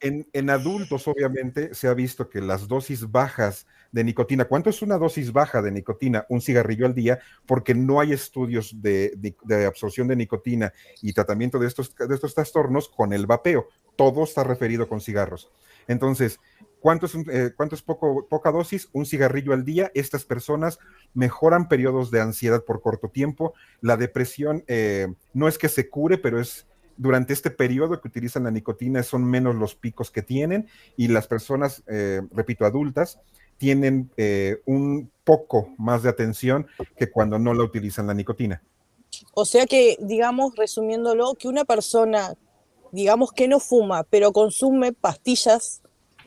[0.00, 4.44] En, en adultos, obviamente, se ha visto que las dosis bajas de nicotina.
[4.44, 6.26] ¿Cuánto es una dosis baja de nicotina?
[6.28, 9.34] Un cigarrillo al día, porque no hay estudios de,
[9.66, 10.72] absorción de nicotina
[11.02, 13.68] y tratamiento de estos, de estos trastornos con el vapeo.
[13.96, 15.50] Todo está referido con cigarros.
[15.88, 16.38] Entonces,
[16.80, 17.52] ¿cuánto es, eh,
[17.84, 18.88] poco, poca dosis?
[18.92, 19.90] Un cigarrillo al día.
[19.94, 20.78] Estas personas
[21.14, 23.54] mejoran periodos de ansiedad por corto tiempo.
[23.80, 26.66] La depresión eh, no es que se cure, pero es
[27.00, 30.68] durante este periodo que utilizan la nicotina son menos los picos que tienen
[30.98, 33.18] y las personas, eh, repito, adultas,
[33.60, 38.62] tienen eh, un poco más de atención que cuando no la utilizan la nicotina.
[39.34, 42.34] O sea que, digamos, resumiéndolo, que una persona,
[42.90, 45.82] digamos que no fuma, pero consume pastillas,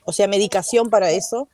[0.05, 1.49] o sea, medicación para eso,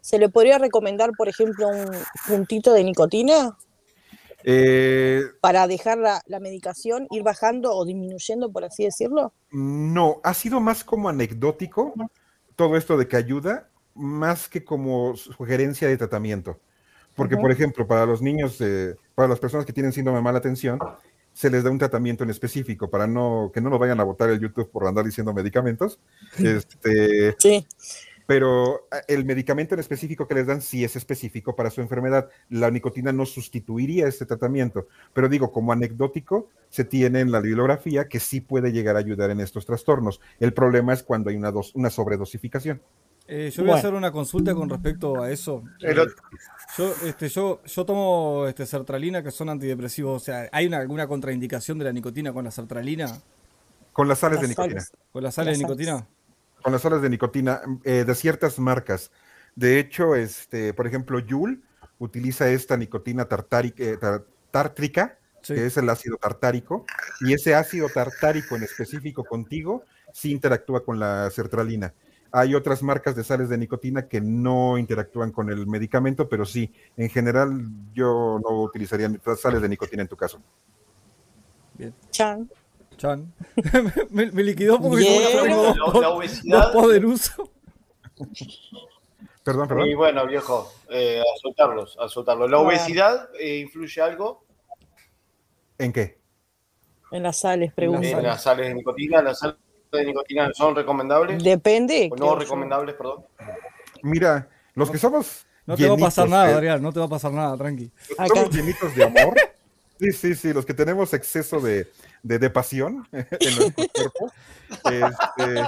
[0.00, 1.90] ¿se le podría recomendar, por ejemplo, un
[2.28, 3.58] puntito de nicotina?
[4.44, 9.32] Eh, para dejar la, la, medicación, ir bajando o disminuyendo, por así decirlo?
[9.50, 11.92] No, ha sido más como anecdótico
[12.54, 16.58] todo esto de que ayuda más que como sugerencia de tratamiento.
[17.14, 18.58] Porque, por ejemplo, para los niños,
[19.14, 20.80] para las personas que tienen síndrome de mala atención,
[21.34, 24.30] se les da un tratamiento en específico para no que no nos vayan a botar
[24.30, 25.98] el YouTube por andar diciendo medicamentos.
[26.38, 27.66] Este, sí.
[28.26, 32.30] pero ah, el medicamento en específico que les dan sí es específico para su enfermedad.
[32.48, 38.08] La nicotina no sustituiría este tratamiento, pero digo, como anecdótico, se tiene en la bibliografía
[38.08, 40.20] que sí puede llegar a ayudar en estos trastornos.
[40.38, 42.80] El problema es cuando hay una, una sobredosificación.
[43.26, 45.64] Eh, yo voy a hacer una consulta con respecto a eso.
[46.76, 50.22] yo, este, yo, yo tomo este, sertralina que son antidepresivos.
[50.22, 53.06] O sea, ¿hay alguna contraindicación de la nicotina con la sertralina?
[53.92, 54.84] Con las sales de nicotina.
[55.12, 56.06] ¿Con las sales de nicotina?
[56.62, 59.10] Con las sales de nicotina eh, de ciertas marcas.
[59.54, 61.62] De hecho, este, por ejemplo, Yul
[61.98, 63.98] utiliza esta nicotina tartárica, eh,
[64.50, 66.86] tártrica, que es el ácido tartárico,
[67.20, 71.92] y ese ácido tartárico en específico contigo sí interactúa con la sertralina.
[72.36, 76.74] Hay otras marcas de sales de nicotina que no interactúan con el medicamento, pero sí,
[76.96, 77.52] en general
[77.92, 80.42] yo no utilizaría sales de nicotina en tu caso.
[81.74, 81.94] Bien.
[82.10, 82.50] Chan.
[82.96, 83.32] Chan.
[84.10, 86.72] me, liquidó porque no la, obesidad.
[86.72, 87.52] poderoso.
[89.44, 89.86] Perdón, perdón.
[89.86, 92.50] Y bueno, viejo, eh, a soltarlos, a soltarlos.
[92.50, 94.44] ¿La obesidad eh, influye algo?
[95.78, 96.18] ¿En qué?
[97.12, 98.08] En las sales, pregunta.
[98.08, 99.54] En las sales de nicotina, las sales
[99.96, 101.42] de nicotina son recomendables?
[101.42, 102.10] Depende.
[102.16, 103.24] no recomendables, perdón.
[104.02, 105.46] Mira, los que somos.
[105.66, 107.90] No te va a pasar nada, eh, Adrián, no te va a pasar nada, tranqui.
[108.28, 109.34] Somos llenitos de amor.
[109.98, 111.88] Sí, sí, sí, los que tenemos exceso de,
[112.22, 114.32] de, pasión en nuestro cuerpo.
[114.90, 115.62] Este,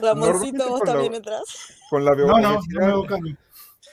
[0.00, 1.42] Ramoncito, vos también entras.
[1.90, 3.06] Con la obesidad, no, no,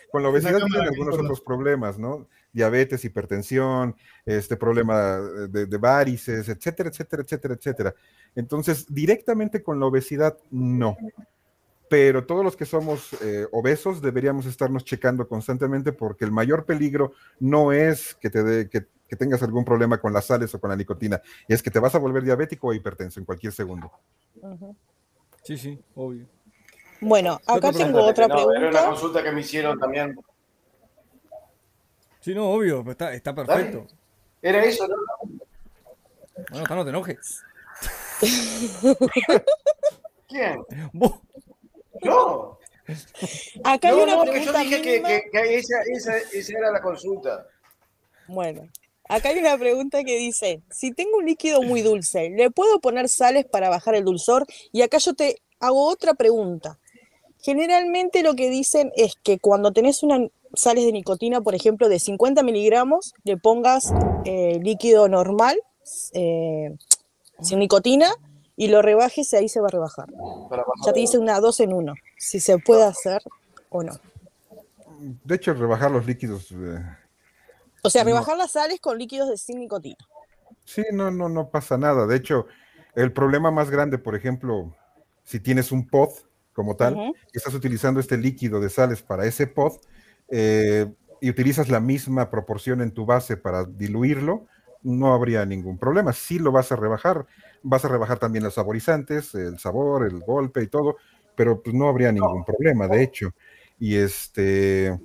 [0.09, 2.27] con la obesidad tienen algunos otros problemas, ¿no?
[2.57, 3.95] Diabetes, hipertensión,
[4.25, 7.95] este problema de, de varices, etcétera, etcétera, etcétera, etcétera.
[8.35, 10.97] Entonces, directamente con la obesidad, no.
[11.89, 17.13] Pero todos los que somos eh, obesos deberíamos estarnos checando constantemente porque el mayor peligro
[17.39, 21.21] no es que, te que, tengas algún problema con las sales o con la nicotina,
[21.47, 23.91] es que te vas a volver diabético o hipertenso en cualquier segundo.
[25.43, 26.25] Sí, sí, obvio.
[26.99, 28.59] Bueno, acá tengo otra pregunta.
[28.59, 30.19] Era una consulta que me hicieron también.
[32.27, 33.87] Sí, no, obvio, está, está perfecto.
[34.41, 34.97] Era eso, ¿no?
[36.51, 37.41] Bueno, no te enojes.
[40.27, 40.61] ¿Quién?
[42.01, 42.59] No.
[43.63, 44.33] Acá hay una pregunta.
[44.33, 47.47] Que yo dije que, que, esa, esa, esa, era la consulta.
[48.27, 48.67] Bueno,
[49.07, 53.07] acá hay una pregunta que dice: si tengo un líquido muy dulce, ¿le puedo poner
[53.07, 54.45] sales para bajar el dulzor?
[54.73, 56.77] Y acá yo te hago otra pregunta.
[57.39, 61.99] Generalmente lo que dicen es que cuando tenés una sales de nicotina, por ejemplo, de
[61.99, 63.93] 50 miligramos, le pongas
[64.25, 65.57] eh, líquido normal,
[66.13, 66.75] eh,
[67.41, 68.11] sin nicotina
[68.55, 70.07] y lo rebajes y ahí se va a rebajar.
[70.85, 73.21] Ya te dice una dos en uno, si se puede hacer
[73.69, 73.93] o no.
[75.23, 76.51] De hecho, rebajar los líquidos.
[76.51, 76.83] Eh,
[77.83, 79.97] o sea, rebajar las sales con líquidos de sin nicotina.
[80.65, 82.07] Sí, no, no, no pasa nada.
[82.07, 82.47] De hecho,
[82.95, 84.75] el problema más grande, por ejemplo,
[85.23, 86.09] si tienes un pod
[86.53, 86.97] como tal,
[87.31, 89.73] y estás utilizando este líquido de sales para ese pod,
[90.29, 90.87] eh,
[91.21, 94.45] y utilizas la misma proporción en tu base para diluirlo,
[94.83, 96.13] no habría ningún problema.
[96.13, 97.25] Si lo vas a rebajar,
[97.63, 100.97] vas a rebajar también los saborizantes, el sabor, el golpe y todo,
[101.35, 103.33] pero pues no habría ningún problema, de hecho.
[103.79, 104.99] Y este.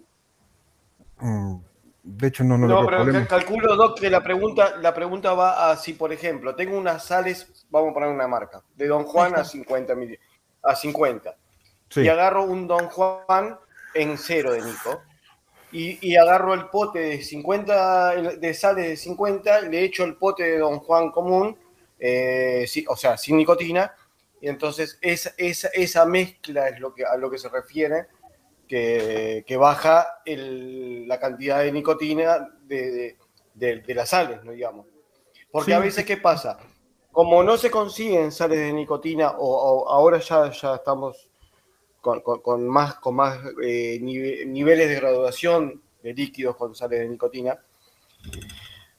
[1.18, 1.56] Mm,
[2.02, 2.66] de hecho, no, no.
[2.66, 6.76] No, pero calculo, Doc, que la pregunta, la pregunta va a si, por ejemplo, tengo
[6.76, 9.94] unas sales, vamos a poner una marca, de Don Juan a 50
[10.62, 11.36] a 50.
[11.96, 13.58] Y agarro un Don Juan
[13.94, 15.02] en cero de Nico
[15.72, 20.58] y, agarro el pote de 50, de sales de 50, le echo el pote de
[20.58, 21.56] Don Juan común,
[21.98, 23.94] eh, o sea, sin nicotina,
[24.40, 28.08] y entonces esa, esa, esa, mezcla es lo que, a lo que se refiere,
[28.68, 33.16] que, baja la cantidad de nicotina de,
[33.88, 34.52] las sales, ¿no?
[34.52, 34.86] digamos.
[35.50, 36.58] Porque a veces, ¿qué pasa?
[37.10, 41.28] Como no se consiguen sales de nicotina, o, ahora ya, ya estamos
[42.02, 47.58] con, más, con más eh, niveles de graduación de líquidos con sales de nicotina.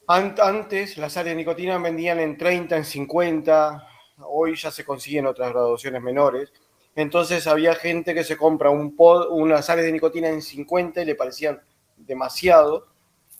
[0.08, 3.88] Antes las sales de nicotina vendían en 30, en 50,
[4.20, 6.52] hoy ya se consiguen otras graduaciones menores.
[6.96, 11.06] Entonces había gente que se compra un pod, unas sales de nicotina en 50 y
[11.06, 11.62] le parecían
[11.98, 12.88] demasiado.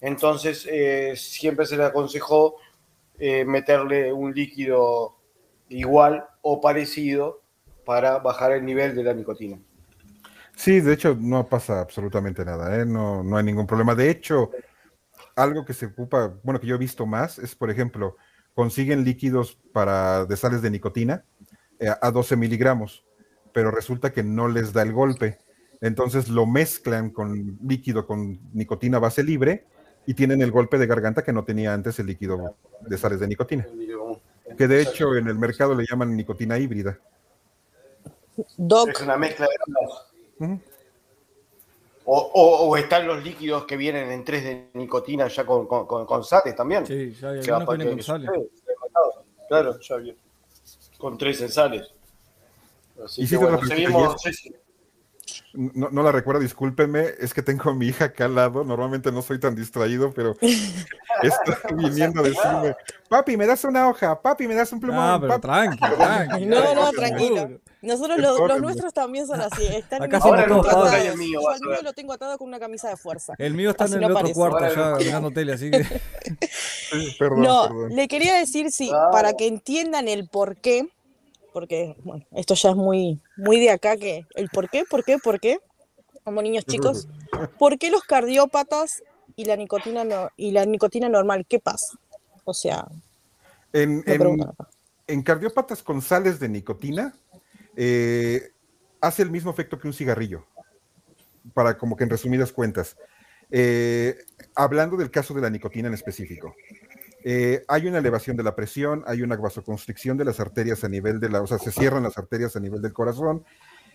[0.02, 2.58] Entonces eh, siempre se le aconsejó
[3.18, 5.16] eh, meterle un líquido
[5.70, 7.43] igual o parecido
[7.86, 9.60] para bajar el nivel de la nicotina.
[10.56, 12.86] Sí, de hecho no pasa absolutamente nada, ¿eh?
[12.86, 13.96] no, no hay ningún problema.
[13.96, 14.52] De hecho,
[15.36, 18.18] algo que se ocupa, bueno, que yo he visto más, es, por ejemplo,
[18.54, 21.26] consiguen líquidos para de sales de nicotina
[21.80, 23.04] eh, a 12 miligramos,
[23.52, 25.40] pero resulta que no les da el golpe.
[25.82, 29.66] Entonces lo mezclan con líquido con nicotina base libre
[30.06, 33.28] y tienen el golpe de garganta que no tenía antes el líquido de sales de
[33.28, 33.68] nicotina.
[34.58, 37.00] Que de hecho en el mercado le llaman nicotina híbrida.
[38.38, 40.60] Es una mezcla de
[42.06, 46.86] o, están los líquidos que vienen en 3 de nicotina ya con, con, sales también.
[46.86, 48.30] Sí, ya hay vienen con sales.
[49.48, 50.18] Claro, ya bien.
[50.98, 51.94] Con tres en sales.
[53.04, 54.16] Así que bueno, seguimos.
[55.54, 59.12] No, no, la recuerdo, discúlpeme, es que tengo a mi hija acá al lado, normalmente
[59.12, 62.76] no soy tan distraído, pero estoy viniendo a decirme,
[63.08, 65.02] papi, me das una hoja, papi, me das un plumón.
[65.02, 66.64] Ah, pero tranquilo, tranquilo.
[66.64, 67.62] No, no, tranquilo.
[67.84, 69.66] Nosotros los, nuestros también son así.
[69.68, 70.94] Están Acá todos atados.
[70.94, 73.34] El mío, el mío lo tengo atado con una camisa de fuerza.
[73.38, 75.86] El mío está en el otro cuarto ya mirando tele, así que...
[77.20, 80.88] perdón, no, le quería decir, sí, para que entiendan el por qué
[81.54, 85.20] porque bueno, esto ya es muy, muy de acá que el por qué, por qué,
[85.20, 85.60] por qué,
[86.24, 87.08] como niños chicos,
[87.60, 89.04] ¿por qué los cardiópatas
[89.36, 91.46] y la nicotina no, y la nicotina normal?
[91.48, 91.98] ¿Qué pasa?
[92.44, 92.88] O sea,
[93.72, 94.04] en,
[95.08, 97.14] en, cardiópatas con sales de nicotina
[97.76, 98.52] eh,
[99.02, 100.46] hace el mismo efecto que un cigarrillo,
[101.54, 102.98] para como que en resumidas cuentas.
[103.52, 104.18] Eh,
[104.56, 106.56] hablando del caso de la nicotina en específico.
[107.26, 111.20] Eh, hay una elevación de la presión, hay una vasoconstricción de las arterias a nivel
[111.20, 113.46] de la, o sea, se cierran las arterias a nivel del corazón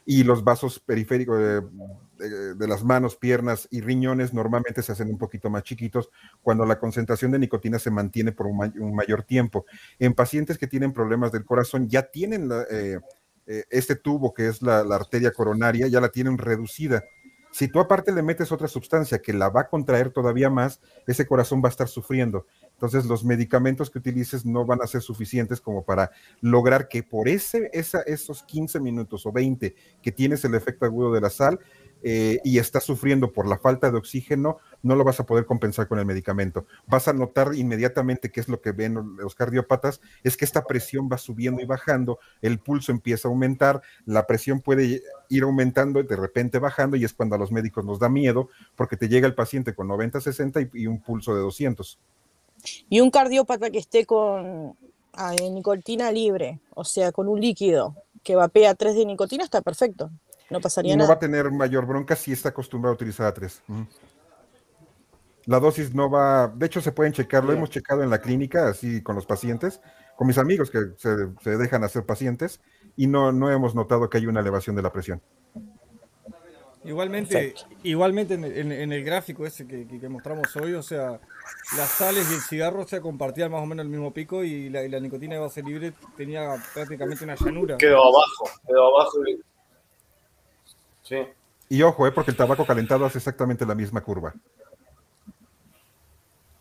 [0.07, 5.51] y los vasos periféricos de, las manos, piernas y riñones normalmente se hacen un poquito
[5.51, 6.09] más chiquitos
[6.41, 9.67] cuando la concentración de nicotina se mantiene por un, mayor tiempo.
[9.99, 13.01] En pacientes que tienen problemas del corazón ya tienen eh,
[13.51, 17.05] eh, este tubo que es la, arteria coronaria, ya la tienen reducida.
[17.51, 21.27] Si tú aparte le metes otra sustancia que la va a contraer todavía más, ese
[21.27, 22.47] corazón va a estar sufriendo.
[22.73, 26.11] Entonces, los medicamentos que utilices no van a ser suficientes como para
[26.43, 31.23] lograr que por ese, esos 15 minutos o 20 que tienes el efecto agudo de
[31.23, 31.59] la sal
[32.03, 35.89] eh, y estás sufriendo por la falta de oxígeno, no lo vas a poder compensar
[35.89, 36.67] con el medicamento.
[36.87, 41.09] Vas a notar inmediatamente que es lo que ven los cardiópatas, es que esta presión
[41.11, 46.05] va subiendo y bajando, el pulso empieza a aumentar, la presión puede ir aumentando y
[46.05, 49.27] de repente bajando y es cuando a los médicos nos da miedo porque te llega
[49.27, 51.99] el paciente con 90, 60 y, un pulso de 200.
[52.89, 54.77] Y un cardiópata que esté con
[55.15, 60.11] ah, nicotina libre, o sea, con un líquido que vapea 3 de nicotina, está perfecto.
[60.51, 61.07] No pasaría nada.
[61.07, 63.63] No va a tener mayor bronca si está acostumbrado a utilizar a 3.
[65.47, 68.69] La dosis no va, de hecho se pueden checar, lo hemos checado en la clínica,
[68.69, 69.81] así con los pacientes,
[70.17, 71.11] con mis amigos que se,
[71.43, 72.61] se dejan hacer pacientes,
[72.97, 75.23] y no, no hemos notado que hay una elevación de la presión.
[76.85, 81.21] Igualmente, igualmente en, el gráfico ese que, mostramos hoy, o sea,
[81.77, 85.01] las sales y el cigarro se compartían más o menos el mismo pico y la,
[85.01, 87.77] nicotina de base libre tenía prácticamente una llanura.
[87.77, 89.19] Quedó abajo, quedó abajo.
[91.09, 91.17] Sí.
[91.71, 94.35] Y ojo, eh, porque el tabaco calentado hace exactamente la misma curva.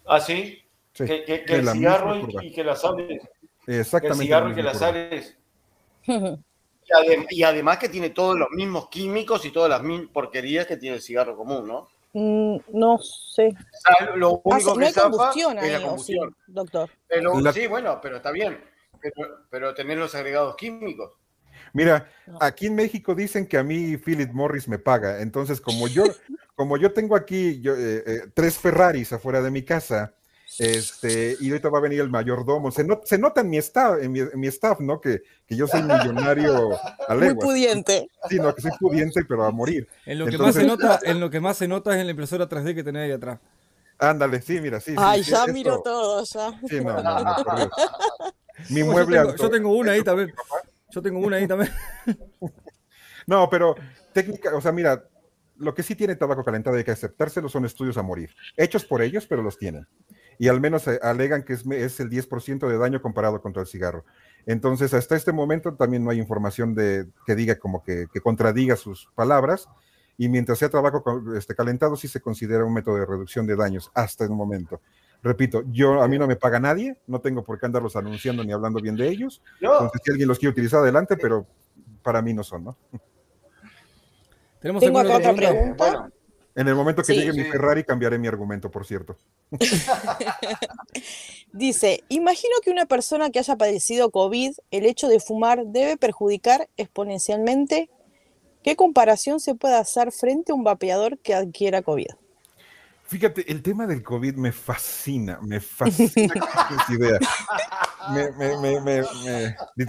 [0.05, 0.63] ¿Ah, sí?
[0.93, 3.21] que, el cigarro y, que las sales.
[3.67, 4.23] Exactamente.
[4.23, 5.37] el cigarro y que las sales.
[7.29, 10.95] Y, además que tiene todos los mismos químicos y todas las mismas porquerías que tiene
[10.95, 11.89] el cigarro común, ¿no?
[12.13, 13.53] Mm, no sé.
[14.15, 16.35] lo único que no combustión ahí, combustión.
[16.45, 16.89] Sí, doctor.
[17.53, 18.63] Sí, bueno, pero está bien.
[19.01, 21.11] Pero, pero tener los agregados químicos.
[21.74, 22.09] Mira,
[22.39, 25.22] aquí en México dicen que a mí Philip Morris me paga.
[25.22, 26.03] Entonces, como yo,
[26.55, 30.13] como yo tengo aquí yo, eh, eh, tres Ferraris afuera de mi casa,
[30.59, 32.72] este, y ahorita va a venir el mayordomo.
[32.72, 35.01] Se, se nota en mi staff, en mi, staff, ¿no?
[35.01, 36.70] Que, que, yo soy millonario
[37.07, 38.07] a Muy pudiente.
[38.30, 39.88] Sí, no, que soy pudiente, pero a morir.
[40.05, 42.11] En lo, que más se nota, en lo que más se nota es en la
[42.11, 43.39] impresora 3D que tenés ahí atrás.
[43.99, 44.93] Ándale, sí, mira, sí.
[44.97, 46.59] Ay, ya miro todo, ya.
[46.68, 47.36] Sí, no, no, no,
[48.70, 50.34] Mi mueble yo yo tengo una ahí también.
[50.97, 51.71] Yo tengo una ahí también.
[53.27, 53.75] no, pero
[54.13, 55.07] técnica, o sea, mira,
[55.57, 58.31] lo que sí tiene tabaco calentado hay que aceptárselo son estudios a morir.
[58.55, 59.87] Hechos por ellos, pero los tienen
[60.39, 64.05] y al menos eh, alegan que es, el 10% de daño comparado contra el cigarro.
[64.45, 69.09] Entonces, hasta este momento también no hay información de, que diga como que, contradiga sus
[69.15, 69.67] palabras.
[70.17, 71.03] Y mientras sea trabajo
[71.35, 74.81] este, calentado, sí se considera un método de reducción de daños hasta el momento.
[75.24, 78.53] Repito, yo a mí no me paga nadie, no tengo por qué andarlos anunciando ni
[78.53, 79.41] hablando bien de ellos.
[79.59, 81.45] Entonces, si alguien los quiere utilizar adelante, pero
[82.03, 82.78] para mí no son, ¿no?
[84.59, 86.09] Tenemos Tengo otra pregunta.
[86.55, 89.15] En el momento que llegue mi Ferrari cambiaré mi argumento, por cierto.
[91.53, 96.68] Dice, imagino que una persona que haya padecido COVID, el hecho de fumar debe perjudicar
[96.76, 97.91] exponencialmente.
[98.63, 102.07] ¿Qué comparación se puede hacer frente a un vapeador que adquiera COVID?
[103.08, 106.34] Fíjate, el tema del COVID me fascina, me fascina
[106.82, 107.20] esa idea.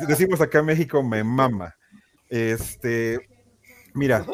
[0.07, 1.75] decimos acá en México, me mama.
[2.29, 3.29] Este,
[3.93, 4.25] mira,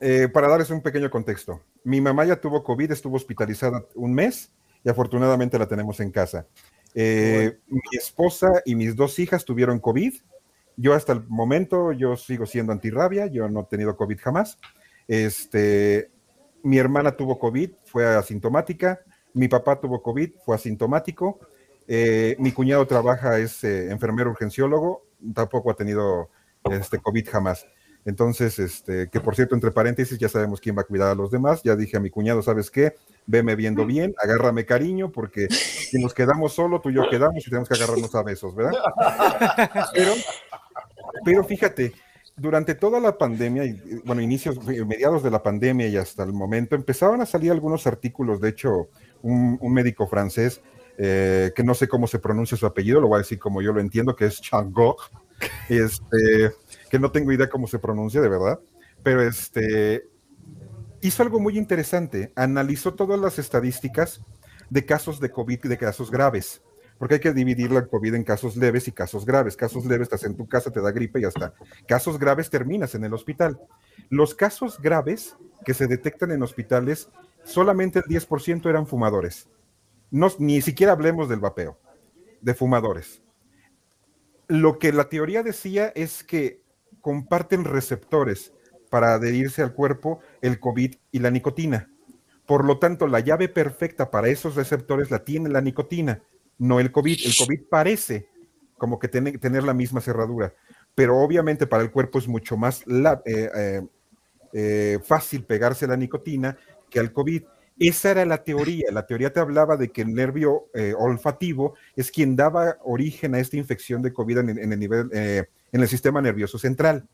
[0.00, 4.52] eh, para darles un pequeño contexto, mi mamá ya tuvo COVID, estuvo hospitalizada un mes
[4.84, 6.46] y afortunadamente la tenemos en casa.
[6.94, 10.12] Eh, mi esposa y mis dos hijas tuvieron COVID
[10.76, 14.58] Yo hasta el momento, yo sigo siendo antirrabia, yo no he tenido COVID jamás.
[15.08, 16.11] Este,
[16.62, 19.00] mi hermana tuvo COVID, fue asintomática.
[19.34, 21.40] Mi papá tuvo COVID, fue asintomático.
[21.88, 25.04] Eh, mi cuñado trabaja, es eh, enfermero urgenciólogo,
[25.34, 26.30] tampoco ha tenido
[26.70, 27.66] este, COVID jamás.
[28.04, 31.30] Entonces, este, que por cierto, entre paréntesis, ya sabemos quién va a cuidar a los
[31.30, 31.62] demás.
[31.62, 32.94] Ya dije a mi cuñado, ¿sabes qué?
[33.26, 37.50] Veme viendo bien, agárrame cariño, porque si nos quedamos solo, tú y yo quedamos y
[37.50, 38.72] tenemos que agarrarnos a besos, ¿verdad?
[39.94, 40.12] Pero,
[41.24, 41.92] pero fíjate,
[42.36, 43.64] durante toda la pandemia,
[44.04, 48.40] bueno, inicios, mediados de la pandemia y hasta el momento, empezaban a salir algunos artículos,
[48.40, 48.88] de hecho,
[49.22, 50.60] un, médico francés,
[50.98, 53.72] eh, que no sé cómo se pronuncia su apellido, lo voy a decir como yo
[53.72, 55.00] lo entiendo, que es Changok,
[55.68, 56.52] este,
[56.90, 58.60] que no tengo idea cómo se pronuncia de verdad,
[59.02, 60.08] pero este,
[61.00, 64.22] hizo algo muy interesante, analizó todas las estadísticas
[64.70, 66.62] de casos de COVID y de casos graves,
[67.02, 69.56] porque hay que dividir la COVID en casos leves y casos graves.
[69.56, 71.52] Casos leves estás en tu casa, te da gripe y ya está.
[71.88, 73.58] Casos graves terminas en el hospital.
[74.08, 77.08] Los casos graves que se detectan en hospitales,
[77.42, 79.48] solamente el 10% eran fumadores.
[80.12, 81.76] No, ni siquiera hablemos del vapeo,
[82.40, 83.20] de fumadores.
[84.46, 86.62] Lo que la teoría decía es que
[87.00, 88.52] comparten receptores
[88.90, 91.90] para adherirse al cuerpo el COVID y la nicotina.
[92.46, 96.22] Por lo tanto, la llave perfecta para esos receptores la tiene la nicotina,
[96.58, 97.18] no el COVID.
[97.24, 98.28] El COVID parece
[98.78, 100.54] como que tiene tener la misma cerradura,
[100.94, 103.82] pero obviamente para el cuerpo es mucho más eh, eh,
[104.52, 106.56] eh, fácil pegarse la nicotina
[106.90, 107.42] que al COVID.
[107.78, 108.86] Esa era la teoría.
[108.92, 110.66] La teoría te hablaba de que el nervio
[110.98, 115.10] olfativo es quien daba origen a esta infección de COVID en el nivel
[115.72, 117.08] en el sistema nervioso central.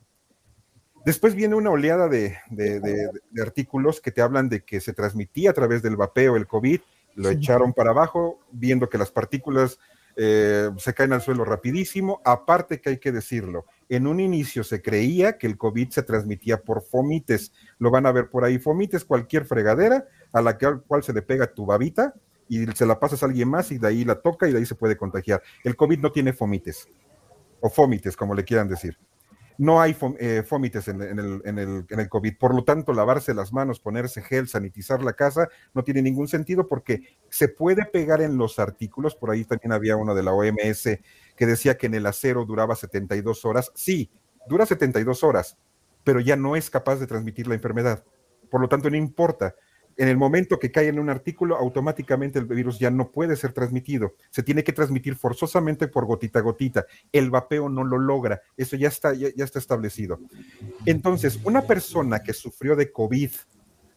[1.04, 2.36] Después viene una oleada de,
[3.40, 6.80] artículos que te hablan de que se transmitía a través del vapeo el COVID,
[7.14, 9.78] lo echaron para abajo, viendo que las partículas
[10.16, 12.20] eh, se caen al suelo rapidísimo.
[12.24, 16.60] Aparte que hay que decirlo, en un inicio se creía que el COVID se transmitía
[16.62, 17.52] por fomites.
[17.78, 18.58] Lo van a ver por ahí.
[18.58, 22.14] Fomites, cualquier fregadera a la cual se le pega tu babita
[22.48, 24.66] y se la pasas a alguien más y de ahí la toca y de ahí
[24.66, 25.42] se puede contagiar.
[25.62, 26.88] El COVID no tiene fomites
[27.60, 28.98] o fómites, como le quieran decir.
[29.58, 32.38] No hay eh, fómites en, el, en, el, COVID.
[32.38, 36.68] Por lo tanto, lavarse las manos, ponerse gel, sanitizar la casa, no tiene ningún sentido
[36.68, 39.16] porque se puede pegar en los artículos.
[39.16, 41.00] Por ahí también había uno de la OMS
[41.36, 43.72] que decía que en el acero duraba 72 horas.
[43.74, 44.10] Sí,
[44.48, 45.58] dura 72 horas,
[46.04, 48.04] pero ya no es capaz de transmitir la enfermedad.
[48.48, 49.56] Por lo tanto, no importa
[49.98, 53.52] en el momento que cae en un artículo, automáticamente el virus ya no puede ser
[53.52, 54.14] transmitido.
[54.30, 56.86] Se tiene que transmitir forzosamente por gotita a gotita.
[57.10, 58.40] El vapeo no lo logra.
[58.56, 60.20] Eso ya está, ya, está establecido.
[60.86, 63.32] Entonces, una persona que sufrió de COVID,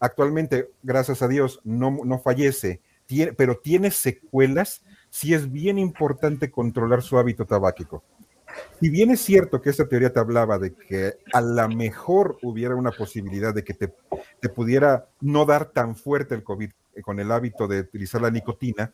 [0.00, 2.80] actualmente, gracias a Dios, no, no fallece,
[3.36, 8.02] pero tiene secuelas, sí es bien importante controlar su hábito tabáquico.
[8.80, 12.74] Si bien es cierto que esta teoría te hablaba de que a lo mejor hubiera
[12.74, 13.94] una posibilidad de que te,
[14.40, 16.70] te pudiera no dar tan fuerte el COVID
[17.02, 18.92] con el hábito de utilizar la nicotina,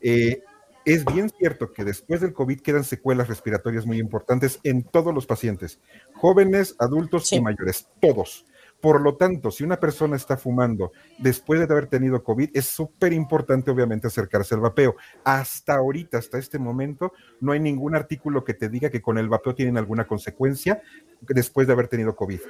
[0.00, 0.42] eh,
[0.84, 5.26] es bien cierto que después del COVID quedan secuelas respiratorias muy importantes en todos los
[5.26, 5.78] pacientes,
[6.14, 8.46] jóvenes, adultos y mayores, todos.
[8.80, 13.12] Por lo tanto, si una persona está fumando después de haber tenido COVID, es súper
[13.12, 14.96] importante obviamente acercarse al vapeo.
[15.22, 19.28] Hasta ahorita, hasta este momento, no hay ningún artículo que te diga que con el
[19.28, 20.80] vapeo tienen alguna consecuencia
[21.20, 22.40] después de haber tenido COVID,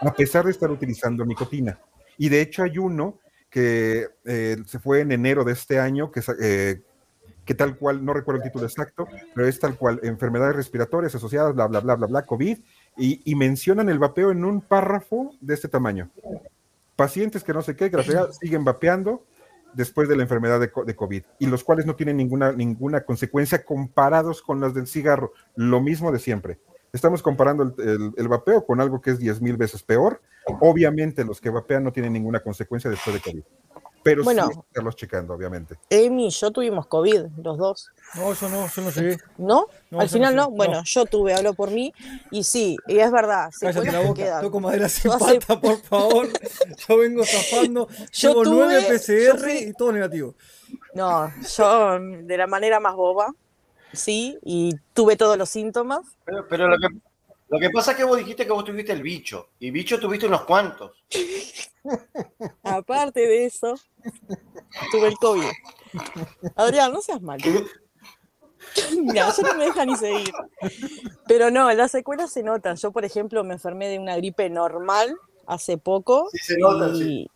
[0.00, 1.80] a pesar de estar utilizando nicotina.
[2.18, 3.18] Y de hecho hay uno
[3.50, 6.82] que eh, se fue en enero de este año, que, eh,
[7.44, 11.54] que tal cual, no recuerdo el título exacto, pero es tal cual, enfermedades respiratorias asociadas,
[11.54, 12.58] bla, bla, bla, bla, bla, COVID,
[12.96, 16.10] y, mencionan el vapeo en un párrafo de este tamaño.
[16.96, 18.02] Pacientes que no sé qué, que
[18.40, 19.24] siguen vapeando
[19.72, 24.42] después de la enfermedad de, COVID y los cuales no tienen ninguna, ninguna consecuencia comparados
[24.42, 25.32] con las del cigarro.
[25.54, 26.58] Lo mismo de siempre.
[26.92, 30.20] Estamos comparando el, vapeo con algo que es 10 mil veces peor.
[30.60, 33.42] Obviamente los que vapean no tienen ninguna consecuencia después de COVID.
[34.02, 35.76] Pero bueno, sí estarlos checando, obviamente.
[35.90, 37.90] Amy y yo tuvimos COVID, los dos.
[38.14, 39.18] No, yo no, yo no llegué.
[39.36, 39.66] ¿No?
[39.92, 41.92] Al final no, Bueno, yo tuve, hablo por mí.
[42.30, 43.50] Y sí, y es verdad.
[43.60, 46.28] Cállate la boca, toco madera sin pata, por favor.
[46.88, 47.88] yo vengo zafando.
[48.12, 50.34] Yo tuve, nueve PCR y todo negativo.
[50.94, 53.34] No, yo de la manera más boba,
[53.92, 56.00] sí, y tuve todos los síntomas.
[56.24, 56.88] Pero, pero lo, que,
[57.50, 59.48] lo que pasa es que vos dijiste que vos tuviste el bicho.
[59.58, 60.92] Y bicho tuviste unos cuantos.
[62.62, 63.74] Aparte de eso,
[64.92, 65.50] tuve el COVID.
[66.54, 67.40] Adrián, no seas mal.
[69.02, 70.32] Mira, eso no me deja ni seguir.
[71.26, 72.76] Pero no, las secuelas se notan.
[72.76, 77.28] Yo, por ejemplo, me enfermé de una gripe normal hace poco sí, se nota, y,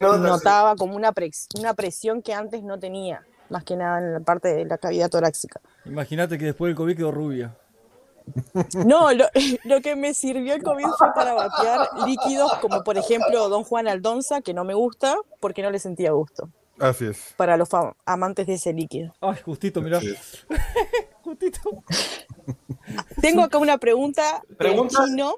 [0.00, 1.12] notaba como una,
[1.58, 5.10] una presión que antes no tenía, más que nada en la parte de la cavidad
[5.10, 5.60] torácica.
[5.84, 7.56] Imagínate que después del COVID quedó rubia.
[8.84, 9.08] No,
[9.64, 13.88] lo, que me sirvió el COVID fue para vapear líquidos como por ejemplo Don Juan
[13.88, 16.48] Aldonza, que no me gusta porque no le sentía gusto.
[16.78, 17.34] Así es.
[17.36, 17.68] Para los
[18.06, 19.14] amantes de ese líquido.
[19.20, 20.00] Ay, justito, mirá.
[21.22, 21.60] justito.
[23.20, 25.34] Tengo acá una pregunta del chino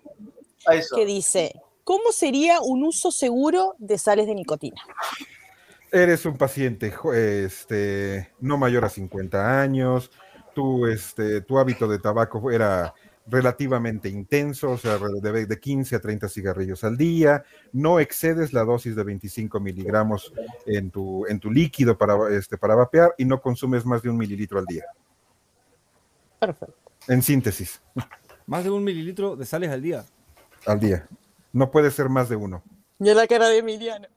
[0.94, 1.52] que dice,
[1.84, 4.80] ¿cómo sería un uso seguro de sales de nicotina?
[5.90, 10.10] Eres un paciente este, no mayor a 50 años,
[10.54, 12.94] tu, este, tu hábito de tabaco era
[13.26, 18.64] relativamente intenso, o sea, de, de, 15 a 30 cigarrillos al día, no excedes la
[18.64, 20.32] dosis de 25 miligramos
[20.66, 24.16] en tu, en tu líquido para, este, para vapear y no consumes más de un
[24.16, 24.84] mililitro al día.
[26.38, 26.74] Perfecto.
[27.08, 27.80] En síntesis.
[28.46, 30.04] Más de un mililitro de sales al día.
[30.66, 31.06] Al día.
[31.52, 32.62] No puede ser más de uno.
[32.98, 34.08] Y la cara de Emiliano.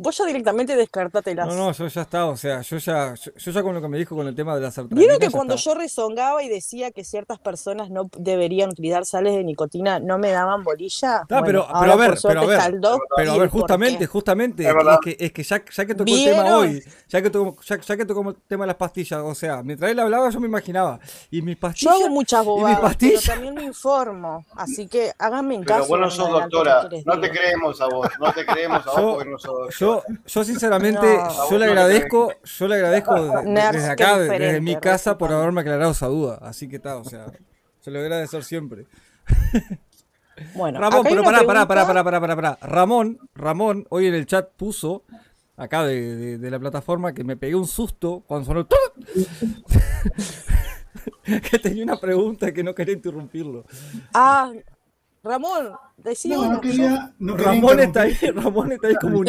[0.00, 1.48] Vos ya directamente descartatelas.
[1.48, 3.98] No, no, yo ya estaba, o sea, yo ya, yo, ya con lo que me
[3.98, 7.40] dijo con el tema de las ¿Vieron que cuando yo rezongaba y decía que ciertas
[7.40, 11.24] personas no deberían utilizar sales de nicotina, no me daban bolilla?
[11.28, 12.80] pero, pero, a ver, pero, a ver,
[13.16, 16.56] pero a ver, justamente, justamente, es, que, es que ya, ya que tocó el tema
[16.56, 19.90] hoy, ya que, tocó, ya, que tocó el tema de las pastillas, o sea, mientras
[19.90, 21.00] él hablaba yo me imaginaba,
[21.30, 21.94] y mis pastillas...
[21.94, 25.88] Yo hago muchas bobadas, pero también me informo, así que háganme en caso.
[25.88, 29.14] Pero vos no sos doctora, no te creemos a vos, no te creemos a vos
[29.16, 31.18] porque no sos yo, yo sinceramente,
[31.50, 36.06] yo le agradezco, yo le agradezco desde acá, desde mi casa, por haberme aclarado esa
[36.06, 36.38] duda.
[36.42, 37.26] Así que está, o sea,
[37.80, 38.86] se lo voy a agradecer siempre.
[40.54, 42.58] Bueno, Ramón, pero pará, pará, pará, pará, pará, pará, pará.
[42.62, 45.04] Ramón, Ramón, hoy en el chat puso,
[45.56, 48.66] acá de, de, la plataforma, que me pegué un susto cuando sonó
[51.24, 53.64] que tenía una pregunta que no quería interrumpirlo.
[54.14, 54.52] Ah,
[55.22, 56.36] Ramón, decía.
[56.36, 59.26] No, no quería, Ramón, está ahí, Ramón está ahí como un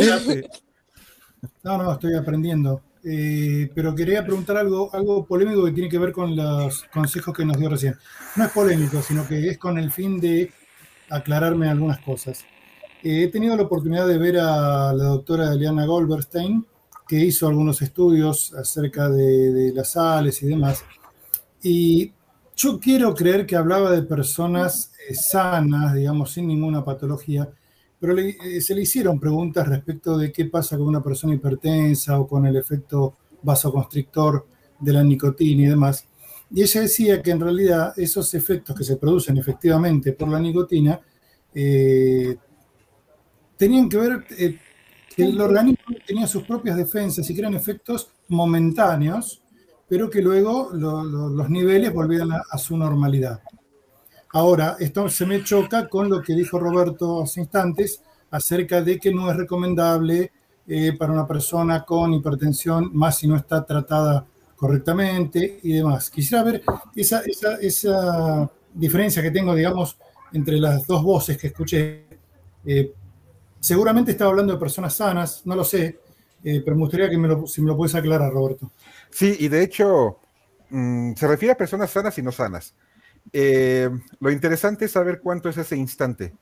[1.64, 2.82] No, no, estoy aprendiendo.
[3.04, 7.46] Eh, pero quería preguntar algo, algo polémico que tiene que ver con los consejos que
[7.46, 7.96] nos dio recién.
[8.36, 10.52] No es polémico, sino que es con el fin de
[11.10, 12.46] aclararme algunas cosas.
[13.02, 16.66] Eh, he tenido la oportunidad de ver a la doctora Eliana Goldberstein,
[17.08, 20.84] que hizo algunos estudios acerca de, de las sales y demás.
[21.64, 22.12] Y
[22.60, 27.50] yo quiero creer que hablaba de personas eh, sanas, digamos, sin ninguna patología,
[27.98, 32.28] pero eh, se le hicieron preguntas respecto de qué pasa con una persona hipertensa o
[32.28, 34.46] con el efecto vasoconstrictor
[34.78, 36.06] de la nicotina y demás.
[36.52, 41.00] Y ella decía que en realidad esos efectos que se producen efectivamente por la nicotina
[41.54, 42.36] eh,
[43.56, 49.39] tenían que ver que el organismo tenía sus propias defensas y que eran efectos momentáneos
[49.90, 53.42] pero que luego los niveles volvieran a, su normalidad.
[54.32, 59.12] Ahora, esto se me choca con lo que dijo Roberto hace instantes acerca de que
[59.12, 60.32] no es recomendable
[60.68, 64.24] eh, para una persona con hipertensión, más si no está tratada
[64.56, 66.12] correctamente y demás.
[66.12, 66.62] Quisiera ver
[66.96, 69.98] esa, esa, esa diferencia que tengo, digamos,
[70.34, 72.06] entre las dos voces que escuché.
[72.64, 72.94] Eh,
[73.60, 76.00] seguramente estaba hablando de personas sanas, no lo sé,
[76.44, 78.72] eh, pero me gustaría que me lo, si me lo puedes aclarar, Roberto.
[79.12, 80.20] Sí, y de hecho,
[80.70, 82.76] mm, se refiere a personas sanas y no sanas.
[83.34, 83.90] Eh,
[84.20, 86.34] lo interesante es saber cuánto es ese instante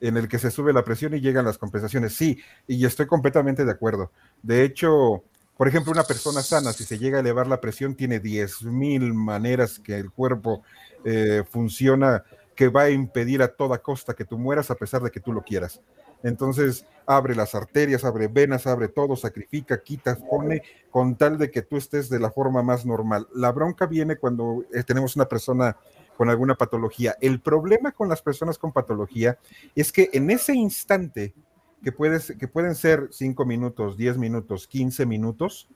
[0.00, 2.14] en el que se sube la presión y llegan las compensaciones.
[2.14, 4.10] Sí, y estoy completamente de acuerdo.
[4.42, 5.24] De hecho,
[5.56, 9.78] por ejemplo, una persona sana, si se llega a elevar la presión, tiene 10.000 maneras
[9.78, 10.62] que el cuerpo
[11.04, 12.24] eh, funciona
[12.56, 15.32] que va a impedir a toda costa que tú mueras a pesar de que tú
[15.32, 15.80] lo quieras.
[16.24, 21.62] Entonces abre las arterias, abre venas, abre todo, sacrifica, quita, pone, con tal de que
[21.62, 23.28] tú estés de la forma más normal.
[23.34, 25.76] La bronca viene cuando eh, tenemos una persona
[26.16, 27.14] con alguna patología.
[27.20, 29.38] El problema con las personas con patología
[29.74, 31.34] es que en ese instante,
[31.82, 31.92] que,
[32.38, 35.68] que pueden ser 5 minutos, 10 minutos, 15 minutos,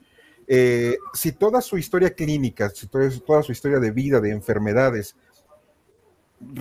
[0.47, 5.15] eh, si toda su historia clínica, si toda, su historia de vida, de enfermedades,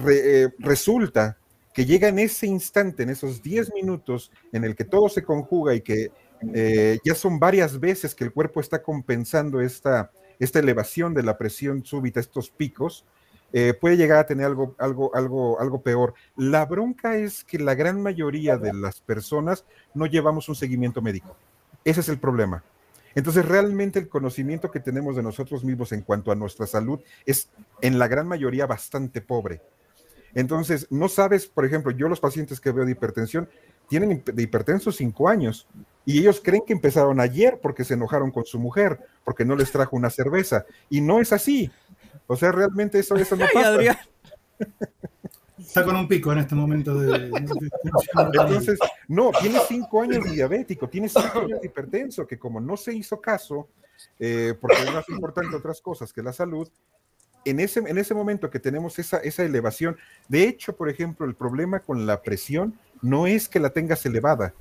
[0.10, 1.38] eh, resulta
[1.78, 5.76] que llega en ese instante, en esos 10 minutos en el que todo se conjuga
[5.76, 6.10] y que
[6.56, 10.10] eh, ya son varias veces que el cuerpo está compensando esta,
[10.40, 13.06] esta elevación de la presión súbita, estos picos,
[13.54, 16.16] eh, puede llegar a tener algo, algo, algo, algo peor.
[16.36, 19.64] La bronca es que la gran mayoría de las personas
[19.94, 21.38] no llevamos un seguimiento médico.
[21.86, 22.64] Ese es el problema.
[23.14, 27.52] Entonces, realmente el conocimiento que tenemos de nosotros mismos en cuanto a nuestra salud es
[27.82, 29.62] en la gran mayoría bastante pobre.
[30.38, 33.50] Entonces, no sabes, por ejemplo, yo los pacientes que veo de hipertensión
[33.90, 35.68] tienen de hipertenso cinco años
[36.06, 39.72] y ellos creen que empezaron ayer porque se enojaron con su mujer, porque no les
[39.72, 40.68] trajo una cerveza.
[40.92, 41.72] Y no es así.
[42.28, 44.00] O sea, realmente eso, eso no pasa.
[45.58, 47.32] Está con un pico en este momento de,
[48.16, 48.78] Entonces,
[49.08, 52.94] no, tiene cinco años de diabético, tiene cinco años de hipertenso, que como no se
[52.94, 53.70] hizo caso,
[54.20, 56.70] eh, porque es más importante otras cosas que la salud,
[57.50, 59.98] en ese, en ese momento que tenemos esa, esa elevación,
[60.28, 64.54] de hecho, por ejemplo, el problema con la presión no es que la tengas elevada.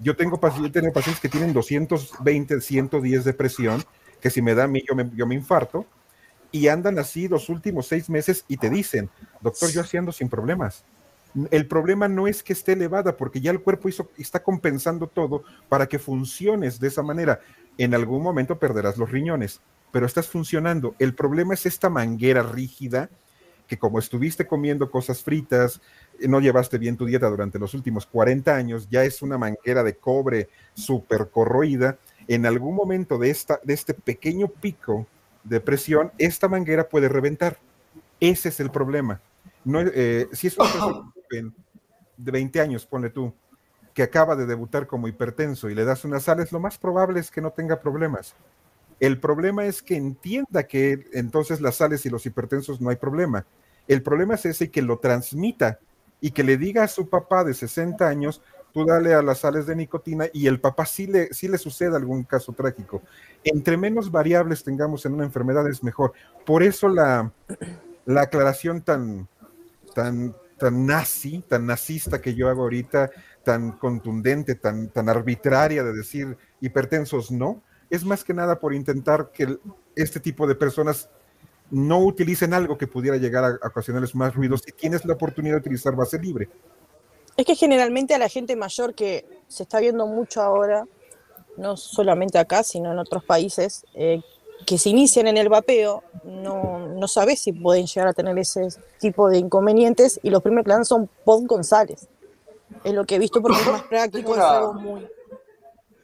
[0.00, 3.82] Yo tengo, pacientes que tienen 220, 110 de presión,
[4.20, 5.86] que si me da a mí, yo me, infarto,
[6.52, 9.10] y andan así los últimos seis meses y te dicen,
[9.40, 10.84] doctor, yo así ando sin problemas.
[11.50, 13.88] El problema no es que esté elevada, porque ya el cuerpo
[14.18, 17.40] está compensando todo para que funciones de esa manera.
[17.78, 19.60] En algún momento perderás los riñones,
[19.92, 20.96] pero estás funcionando.
[20.98, 23.08] El problema es esta manguera rígida
[23.72, 25.80] que como estuviste comiendo cosas fritas,
[26.20, 29.96] no llevaste bien tu dieta durante los últimos 40 años, ya es una manguera de
[29.96, 31.96] cobre súper corroída.
[32.28, 35.06] En algún momento de, esta, de este pequeño pico
[35.44, 37.58] de presión, esta manguera puede reventar.
[38.20, 39.20] Ese es el problema.
[39.64, 41.52] No, eh, si es una persona
[42.16, 43.32] de 20 años, pone tú,
[43.94, 47.30] que acaba de debutar como hipertenso y le das unas sales, lo más probable es
[47.30, 48.34] que no tenga problemas.
[49.02, 53.44] El problema es que entienda que entonces las sales y los hipertensos no hay problema.
[53.88, 55.80] El problema es ese que lo transmita
[56.20, 58.42] y que le diga a su papá de 60 años,
[58.72, 61.96] tú dale a las sales de nicotina y el papá sí le, sí le sucede
[61.96, 63.02] algún caso trágico.
[63.42, 66.12] Entre menos variables tengamos en una enfermedad es mejor.
[66.46, 67.32] Por eso la,
[68.04, 69.26] la aclaración tan,
[69.96, 73.10] tan, tan nazi, tan nazista que yo hago ahorita,
[73.42, 79.30] tan contundente, tan, tan arbitraria de decir hipertensos no, es más que nada por intentar
[79.32, 79.58] que
[79.94, 81.10] este tipo de personas
[81.70, 85.60] no utilicen algo que pudiera llegar a, ocasionarles más ruidos si tienes la oportunidad de
[85.60, 86.48] utilizar base libre.
[87.36, 90.86] Es que generalmente a la gente mayor que se está viendo mucho ahora,
[91.58, 94.22] no solamente acá, sino en otros países, eh,
[94.66, 98.68] que se inician en el vapeo, no, no sabes si pueden llegar a tener ese
[99.00, 102.08] tipo de inconvenientes y los primeros que dan son pod González.
[102.84, 105.06] Es lo que he visto porque es más práctico, es algo muy,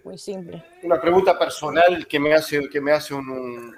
[0.08, 0.64] muy simple.
[0.82, 3.74] Una pregunta personal que me hace, que me hace un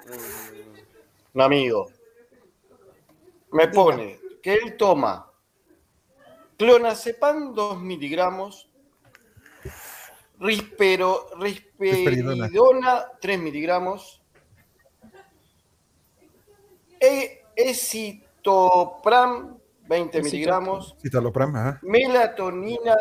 [1.33, 1.89] un amigo,
[3.51, 5.29] me pone que él toma
[6.57, 8.69] clonazepam 2 miligramos,
[10.39, 14.21] rispero, risperidona 3 miligramos,
[16.99, 20.95] e esitopram 20 miligramos,
[21.81, 22.95] melatonina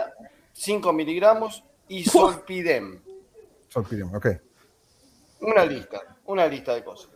[0.52, 3.09] 5 miligramos y solpidem.
[3.70, 4.26] Solpidem, ok.
[5.42, 7.10] Una lista, una lista de cosas.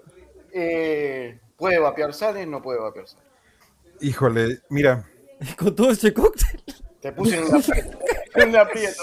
[0.52, 2.46] Eh, ¿Puede vapear sales?
[2.46, 3.26] No puede vapear sales.
[4.00, 5.04] Híjole, mira.
[5.58, 6.62] Con todo ese cóctel.
[7.00, 7.58] Te puse en una,
[8.34, 9.02] en aprieto.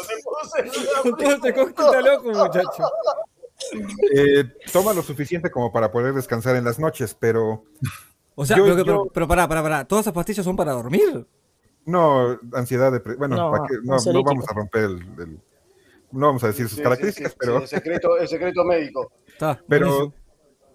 [1.03, 2.83] Con todo ese cóctel está loco, muchacho.
[4.15, 7.63] Eh, toma lo suficiente como para poder descansar en las noches, pero.
[8.33, 9.87] O sea, pero, pero, pará, pará, pará.
[9.87, 11.27] ¿Todas esas pastillas son para dormir?
[11.85, 13.51] No, ansiedad, de bueno, no,
[13.83, 15.39] no, vamos a romper el,
[16.11, 17.59] no vamos a decir sus características, pero.
[17.59, 19.11] el, secreto, el secreto médico.
[19.27, 20.13] Está, pero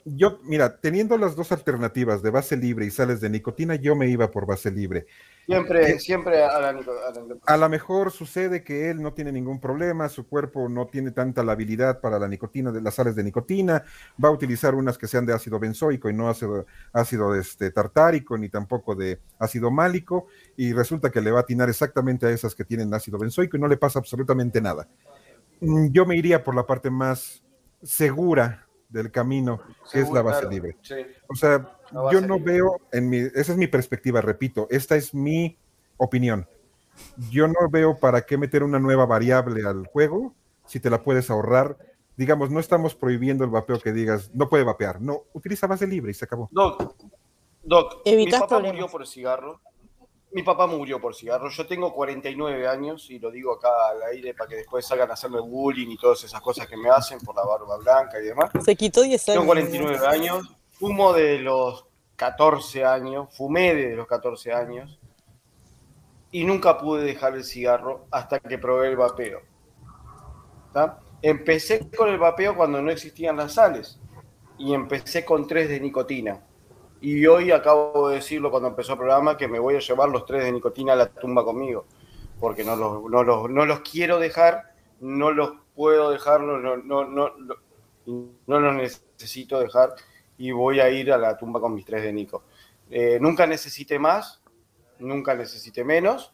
[0.08, 4.08] yo, mira, teniendo las dos alternativas de base libre y sales de nicotina, yo me
[4.08, 5.06] iba por base libre.
[5.46, 7.40] Siempre, eh, siempre a la, nicotina.
[7.44, 11.42] A lo mejor sucede que él no tiene ningún problema, su cuerpo no tiene tanta
[11.42, 13.82] la habilidad para la nicotina de las sales de nicotina,
[14.24, 18.38] va a utilizar unas que sean de ácido benzoico y no ácido, ácido este, tartárico
[18.38, 22.54] ni tampoco de ácido málico, y resulta que le va a atinar exactamente a esas
[22.54, 24.86] que tienen ácido benzoico y no le pasa absolutamente nada.
[25.60, 27.42] Mm, yo me iría por la parte más
[27.82, 29.60] segura del camino,
[29.92, 30.76] que es la base libre.
[31.28, 31.78] O sea,
[32.12, 35.56] yo no veo, en mi, esa es mi perspectiva, repito, esta es mi
[35.96, 36.46] opinión.
[37.30, 40.34] Yo no veo para qué meter una nueva variable al juego
[40.66, 41.76] si te la puedes ahorrar.
[42.16, 45.00] Digamos, no estamos prohibiendo el vapeo que digas, no puede vapear.
[45.00, 46.48] No, utiliza base libre y se acabó.
[46.50, 46.94] Doc,
[47.62, 49.60] Doc, mi papá murió por el cigarro
[50.36, 51.48] mi papá murió por cigarro.
[51.48, 55.14] Yo tengo 49 años y lo digo acá al aire para que después salgan a
[55.14, 58.50] hacerme bullying y todas esas cosas que me hacen por la barba blanca y demás.
[58.62, 59.40] Se quitó 10 años.
[59.40, 61.86] Tengo 49 años, fumo de los
[62.16, 65.00] 14 años, fumé desde los 14 años
[66.30, 69.40] y nunca pude dejar el cigarro hasta que probé el vapeo.
[71.22, 73.98] Empecé con el vapeo cuando no existían las sales
[74.58, 76.45] y empecé con 3 de nicotina
[77.06, 80.26] y hoy acabo de decirlo cuando empezó el programa que me voy a llevar los
[80.26, 81.84] tres de nicotina a la tumba conmigo,
[82.40, 86.76] porque no los, no los, no los quiero dejar, no los puedo dejar, no, no,
[86.76, 87.04] no,
[88.06, 89.94] no, los necesito dejar
[90.36, 92.42] y voy a ir a la tumba con mis tres de Nico.
[92.90, 94.42] Eh, nunca necesite más,
[94.98, 96.32] nunca necesite menos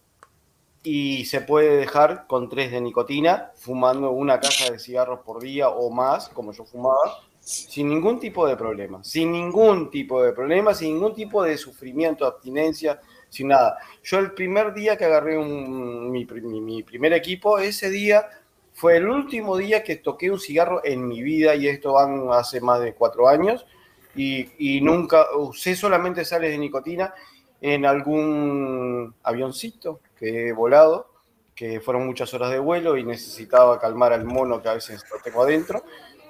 [0.83, 5.69] y se puede dejar con tres de nicotina, fumando una caja de cigarros por día
[5.69, 10.75] o más, como yo fumaba sin ningún tipo de problema, sin ningún tipo de problema,
[10.75, 13.79] sin ningún tipo de sufrimiento, abstinencia, sin nada.
[14.05, 18.29] Yo el primer día que agarré mi, primer equipo, ese día
[18.73, 22.61] fue el último día que toqué un cigarro en mi vida, y esto van hace
[22.61, 23.67] más de cuatro años,
[24.15, 27.13] y, nunca usé solamente sales de nicotina
[27.61, 31.09] en algún avioncito que he volado,
[31.55, 35.43] que fueron muchas horas de vuelo y necesitaba calmar al mono que a veces tengo
[35.43, 35.85] adentro.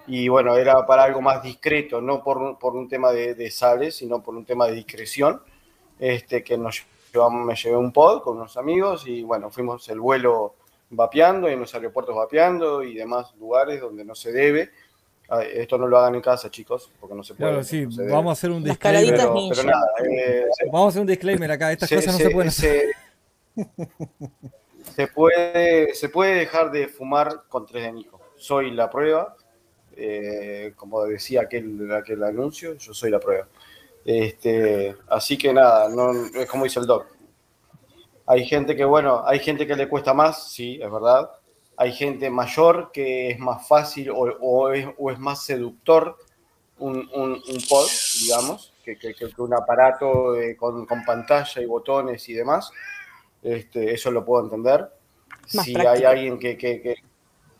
[0.06, 4.34] Y bueno, era para algo más discreto, no por, un tema de, sales, sino por
[4.34, 5.42] un tema de discreción,
[5.98, 10.00] este, que nos llevamos, me llevé un pod con unos amigos y bueno, fuimos el
[10.00, 10.56] vuelo
[10.90, 14.70] vapeando, en los aeropuertos vapeando y demás lugares donde no se debe
[15.40, 17.50] esto no lo hagan en casa, chicos, porque no se puede.
[17.50, 19.14] Claro, sí, vamos a hacer un disclaimer.
[19.14, 22.92] Pero, nada, eh, vamos a hacer un disclaimer acá, estas cosas no se, pueden hacer.
[24.94, 28.20] Se, puede, se puede dejar de fumar con 3 de Nico.
[28.36, 29.36] Soy la prueba,
[29.96, 33.46] eh, como decía aquel, aquel anuncio, yo soy la prueba.
[34.04, 37.06] Este, así que nada, no, es como dice el doc.
[38.26, 41.30] Hay gente que, bueno, hay gente que le cuesta más, sí, es verdad
[41.76, 46.16] hay gente mayor que es más fácil o, es, más seductor
[46.78, 47.08] un,
[47.68, 47.86] pod,
[48.20, 48.96] digamos, que,
[49.38, 52.70] un aparato con, pantalla y botones y demás.
[53.42, 54.88] Este, eso lo puedo entender.
[55.46, 56.96] si hay alguien que,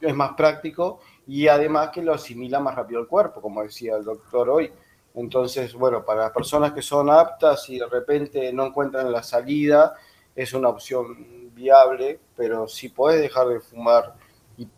[0.00, 1.00] es más práctico
[1.32, 4.70] y además que lo asimila más rápido el cuerpo, como decía el doctor hoy.
[5.14, 9.94] Entonces, bueno, para las personas que son aptas y de repente no encuentran la salida,
[10.36, 14.14] es una opción viable, pero si puedes dejar de fumar
[14.58, 14.68] y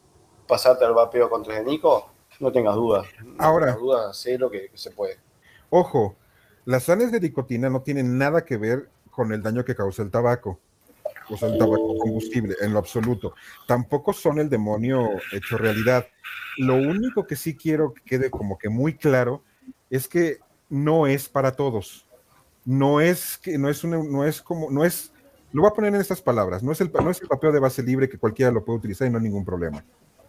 [0.46, 3.04] pasarte al vapeo con tres de Nico, no tengas dudas.
[3.36, 5.18] Ahora, no dudas, sé lo que, se puede.
[5.70, 6.14] Ojo,
[6.66, 10.12] las sales de nicotina no tienen nada que ver con el daño que causa el
[10.12, 10.60] tabaco,
[11.28, 13.34] o sea, el tabaco combustible, en lo absoluto.
[13.66, 16.06] Tampoco son el demonio hecho realidad.
[16.58, 19.42] Lo único que sí quiero que quede como que muy claro
[19.90, 20.38] es que
[20.68, 22.06] no es para todos.
[22.64, 25.12] No es que no es no es como no es
[25.54, 26.64] lo voy a poner en estas palabras.
[26.64, 29.06] No es el, no es el papel de base libre que cualquiera lo puede utilizar
[29.06, 29.84] y no hay ningún problema.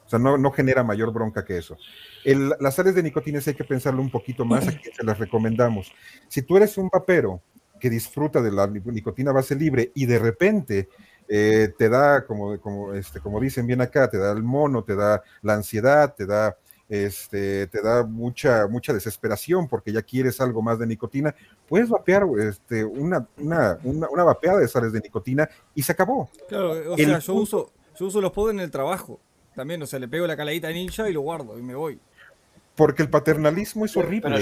[0.05, 1.77] O sea, no, no genera mayor bronca que eso.
[2.23, 5.91] las sales de nicotina hay que pensarlo un poquito más, a quien se las recomendamos.
[6.27, 7.41] Si tú eres un papero
[7.79, 10.89] que disfruta de la nicotina base libre y de repente
[11.27, 14.95] eh, te da, como, como, este, como dicen bien acá, te da el mono, te
[14.95, 16.57] da la ansiedad, te da
[16.87, 21.35] este, te da mucha, mucha desesperación porque ya quieres algo más de nicotina,
[21.67, 26.29] puedes vapear este, una, una, una, vapeada de sales de nicotina y se acabó.
[26.47, 29.19] Claro, o sea, yo uso, yo uso los pods en el trabajo
[29.55, 31.99] también, o sea, le pego la caladita ninja y lo guardo y me voy.
[32.75, 34.29] Porque el paternalismo es horrible.
[34.29, 34.37] Pero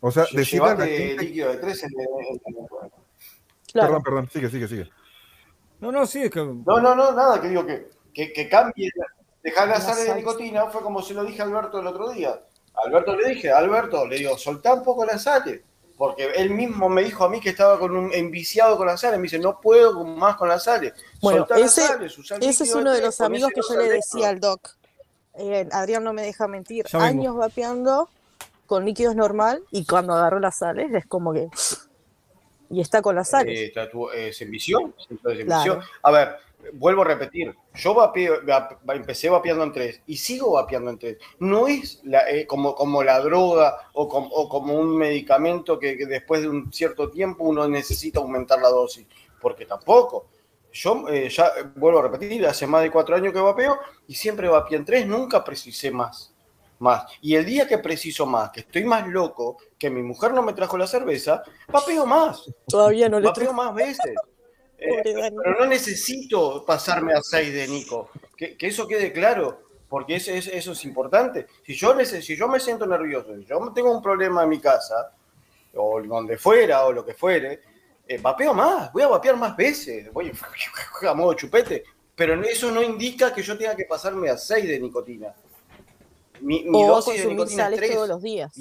[0.00, 1.90] o sea, decirle líquido de tres en,
[3.72, 4.90] Perdón, perdón, sigue, sigue, sigue.
[5.78, 6.40] No, no, sí, es que...
[6.40, 8.90] No, no, no, nada, que digo que, que, que cambie
[9.42, 12.42] Dejar la sal de nicotina fue como se lo dije a Alberto el otro día.
[12.84, 15.62] Alberto le dije, Alberto, le digo, soltá un poco la sal,
[15.96, 19.16] porque él mismo me dijo a mí que estaba con un enviciado con la sal,
[19.16, 20.92] me dice, no puedo más con la sal.
[21.22, 21.84] Bueno, ese,
[22.40, 24.76] ese es uno de los amigos que yo le decía al doc.
[25.34, 28.10] Eh, Adrián no me deja mentir, años vapeando
[28.70, 31.48] con líquidos normal y cuando agarró las sales es como que...
[32.70, 33.58] Y está con las sales.
[33.58, 33.72] Eh,
[34.14, 34.94] eh, ¿Se envició?
[36.04, 36.36] A ver,
[36.74, 38.12] vuelvo a repetir, yo
[38.94, 41.18] empecé vapeando en tres y sigo vapeando en tres.
[41.40, 44.08] No es eh, como, como la droga o,
[44.48, 49.04] como un medicamento que, después de un cierto tiempo uno necesita aumentar la dosis,
[49.40, 50.26] porque tampoco.
[50.72, 54.46] Yo eh, ya vuelvo a repetir, hace más de cuatro años que vapeo y siempre
[54.46, 56.29] vapeé en tres, nunca precisé más.
[56.80, 57.04] Más.
[57.20, 60.54] Y el día que preciso más, que estoy más loco, que mi mujer no me
[60.54, 62.50] trajo la cerveza, vapeo más.
[62.66, 64.14] Todavía no le Vapeo más veces.
[64.82, 68.08] Eh, pero no necesito pasarme a 6 de Nico.
[68.34, 71.48] Que, eso quede claro, porque eso, eso es importante.
[71.66, 75.12] Si yo, si yo me siento nervioso, si yo tengo un problema en mi casa,
[75.74, 77.60] o donde fuera, o lo que fuere,
[78.06, 80.32] eh, vapeo más, voy a vapear más veces, voy
[81.08, 81.84] a modo chupete.
[82.14, 85.34] Pero eso no indica que yo tenga que pasarme a 6 de nicotina.
[86.40, 87.94] Mi, mi dosis de nicotina es 3.
[87.94, 88.52] todos los días.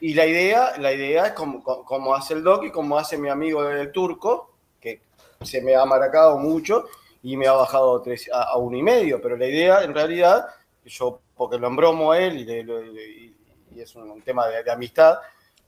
[0.00, 3.28] Y la idea, la idea es como, como, hace el doc y como hace mi
[3.28, 5.02] amigo el turco, que
[5.42, 6.86] se me ha marcado mucho
[7.22, 9.20] y me ha bajado tres, a, uno y medio.
[9.20, 10.46] Pero la idea, en realidad,
[10.86, 13.34] yo, porque lo embromo a él y,
[13.76, 15.18] y es un, tema de, amistad,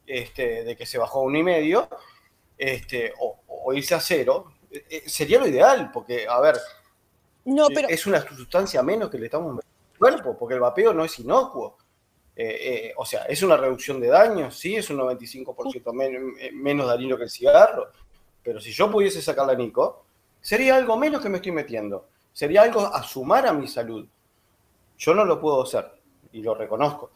[0.06, 1.88] este, de que se bajó a uno y medio,
[2.56, 6.56] este, o, irse a cero, eh, eh, sería lo ideal, porque, a ver,
[7.44, 7.88] no, pero...
[7.88, 9.60] es una sustancia menos que le estamos
[10.02, 11.78] cuerpo, porque el vapeo no es inocuo.
[12.34, 16.88] Eh, eh, o sea, es una reducción de daños, sí, es un 95% eh, menos
[16.88, 17.88] dañino que el cigarro,
[18.42, 20.04] pero si yo pudiese sacar la Nico,
[20.40, 24.08] sería algo menos que me estoy metiendo, sería algo a sumar a mi salud.
[24.98, 25.92] Yo no lo puedo hacer
[26.32, 27.10] y lo reconozco,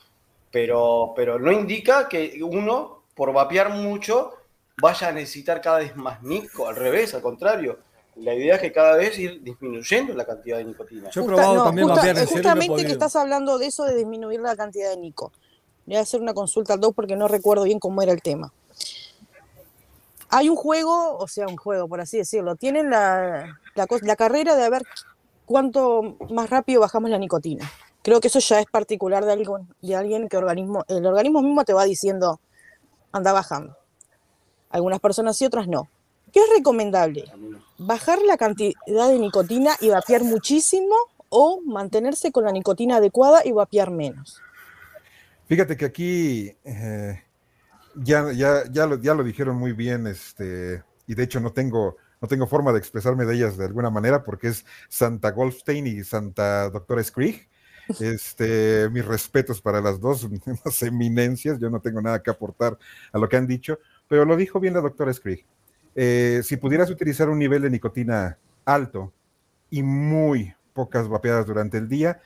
[0.53, 4.35] pero, pero no indica que uno, por vapear mucho,
[4.81, 7.79] vaya a necesitar cada vez más Nico, al revés, al contrario.
[8.17, 11.11] La idea es que cada vez ir disminuyendo la cantidad de nicotina.
[11.11, 14.91] Yo he probado también justa, Justamente que estás hablando de eso de disminuir la cantidad
[14.91, 15.33] de nico.
[15.85, 18.53] Voy a hacer una consulta al doc porque no recuerdo bien cómo era el tema.
[20.31, 22.57] Hay un juego, o sea, un juego, por así decirlo.
[22.57, 24.83] Tienen la, la, carrera de ver
[25.45, 27.71] cuánto más rápido bajamos la nicotina.
[28.03, 31.65] Creo que eso ya es particular de, algo, de alguien que organismo, el organismo mismo
[31.65, 32.41] te va diciendo,
[33.13, 33.77] anda bajando.
[34.71, 35.89] Algunas personas sí, otras no.
[36.37, 37.25] ¿Qué es recomendable?
[37.79, 40.95] ¿Bajar la cantidad de nicotina y vapear muchísimo
[41.31, 44.43] o mantenerse con la nicotina adecuada y vapear menos?
[45.47, 47.23] Fíjate que aquí eh,
[47.95, 51.97] ya, ya, ya, lo, ya lo dijeron muy bien, este, y de hecho no tengo,
[52.21, 56.05] no tengo forma de expresarme de ellas de alguna manera porque es Santa Goldstein y
[56.05, 57.49] Santa Doctora Scree.
[58.01, 62.77] Este, mis respetos para las dos, unas eminencias, yo no tengo nada que aportar
[63.11, 65.47] a lo que han dicho, pero lo dijo bien la doctora Scree.
[65.97, 69.13] Eh, si pudieras utilizar un nivel de nicotina alto
[69.71, 72.21] y muy pocas vapeadas durante el día,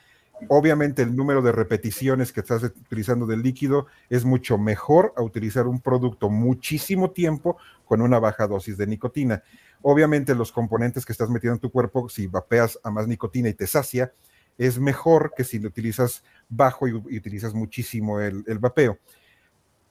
[0.48, 5.68] obviamente el número de repeticiones que estás utilizando del líquido es mucho mejor a utilizar
[5.68, 9.42] un producto muchísimo tiempo con una baja dosis de nicotina.
[9.82, 13.54] Obviamente los componentes que estás metiendo en tu cuerpo, si vapeas a más nicotina y
[13.54, 14.12] te sacia,
[14.58, 18.98] es mejor que si lo utilizas bajo y, utilizas muchísimo el, vapeo.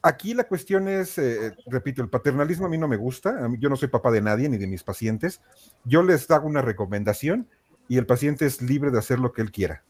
[0.02, 3.76] Aquí la cuestión es, eh, repito, el paternalismo a mí no me gusta, yo no
[3.76, 5.42] soy papá de nadie ni de mis pacientes,
[5.84, 7.48] yo les hago una recomendación
[7.88, 9.84] y el paciente es libre de hacer lo que él quiera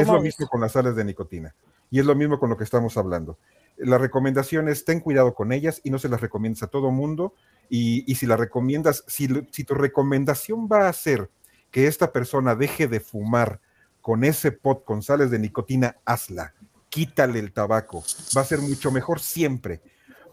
[0.00, 1.54] es lo mismo con las sales de nicotina
[1.90, 3.38] y es lo mismo con lo que estamos hablando.
[3.76, 7.34] La recomendación es ten cuidado con ellas y no se las recomiendas a todo mundo.
[7.68, 11.30] Y, si la recomiendas, si, si tu recomendación va a ser
[11.70, 13.60] que esta persona deje de fumar
[14.00, 16.54] con ese pot con sales de nicotina, hazla.
[16.92, 18.04] Quítale el tabaco.
[18.36, 19.80] Va a ser mucho mejor siempre.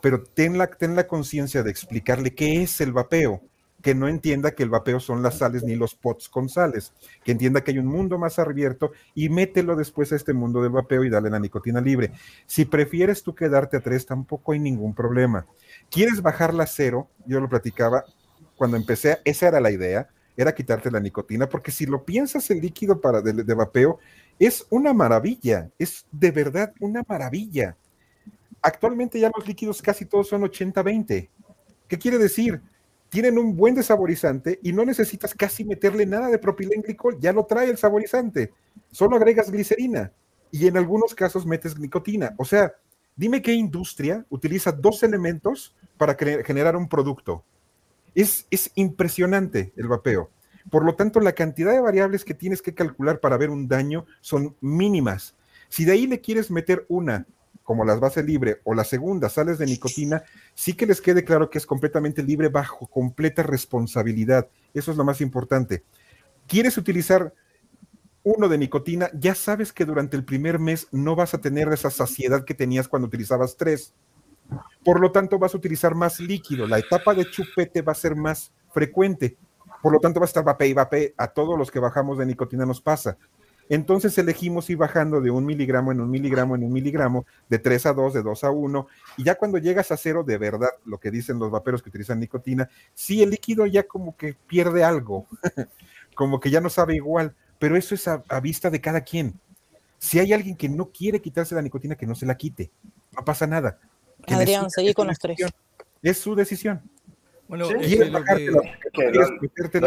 [0.02, 3.42] Pero ten la, ten la conciencia de explicarle qué es el vapeo
[3.82, 6.92] que no entienda que el vapeo son las sales ni los pots con sales,
[7.24, 10.72] que entienda que hay un mundo más abierto y mételo después a este mundo del
[10.72, 12.12] vapeo y dale la nicotina libre.
[12.46, 15.46] Si prefieres tú quedarte a tres, tampoco hay ningún problema.
[15.90, 17.10] ¿Quieres bajarla a cero?
[17.26, 18.04] Yo lo platicaba
[18.58, 20.10] cuando empecé, esa era la idea,
[20.42, 24.00] era quitarte la nicotina, porque si lo piensas el líquido para de, de vapeo,
[24.40, 27.76] es una maravilla, es de verdad una maravilla.
[28.62, 31.30] Actualmente ya los líquidos casi todos son 80-20.
[31.88, 32.62] ¿Qué quiere decir?
[33.10, 37.70] tienen un buen desaborizante y no necesitas casi meterle nada de propilenglicol, ya lo trae
[37.70, 38.54] el saborizante.
[38.92, 40.12] Solo agregas glicerina
[40.52, 42.34] y en algunos casos metes nicotina.
[42.38, 42.74] O sea,
[43.16, 47.44] dime qué industria utiliza dos elementos para generar un producto.
[48.16, 50.30] Es, es impresionante el vapeo.
[50.70, 54.06] Por lo tanto, la cantidad de variables que tienes que calcular para ver un daño
[54.22, 55.36] son mínimas.
[55.68, 57.26] Si de ahí le quieres meter una
[57.70, 60.24] como las base libre, o la segunda, sales de nicotina,
[60.56, 64.48] sí que les quede claro que es completamente libre bajo completa responsabilidad.
[64.74, 65.84] Eso es lo más importante.
[66.48, 67.32] ¿Quieres utilizar
[68.24, 69.12] uno de nicotina?
[69.14, 72.88] Ya sabes que durante el primer mes no vas a tener esa saciedad que tenías
[72.88, 73.94] cuando utilizabas tres.
[74.84, 76.68] Por lo tanto, vas a utilizar más líquido.
[76.68, 79.38] La etapa de chupete va a ser más frecuente.
[79.82, 81.14] Por lo tanto, va a estar vape y vape.
[81.18, 83.18] A todos los que bajamos de nicotina nos pasa.
[83.70, 87.86] Entonces elegimos ir bajando de un miligramo en un miligramo en un miligramo, de 3
[87.86, 90.98] a 2, de 2 a 1, y ya cuando llegas a cero, de verdad, lo
[90.98, 95.28] que dicen los vaperos que utilizan nicotina, sí el líquido ya como que pierde algo,
[96.16, 99.40] como que ya no sabe igual, pero eso es a, vista de cada quien.
[100.00, 102.72] Si hay alguien que no quiere quitarse la nicotina, que no se la quite,
[103.16, 103.78] no pasa nada.
[104.28, 105.40] Adrián, seguí con los tres.
[106.02, 106.82] Es su decisión.
[107.48, 107.80] Bueno, lo,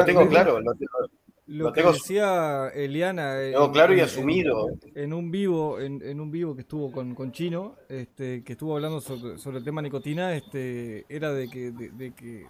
[0.05, 0.99] tengo claro, lo tengo,
[1.47, 3.37] lo, que decía Eliana.
[3.73, 4.71] claro y asumido.
[4.97, 9.59] En, un vivo, en, un vivo que estuvo con, Chino, este, que estuvo hablando sobre,
[9.59, 12.47] el tema nicotina, este, era de que, de, que,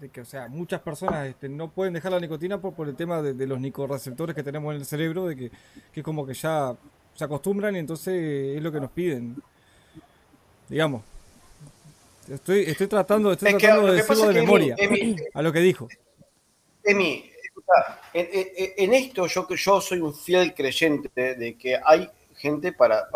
[0.00, 2.94] de que, o sea, muchas personas este, no pueden dejar la nicotina por, por el
[2.94, 5.50] tema de, los nicoreceptores que tenemos en el cerebro, de que,
[5.92, 6.76] que es como que ya
[7.14, 9.36] se acostumbran y entonces es lo que nos piden.
[10.68, 11.13] Digamos.
[12.28, 14.76] Estoy, estoy tratando, estoy tratando de decirlo de memoria
[15.34, 15.88] a lo que dijo.
[16.82, 17.30] Emi,
[18.12, 23.08] en, esto yo, yo soy un fiel creyente de que hay gente para,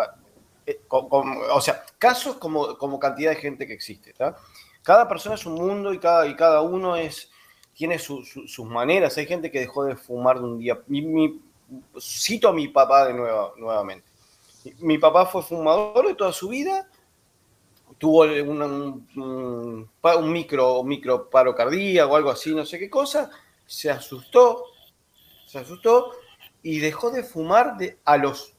[0.67, 4.15] eh, o sea, casos como, como cantidad de gente que existe.
[4.83, 7.31] Cada persona es un mundo y cada, y cada uno es,
[7.75, 9.17] tiene sus maneras.
[9.19, 10.79] Hay gente que dejó de fumar de un día.
[12.01, 14.07] cito a mi papá de nuevo, nuevamente.
[14.79, 16.89] Mi papá fue fumador de toda su vida,
[17.99, 23.31] tuvo un, un, micro, micro paro cardíaco algo así, no sé qué cosa,
[23.67, 24.65] se asustó,
[25.47, 26.13] se asustó
[26.63, 28.55] y dejó de fumar de, a los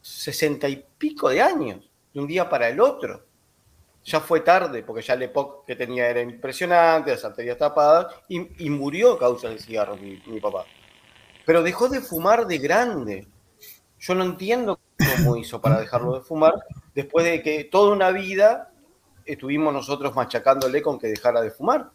[0.00, 3.24] sesenta y pico de años, de un día para el otro.
[4.04, 8.70] ya fue tarde, porque ya el EPOC que tenía era impresionante, las arterias tapadas, y,
[8.70, 10.64] murió a causa del cigarro mi, papá.
[11.44, 13.26] Pero dejó de fumar de grande.
[13.98, 16.54] Yo no entiendo cómo hizo para dejarlo de fumar,
[16.94, 18.70] después de que toda una vida
[19.24, 21.90] estuvimos nosotros machacándole con que dejara de fumar.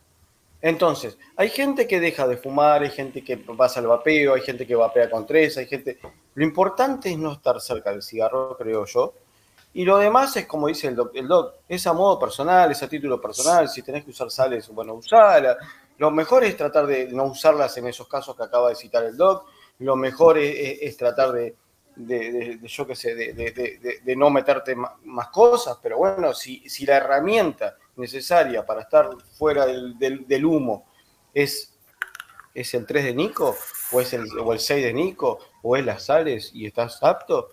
[0.62, 4.68] Entonces, hay gente que deja de fumar, hay gente que pasa al vapeo, hay gente
[4.68, 6.00] que vapea con tres, hay gente...
[6.36, 9.14] Lo importante es no estar cerca del cigarro, creo yo,
[9.74, 13.22] y lo demás es como dice el doc, es a modo personal, es a título
[13.22, 15.58] personal, si tenés que usar sales, bueno, usarlas.
[15.98, 19.16] Lo mejor es tratar de no usarlas en esos casos que acaba de citar el
[19.16, 19.46] doc.
[19.80, 21.56] Lo mejor es, tratar de,
[21.96, 28.66] yo qué sé, de, no meterte más cosas, pero bueno, si, si la herramienta necesaria
[28.66, 30.86] para estar fuera del, humo
[31.34, 31.78] es,
[32.54, 33.56] es el 3 de Nico,
[33.92, 37.50] o es el, o el 6 de Nico, o es las sales y estás apto,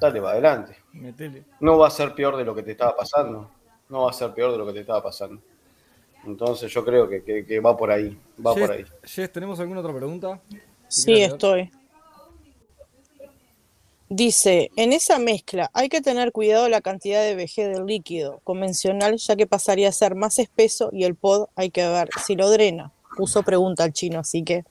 [0.00, 0.76] dale, va adelante.
[1.60, 3.50] No va a ser peor de lo que te estaba pasando.
[3.88, 5.40] No va a ser peor de lo que te estaba pasando.
[6.24, 8.18] Entonces yo creo que, va por ahí.
[8.44, 8.84] Va por ahí.
[9.02, 10.40] Jess, ¿tenemos alguna otra pregunta?
[10.88, 11.70] Sí, estoy.
[14.10, 19.16] Dice, en esa mezcla hay que tener cuidado la cantidad de VG del líquido convencional,
[19.18, 22.50] ya que pasaría a ser más espeso y el pod hay que ver si lo
[22.50, 22.92] drena.
[23.16, 24.64] Puso pregunta al chino, así que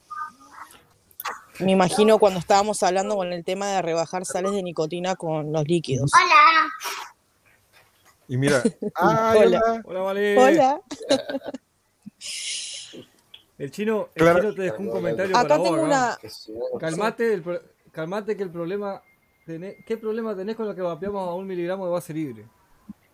[1.60, 5.68] me imagino cuando estábamos hablando con el tema de rebajar sales de nicotina con los
[5.68, 6.12] líquidos.
[6.14, 6.68] Hola.
[8.28, 8.64] Y mira,
[9.00, 9.82] hola.
[9.84, 10.38] Hola, vale.
[10.38, 10.82] Hola.
[13.58, 16.16] El chino, el chino te dejó un comentario Acá para tengo vos, una...
[16.80, 17.42] Calmate,
[17.92, 19.02] calmate que el problema...
[19.48, 22.46] ¿Qué problema tenés con lo que vapeamos a un miligramo de base libre?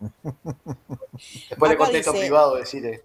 [1.48, 3.04] Después le contesto privado, decirle.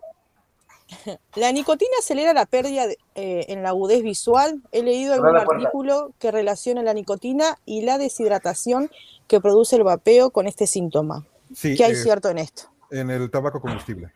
[1.36, 4.64] La nicotina acelera la pérdida eh, en la agudez visual.
[4.72, 8.90] He leído algún artículo que relaciona la nicotina y la deshidratación
[9.28, 11.28] que produce el vapeo con este síntoma.
[11.62, 12.64] ¿Qué hay eh, cierto en esto?
[12.90, 14.12] En el tabaco combustible.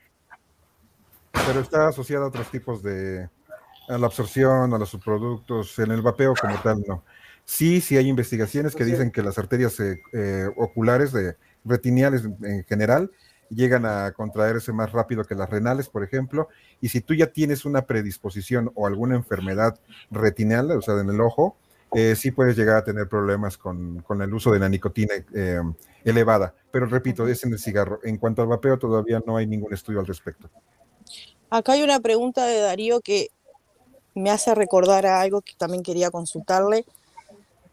[1.46, 3.28] Pero está asociado a otros tipos de...
[3.88, 5.78] a la absorción, a los subproductos.
[5.78, 7.04] En el vapeo como tal, no.
[7.44, 13.10] Sí, sí hay investigaciones que dicen que las arterias eh, oculares, de, retiniales en general,
[13.50, 16.48] llegan a contraerse más rápido que las renales, por ejemplo,
[16.80, 19.78] y si tú ya tienes una predisposición o alguna enfermedad
[20.10, 21.56] retinal, o sea, en el ojo,
[21.94, 25.60] eh, sí puedes llegar a tener problemas con, el uso de la nicotina eh,
[26.04, 26.54] elevada.
[26.72, 28.00] Pero repito, es en el cigarro.
[28.02, 30.50] En cuanto al vapeo, todavía no hay ningún estudio al respecto.
[31.50, 33.28] Acá hay una pregunta de Darío que
[34.14, 36.84] me hace recordar a algo que también quería consultarle.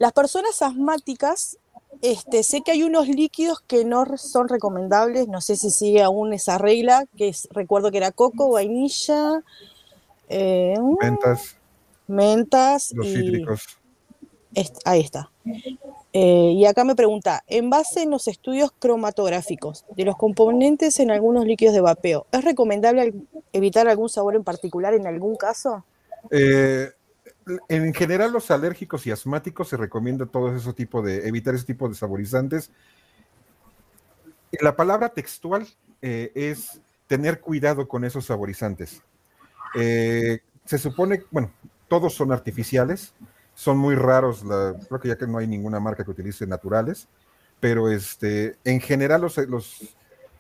[0.02, 1.60] Las personas asmáticas
[2.02, 6.34] este, sé que hay unos líquidos que no son recomendables, no sé si sigue aún
[6.34, 9.44] esa regla, que recuerdo que era coco, vainilla,
[10.28, 11.56] eh, mentas,
[12.08, 13.78] mentas los cítricos.
[14.86, 15.30] ahí está.
[16.14, 21.12] Eh, y acá me pregunta, en base en los estudios cromatográficos de los componentes en
[21.12, 23.14] algunos líquidos de vapeo, ¿es recomendable
[23.54, 25.86] evitar algún sabor en particular en algún caso?
[26.32, 26.90] Eh,
[27.70, 31.88] en general los alérgicos y asmáticos se recomienda todo ese tipo de evitar ese tipo
[31.90, 32.72] de saborizantes.
[34.60, 35.68] La palabra textual
[36.02, 39.02] eh, es tener cuidado con esos saborizantes.
[39.76, 41.52] Eh, se supone, bueno,
[41.88, 43.14] todos son artificiales,
[43.54, 44.44] son muy raros,
[44.88, 47.08] creo que ya que no hay ninguna marca que utilice naturales,
[47.60, 49.96] pero este, en general los, los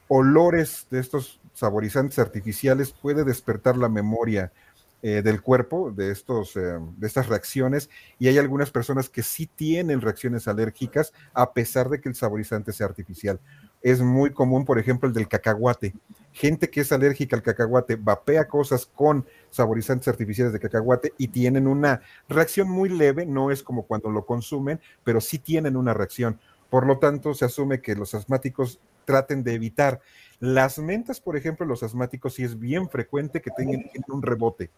[0.08, 4.52] olores de estos saborizantes artificiales puede despertar la memoria
[5.04, 9.48] eh, del cuerpo de, estos, eh, de estas reacciones y hay algunas personas que sí
[9.48, 13.40] tienen reacciones alérgicas a pesar de que el saborizante sea artificial.
[13.82, 15.96] Es muy común, por ejemplo, el del cacahuate.
[16.34, 21.66] Gente que es alérgica al cacahuate vapea cosas con saborizantes artificiales de cacahuate y tienen
[21.66, 26.40] una reacción muy leve, no es como cuando lo consumen, pero sí tienen una reacción.
[26.70, 30.00] Por lo tanto, se asume que los asmáticos traten de evitar.
[30.40, 34.70] Las mentas, por ejemplo, los asmáticos sí es bien frecuente que tengan un rebote.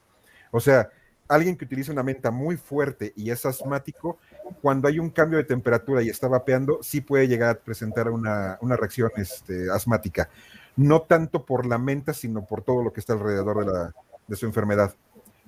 [0.53, 0.91] O sea,
[1.27, 4.19] alguien que utiliza una menta muy fuerte y es asmático,
[4.61, 8.57] cuando hay un cambio de temperatura y está vapeando, sí puede llegar a presentar una,
[8.61, 10.29] reacción este, asmática.
[10.75, 13.95] No tanto por la menta, sino por todo lo que está alrededor de, la,
[14.27, 14.93] de su enfermedad.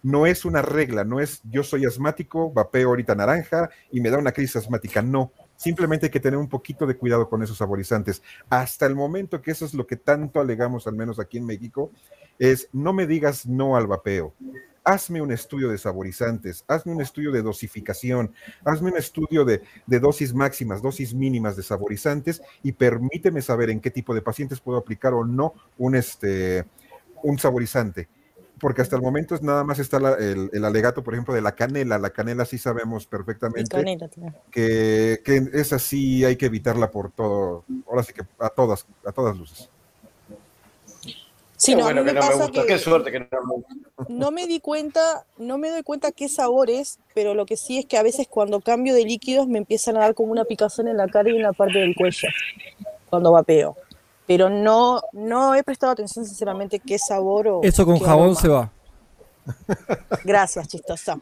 [0.02, 4.18] No es una regla, no es yo soy asmático, vapeo ahorita naranja y me da
[4.18, 5.04] una crisis asmática.
[5.04, 8.24] No, simplemente hay que tener un poquito de cuidado con esos saborizantes.
[8.50, 11.92] Hasta el momento que eso es lo que tanto alegamos, al menos aquí en México,
[12.40, 14.34] es no me digas no al vapeo
[14.86, 18.32] hazme un estudio de saborizantes, hazme un estudio de dosificación,
[18.64, 19.62] hazme un estudio de,
[20.00, 24.78] dosis máximas, dosis mínimas de saborizantes y permíteme saber en qué tipo de pacientes puedo
[24.78, 26.66] aplicar o no un, este,
[27.24, 28.08] un saborizante.
[28.58, 32.00] Porque hasta el momento nada más está el, alegato, por ejemplo, de la canela.
[32.00, 33.84] La canela sí sabemos perfectamente
[34.50, 39.12] que, que es así, hay que evitarla por todo, ahora sí que a todas, a
[39.12, 39.70] todas luces.
[41.58, 45.58] Sí, no, me, pasa que Qué suerte que no me No me di cuenta, no
[45.58, 48.60] me doy cuenta qué sabor es, pero lo que sí es que a veces cuando
[48.60, 51.44] cambio de líquidos me empiezan a dar como una picazón en la cara y en
[51.44, 52.28] la parte del cuello
[53.10, 53.78] cuando vapeo.
[54.28, 57.62] Pero no, no he prestado atención sinceramente qué sabor o.
[57.64, 58.72] Eso con jabón se va.
[60.24, 61.20] Gracias, chistosa.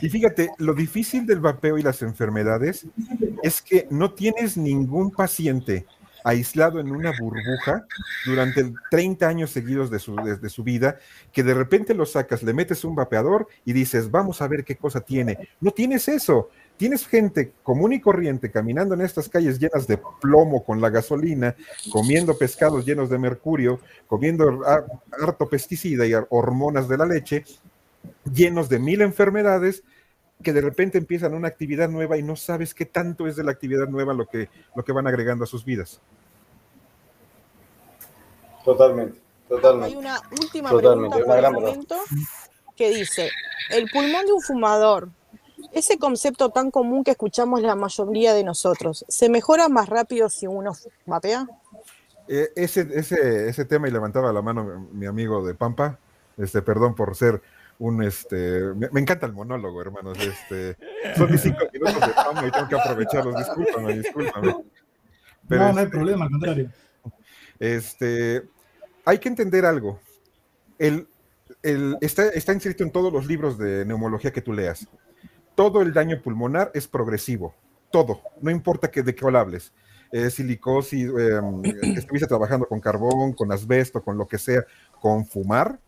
[0.00, 2.86] Y fíjate, lo difícil del vapeo y las enfermedades
[3.42, 5.86] es que no tienes ningún paciente
[6.24, 7.86] aislado en una burbuja
[8.24, 10.98] durante 30 años seguidos de su, de, su, vida,
[11.30, 14.74] que de repente lo sacas, le metes un vapeador y dices, vamos a ver qué
[14.74, 15.50] cosa tiene.
[15.60, 16.48] No tienes eso.
[16.76, 21.54] Tienes gente común y corriente caminando en estas calles llenas de plomo con la gasolina,
[21.92, 23.78] comiendo pescados llenos de mercurio,
[24.08, 24.62] comiendo
[25.22, 27.44] harto pesticida y hormonas de la leche,
[28.24, 29.84] llenos de mil enfermedades
[30.44, 33.50] que de repente empiezan una actividad nueva y no sabes qué tanto es de la
[33.50, 36.00] actividad nueva lo que, lo que van agregando a sus vidas.
[38.64, 39.96] Totalmente, totalmente.
[39.96, 41.96] Hay una última pregunta por el momento
[42.76, 43.30] que dice,
[43.70, 45.08] el pulmón de un fumador,
[45.72, 50.46] ese concepto tan común que escuchamos la mayoría de nosotros, ¿se mejora más rápido si
[50.46, 50.72] uno
[51.06, 51.46] vapea?
[52.28, 55.98] Eh, ese, ese, ese tema y levantaba la mano mi amigo de Pampa,
[56.38, 57.42] este, perdón por ser
[57.78, 60.18] un este me, encanta el monólogo, hermanos.
[60.18, 60.76] Este,
[61.16, 63.36] son mis cinco minutos de fama y tengo que aprovecharlos.
[63.36, 64.56] Discúlpame, discúlpame.
[65.48, 66.70] Pero no, no hay este, problema, al contrario.
[67.58, 68.42] Este,
[69.04, 70.00] hay que entender algo.
[70.78, 71.06] El,
[71.62, 74.86] el, está, está inscrito en todos los libros de neumología que tú leas.
[75.54, 77.54] Todo el daño pulmonar es progresivo.
[77.90, 78.20] Todo.
[78.40, 79.72] No importa que, de qué hables.
[80.10, 81.40] Eh, silicosis, eh,
[81.96, 84.64] estuviste trabajando con carbón, con asbesto, con lo que sea,
[85.00, 85.80] con fumar,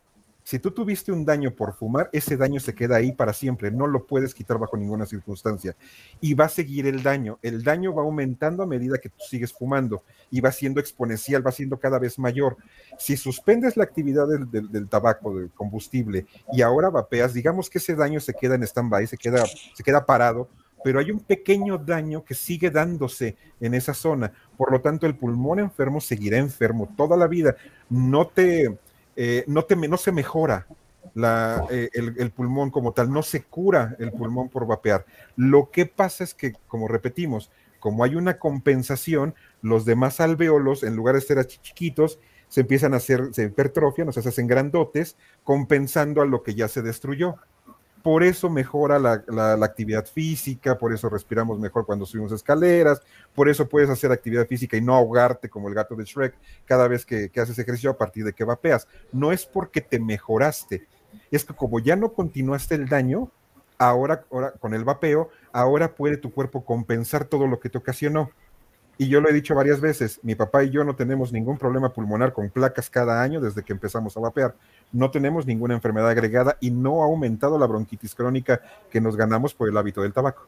[0.47, 3.85] si tú tuviste un daño por fumar, ese daño se queda ahí para siempre, no
[3.85, 5.75] lo puedes quitar bajo ninguna circunstancia.
[6.21, 7.37] Y va a seguir el daño.
[7.41, 11.51] El daño va aumentando a medida que tú sigues fumando y va siendo exponencial, va
[11.51, 12.55] siendo cada vez mayor.
[12.97, 18.21] Si suspendes la actividad del, tabaco, del combustible, y ahora vapeas, digamos que ese daño
[18.21, 20.47] se queda en stand-by, se queda, se queda parado,
[20.81, 24.31] pero hay un pequeño daño que sigue dándose en esa zona.
[24.55, 27.57] Por lo tanto, el pulmón enfermo seguirá enfermo toda la vida.
[27.89, 28.77] No te
[29.17, 30.67] eh, no, no, se mejora
[31.71, 35.05] eh, el, pulmón como tal, no se cura el pulmón por vapear.
[35.35, 37.49] Lo que pasa es que, como repetimos,
[37.79, 39.33] como hay una compensación,
[39.63, 44.11] los demás alveolos, en lugar de ser chiquitos, se empiezan a hacer, se hipertrofian, o
[44.11, 47.37] sea, se hacen grandotes, compensando a lo que ya se destruyó
[48.07, 53.01] por eso mejora la, actividad física, por eso respiramos mejor cuando subimos escaleras,
[53.35, 56.87] por eso puedes hacer actividad física y no ahogarte como el gato de Shrek cada
[56.87, 58.87] vez que, haces ejercicio a partir de que vapeas.
[59.11, 60.87] No es porque te mejoraste,
[61.31, 63.29] es que como ya no continuaste el daño,
[63.77, 68.31] ahora, ahora con el vapeo, ahora puede tu cuerpo compensar todo lo que te ocasionó.
[68.99, 71.93] Y yo lo he dicho varias veces, mi papá y yo no tenemos ningún problema
[71.93, 74.55] pulmonar con placas cada año desde que empezamos a vapear.
[74.91, 78.59] No tenemos ninguna enfermedad agregada y no ha aumentado la bronquitis crónica
[78.89, 80.47] que nos ganamos por el hábito del tabaco.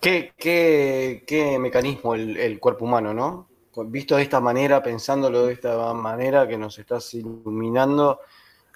[0.00, 3.48] ¿Qué, qué, mecanismo el, cuerpo humano, no?
[3.86, 8.20] Visto de esta manera, pensándolo de esta manera que nos estás iluminando,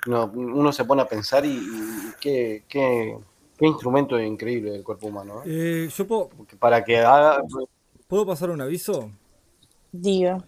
[0.07, 1.61] uno se pone a pensar y,
[2.20, 3.16] qué, qué
[3.62, 5.40] Qué instrumento increíble del cuerpo humano.
[5.47, 5.84] ¿eh?
[5.84, 7.44] Eh, yo puedo, Para que haga.
[8.09, 9.12] ¿Puedo pasar un aviso?
[9.93, 10.44] Diga.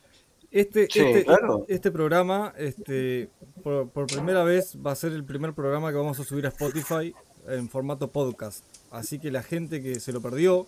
[0.51, 1.25] Este, este,
[1.69, 3.31] este, programa, este,
[3.63, 7.15] por, primera vez, va a ser el primer programa que vamos a subir a Spotify
[7.47, 8.65] en formato podcast.
[8.91, 10.67] Así que la gente que se lo perdió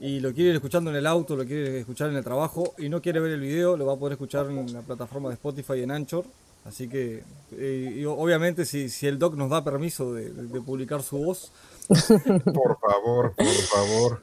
[0.00, 2.88] y lo quiere ir escuchando en el auto, lo quiere escuchar en el trabajo y
[2.88, 5.80] no quiere ver el video, lo va a poder escuchar en la plataforma de Spotify
[5.82, 6.24] en Anchor.
[6.64, 10.30] Así que, eh, obviamente, si, si, el doc nos da permiso de,
[10.60, 11.52] publicar su voz.
[11.88, 14.22] Por favor, por favor.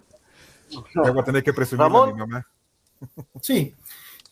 [0.95, 2.47] Voy a tener que presumir a mi mamá.
[3.41, 3.73] Sí.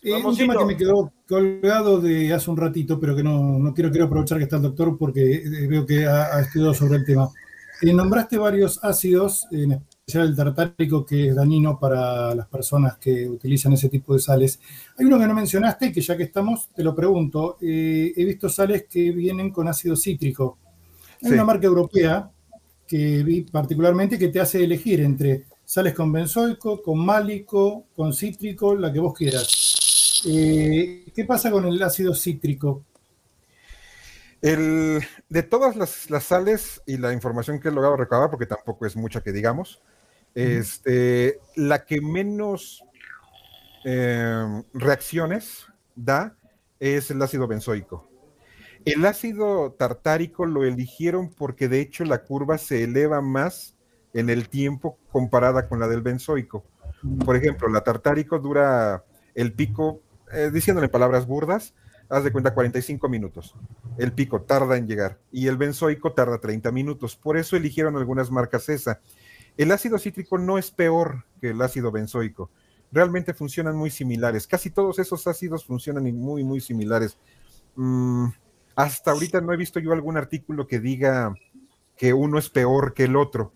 [0.02, 3.74] Eh, un tema que me quedó colgado de hace un ratito, pero que no, no
[3.74, 7.04] quiero, quiero aprovechar que está el doctor porque eh, veo que ha, estudiado sobre el
[7.04, 7.28] tema.
[7.82, 9.82] nombraste varios ácidos, en
[10.14, 14.58] el tartárico que es dañino para las personas que utilizan ese tipo de sales.
[14.96, 17.58] Hay uno que no mencionaste, que ya que estamos, te lo pregunto.
[17.60, 20.58] Eh, he visto sales que vienen con ácido cítrico.
[21.22, 22.30] Hay una marca europea
[22.86, 28.74] que vi particularmente que te hace elegir entre sales con benzoico, con málico, con cítrico,
[28.74, 30.22] la que vos quieras.
[30.26, 32.82] Eh, ¿Qué pasa con el ácido cítrico?
[34.40, 38.94] de todas las, las, sales y la información que he logrado recabar, porque tampoco es
[38.94, 39.82] mucha que digamos,
[40.34, 42.84] este, la que menos
[43.84, 46.36] em, reacciones da
[46.80, 48.08] es el ácido benzoico.
[48.84, 53.76] El ácido tartárico lo eligieron porque de hecho la curva se eleva más
[54.14, 56.64] en el tiempo comparada con la del benzoico.
[57.24, 60.00] Por ejemplo, la tartárico dura el pico
[60.32, 61.74] eh, diciéndole palabras burdas,
[62.08, 63.54] haz de cuenta 45 minutos.
[63.98, 67.16] El pico tarda en llegar y el benzoico tarda 30 minutos.
[67.16, 69.00] Por eso eligieron algunas marcas esa.
[69.58, 72.48] El ácido cítrico no es peor que el ácido benzoico.
[72.92, 74.46] Realmente funcionan muy similares.
[74.46, 77.18] Casi todos esos ácidos funcionan muy, muy similares.
[77.74, 78.28] Mm,
[78.76, 81.34] hasta ahorita no he visto yo algún artículo que diga
[81.96, 83.52] que uno es peor que el otro.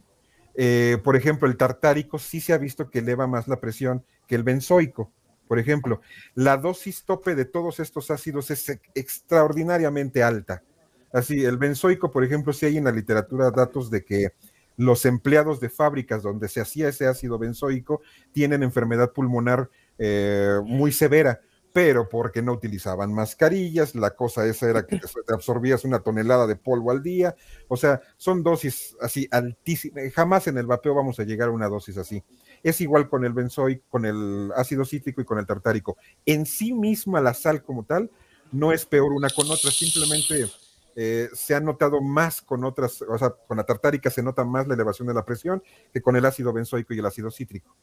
[0.57, 4.35] Eh, por ejemplo, el tartárico sí se ha visto que eleva más la presión que
[4.35, 5.13] el benzoico.
[5.47, 6.01] Por ejemplo,
[6.35, 10.65] la dosis tope de todos estos ácidos es extraordinariamente alta.
[11.13, 14.33] Así, el benzoico, por ejemplo, si hay en la literatura datos de que
[14.77, 18.01] los empleados de fábricas donde se hacía ese ácido benzoico
[18.33, 21.41] tienen enfermedad pulmonar eh, muy severa
[21.73, 26.57] pero porque no utilizaban mascarillas, la cosa esa era que te absorbías una tonelada de
[26.57, 27.35] polvo al día,
[27.69, 31.69] o sea, son dosis así altísimas, jamás en el vapeo vamos a llegar a una
[31.69, 32.23] dosis así.
[32.63, 35.97] Es igual con el benzoico, con el ácido cítrico y con el tartárico.
[36.27, 38.11] En sí misma la sal como tal
[38.53, 40.47] no es peor una con otra, simplemente
[40.95, 44.69] eh, se ha notado más con otras, o sea, con la tartárica se nota más
[44.69, 45.63] la elevación de la presión
[45.93, 47.75] que con el ácido benzoico y el ácido cítrico.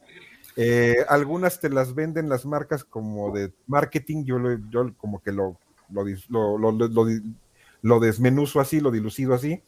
[0.55, 4.37] Eh, algunas te las venden las marcas como de marketing, yo,
[4.69, 5.57] yo como que lo,
[5.89, 6.71] lo,
[7.81, 9.63] lo, desmenuzo así, lo dilucido así,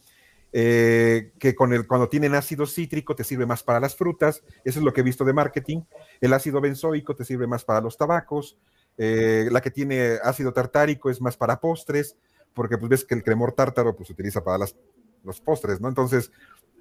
[0.53, 4.79] eh, que con el, cuando tienen ácido cítrico te sirve más para las frutas, eso
[4.79, 5.81] es lo que he visto de marketing,
[6.19, 8.57] el ácido benzoico te sirve más para los tabacos,
[8.97, 12.17] la que tiene ácido tartárico es más para postres,
[12.53, 14.75] porque pues ves que el cremor tártaro pues se utiliza para las,
[15.23, 15.87] los postres, ¿no?
[15.87, 16.31] Entonces,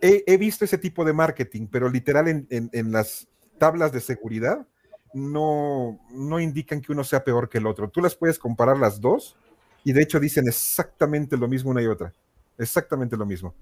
[0.00, 3.28] he, visto ese tipo de marketing, pero literal en, en las
[3.58, 4.66] tablas de seguridad
[5.12, 7.88] no, no indican que uno sea peor que el otro.
[7.90, 9.36] Tú las puedes comparar las dos
[9.84, 12.12] y de hecho dicen exactamente lo mismo una y otra.
[12.58, 13.54] Exactamente lo mismo.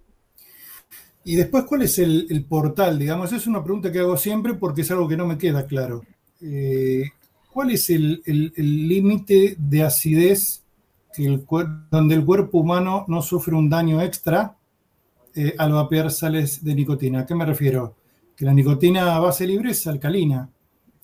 [1.25, 2.99] Y después, ¿cuál es el, portal?
[2.99, 6.03] Digamos, es una pregunta que hago siempre porque es algo que no me queda claro.
[6.41, 7.05] Eh,
[7.53, 8.23] ¿Cuál es el
[8.57, 10.63] límite de acidez
[11.17, 11.45] el,
[11.91, 14.57] donde el cuerpo humano no sufre un daño extra
[15.35, 17.21] eh, al vapear sales de nicotina?
[17.21, 17.97] ¿A qué me refiero?
[18.39, 20.49] que la nicotina a base libre es alcalina.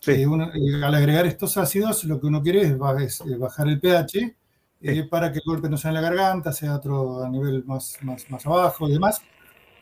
[0.06, 2.62] Eh, eh, al agregar estos ácidos, lo que uno quiere
[3.02, 4.36] es, eh, bajar el pH
[5.10, 8.31] para que el golpe no sea en la garganta, sea otro a nivel más, más,
[8.31, 9.20] más abajo y demás.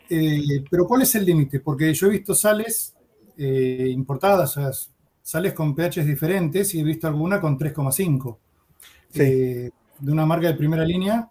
[0.09, 1.61] pero ¿cuál es el límite?
[1.61, 2.95] Porque yo he visto sales
[3.37, 4.91] importadas, o sea,
[5.21, 8.39] sales con pHs diferentes y he visto alguna con 3,5.
[10.03, 11.31] De una marca de primera línea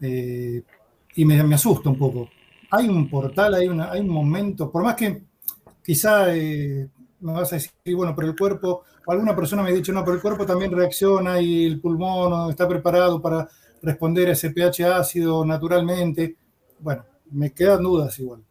[0.00, 2.28] y me, me, asusta un poco.
[2.70, 5.22] Hay un portal, hay, una, hay un momento, por más que
[5.82, 6.88] quizá eh,
[7.20, 10.16] me vas a decir, bueno, pero el cuerpo, alguna persona me ha dicho, no, pero
[10.16, 13.48] el cuerpo también reacciona y el pulmón está preparado para
[13.82, 16.36] responder a ese pH ácido naturalmente.
[16.80, 18.42] Bueno, me quedan dudas igual.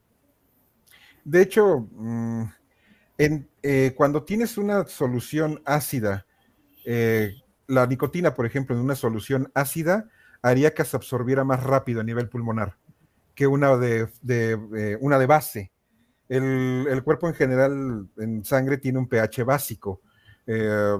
[1.23, 2.43] De hecho, mm,
[3.17, 6.25] eh, cuando tienes una solución ácida,
[6.85, 10.09] eh, la nicotina, por ejemplo, en una solución ácida,
[10.41, 12.77] haría que se absorbiera más rápido a nivel pulmonar
[13.35, 15.71] que una de una de base.
[16.29, 20.01] El, cuerpo en general en sangre tiene un pH básico,
[20.47, 20.97] eh,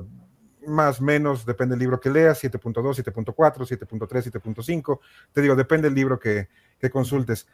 [0.68, 5.00] más o menos, depende del libro que leas, 7.2, 7.4, 7.3, 7.5,
[5.32, 6.48] te digo, depende del libro que,
[6.92, 7.48] consultes.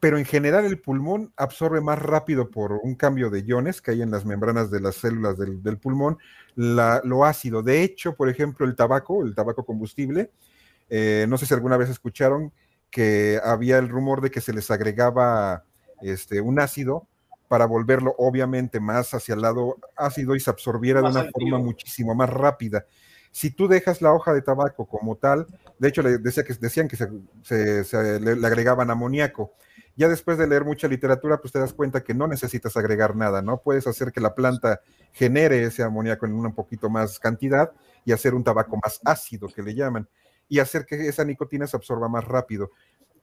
[0.00, 4.02] Pero en general el pulmón absorbe más rápido por un cambio de iones que hay
[4.02, 6.18] en las membranas de las células del, pulmón
[6.56, 7.62] lo ácido.
[7.62, 10.30] De hecho, por ejemplo, el tabaco, el tabaco combustible,
[10.88, 12.52] eh, no sé si alguna vez escucharon
[12.90, 15.64] que había el rumor de que se les agregaba
[16.02, 17.06] este, un ácido
[17.50, 22.14] para volverlo obviamente más hacia el lado ácido y se absorbiera de una forma muchísimo
[22.14, 22.86] más rápida.
[23.32, 25.46] Si tú dejas la hoja de tabaco como tal,
[25.78, 29.52] de hecho le decía que, decían que se, le, agregaban amoníaco.
[30.00, 33.42] Ya después de leer mucha literatura, pues te das cuenta que no necesitas agregar nada,
[33.42, 33.60] ¿no?
[33.60, 34.80] Puedes hacer que la planta
[35.12, 37.70] genere ese amoníaco en un poquito más cantidad
[38.06, 40.08] y hacer un tabaco más ácido, que le llaman,
[40.48, 42.70] y hacer que esa nicotina se absorba más rápido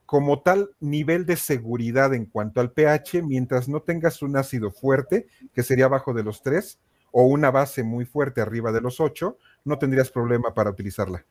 [0.06, 5.26] como tal nivel de seguridad en cuanto al pH, mientras no tengas un ácido fuerte,
[5.56, 6.78] que sería abajo de los 3,
[7.12, 11.26] o una base muy fuerte arriba de los 8, no tendrías problema para utilizarla.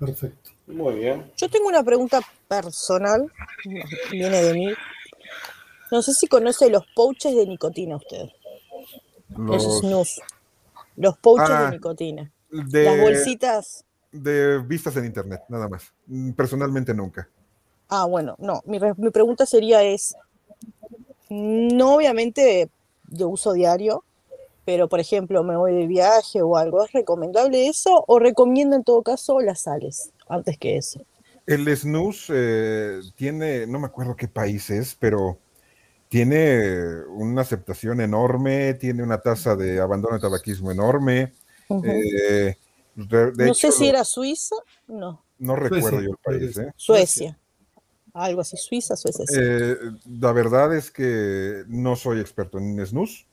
[0.00, 0.50] Perfecto.
[0.72, 1.30] Muy bien.
[1.36, 3.30] Yo tengo una pregunta personal,
[4.10, 4.68] viene de mí.
[5.90, 8.28] No sé si conoce los pouches de nicotina usted.
[9.36, 10.20] Los, snus.
[10.96, 12.32] Los pouches de ah, nicotina.
[12.50, 15.92] Las bolsitas de vistas en internet, nada más.
[16.06, 17.28] Mm, personalmente nunca.
[17.88, 18.62] Ah, bueno, no.
[18.64, 18.78] Mi,
[19.10, 20.16] pregunta sería es,
[21.28, 22.70] no obviamente
[23.04, 24.04] de uso diario,
[24.64, 28.84] pero por ejemplo me voy de viaje o algo, ¿es recomendable eso o recomiendo en
[28.84, 31.04] todo caso las sales antes que eso?
[31.46, 35.38] El snus eh, tiene, no me acuerdo qué país es, pero
[36.08, 41.32] tiene una aceptación enorme, tiene una tasa de abandono de tabaquismo enorme.
[41.84, 42.56] Eh,
[42.94, 44.56] no sé si era Suiza,
[44.86, 45.24] no.
[45.38, 46.56] No recuerdo yo el país.
[46.58, 46.72] ¿eh?
[46.76, 47.38] Suecia.
[48.14, 49.24] Algo así, Suiza, Suecia.
[49.36, 49.76] Eh,
[50.20, 53.26] la verdad es que no soy experto en snus.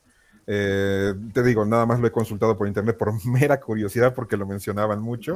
[0.45, 5.01] te digo, nada más lo he consultado por internet por mera curiosidad porque lo mencionaban
[5.01, 5.35] mucho.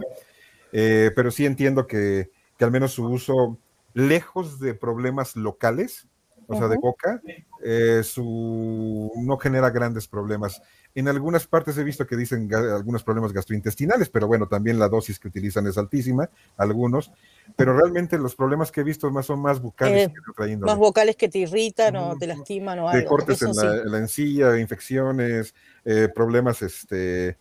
[0.73, 3.57] Pero sí entiendo que, que al menos su uso,
[3.93, 6.07] lejos de problemas locales,
[6.47, 7.21] o sea, de boca,
[7.63, 10.61] eh, su, no genera grandes problemas.
[10.95, 15.19] En algunas partes he visto que dicen algunos problemas gastrointestinales, pero bueno, también la dosis
[15.19, 17.11] que utilizan es altísima, algunos,
[17.55, 21.15] pero realmente los problemas que he visto más son más vocales eh, que Más vocales
[21.15, 22.99] que te irritan o te lastiman o algo.
[22.99, 23.51] De cortes en
[23.91, 25.55] la, encía, infecciones,
[25.85, 27.37] eh, problemas, este,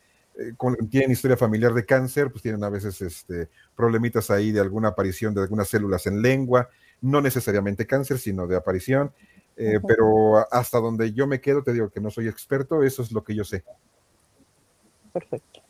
[0.91, 5.35] tienen historia familiar de cáncer, pues tienen a veces este, problemitas ahí de alguna aparición
[5.35, 6.69] de algunas células en lengua,
[7.01, 9.13] no necesariamente cáncer, sino de aparición.
[9.57, 13.13] Eh, pero hasta donde yo me quedo, te digo que no soy experto, eso es
[13.13, 13.63] lo que yo sé.
[15.13, 15.61] Perfecto.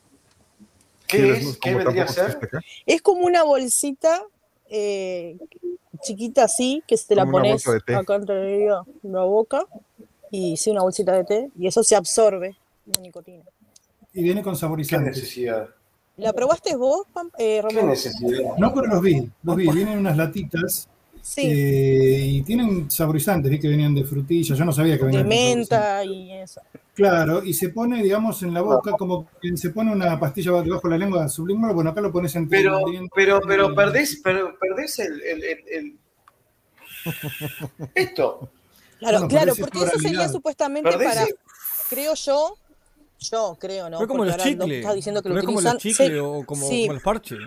[1.05, 1.57] ¿Qué, es?
[1.57, 2.39] ¿Qué vendría a ser?
[2.85, 4.23] Es como una bolsita
[4.69, 5.37] eh,
[6.01, 8.67] chiquita así, que te la pones acá entre
[9.03, 9.65] la boca,
[10.31, 13.43] y sí, una bolsita de té, y eso se absorbe la nicotina.
[14.13, 15.11] Y viene con saborizante.
[15.11, 15.69] ¿Qué necesidad?
[16.17, 17.07] ¿La probaste vos,
[17.39, 18.55] eh, ¿Qué necesidad?
[18.57, 20.87] No, pero los vi, los vi, vienen unas latitas
[21.37, 25.29] eh, y tienen saborizantes, vi que venían de frutillas, yo no sabía que venían de
[25.29, 26.61] menta y eso.
[26.93, 30.87] Claro, y se pone, digamos, en la boca como quien se pone una pastilla debajo
[30.87, 32.79] de la lengua subliminal, bueno, acá lo pones en Pero,
[33.15, 35.97] pero, pero perdés, pero perdés el, el,
[37.95, 38.51] esto.
[38.99, 41.25] Claro, claro, porque eso sería supuestamente para,
[41.89, 42.57] creo yo,
[43.19, 43.97] yo creo, ¿no?
[43.97, 44.95] Fue como los chicles.
[44.95, 47.39] diciendo que lo como los chicles o como, como los parches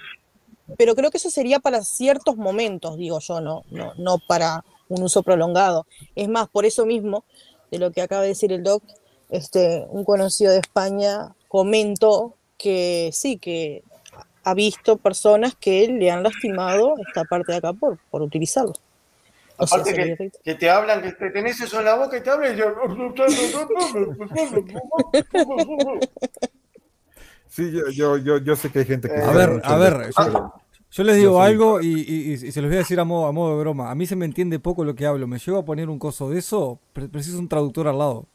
[0.77, 5.03] pero creo que eso sería para ciertos momentos, digo yo, no, no, no para un
[5.03, 5.87] uso prolongado.
[6.15, 7.25] Es más, por eso mismo,
[7.71, 8.83] de lo que acaba de decir el doc,
[9.31, 13.85] este, un conocido de España comentó que sí, que
[14.43, 18.73] ha visto personas que le han lastimado esta parte de acá por, por utilizarlo.
[19.59, 22.59] Aparte que, te hablan, que te tenés eso en la boca y te hablan y
[22.59, 22.74] yo...
[27.49, 29.15] Sí, yo, yo, yo, sé que hay gente que...
[29.15, 30.11] A ver, a ver,
[30.91, 33.61] yo, les digo algo y, se los voy a decir a modo, a modo de
[33.61, 33.91] broma.
[33.91, 35.27] A mí se me entiende poco lo que hablo.
[35.27, 38.27] Me llevo a poner un coso de eso, preciso un traductor al lado.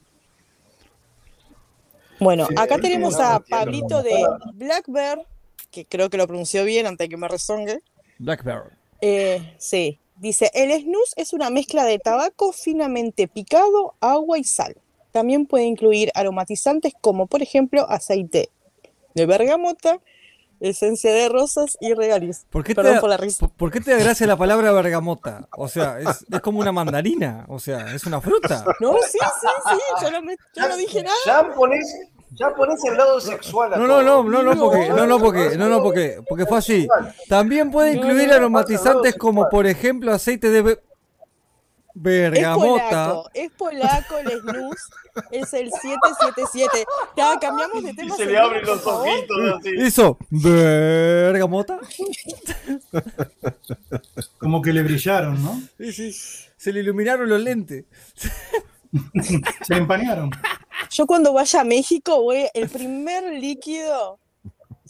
[2.20, 4.24] Bueno, acá tenemos a Pablito de
[4.54, 5.22] Blackbird,
[5.72, 7.82] que creo que lo pronunció bien antes de que me rezongue.
[8.20, 8.72] Blackbird.
[9.02, 14.78] Eh, sí, dice, el snus es una mezcla de tabaco finamente picado, agua y sal.
[15.12, 18.50] También puede incluir aromatizantes como por ejemplo aceite
[19.14, 20.00] de bergamota,
[20.62, 22.46] esencia de rosas y regaliz.
[22.50, 23.48] ¿Por qué, Perdón te, por la risa.
[23.48, 25.50] ¿Por qué te agradece la palabra bergamota?
[25.58, 28.64] O sea, es, es, como una mandarina, o sea, es una fruta.
[28.80, 31.16] No, sí, sí, sí, yo no, me, yo no dije nada.
[31.26, 31.50] Ya
[32.32, 33.72] ya pones el lado sexual.
[33.72, 36.88] no, no, no, no, no, porque, no, no, porque, no, no, porque, porque fue así.
[37.28, 40.80] También puede incluir aromatizantes como, por ejemplo, aceite de
[41.94, 43.24] bergamota.
[43.34, 44.90] Es polaco, es polaco el snus,
[45.32, 46.86] es el 777.
[47.18, 48.16] Ya cambiamos de tema.
[48.16, 49.70] Y se le abren los ojitos así.
[49.78, 51.80] Hizo bergamota.
[54.38, 55.62] Como que le brillaron, ¿no?
[55.78, 56.14] Sí, sí.
[56.56, 57.86] Se le iluminaron los lentes.
[59.62, 60.32] se empañaron.
[60.90, 64.20] Yo cuando vaya a México, voy, el primer líquido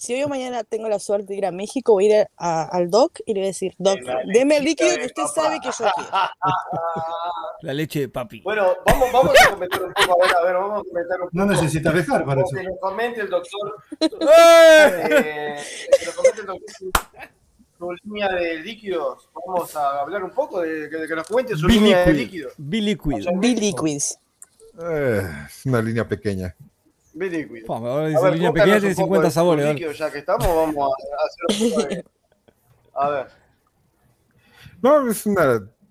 [0.02, 2.90] si hoy o mañana tengo la suerte de ir a México, voy a ir al
[2.90, 4.00] doc y le voy a decir, doc,
[4.34, 6.10] deme el líquido que usted sabe que yo quiero.
[7.62, 8.42] La leche de papi.
[8.42, 11.30] Bueno, vamos, vamos a comentar un poco, a ver, a ver, vamos a comentar un
[11.30, 11.38] poco.
[11.38, 12.56] No necesitas dejar para eso.
[12.56, 13.76] Que nos comente el doctor.
[14.00, 15.60] eh,
[16.00, 16.92] que nos comente el doctor
[17.82, 19.30] su línea de líquidos.
[19.34, 22.54] Vamos a hablar un poco de, que nos comente su línea de líquidos.
[22.58, 23.26] B-Liquid.
[23.40, 24.20] B-Liquids.
[24.80, 26.56] Eh, es una línea pequeña.
[27.14, 27.66] Biliquid.
[27.68, 29.66] ahora dice a ver, línea pequeña tiene 50 sabores.
[29.68, 32.06] Líquido, ya que estamos, vamos a hacer
[32.94, 33.28] A ver.
[34.82, 35.46] No, es una,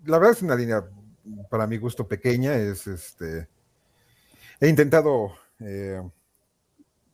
[0.04, 0.82] la verdad es una línea
[1.50, 2.54] para mi gusto pequeña.
[2.54, 3.48] Es este.
[4.60, 6.00] He intentado eh,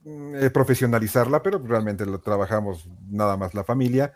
[0.05, 4.15] eh, profesionalizarla, pero realmente lo trabajamos nada más la familia.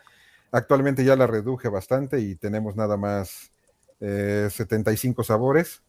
[0.52, 3.52] Actualmente ya la reduje bastante y tenemos nada más
[4.00, 5.82] eh, 75 sabores.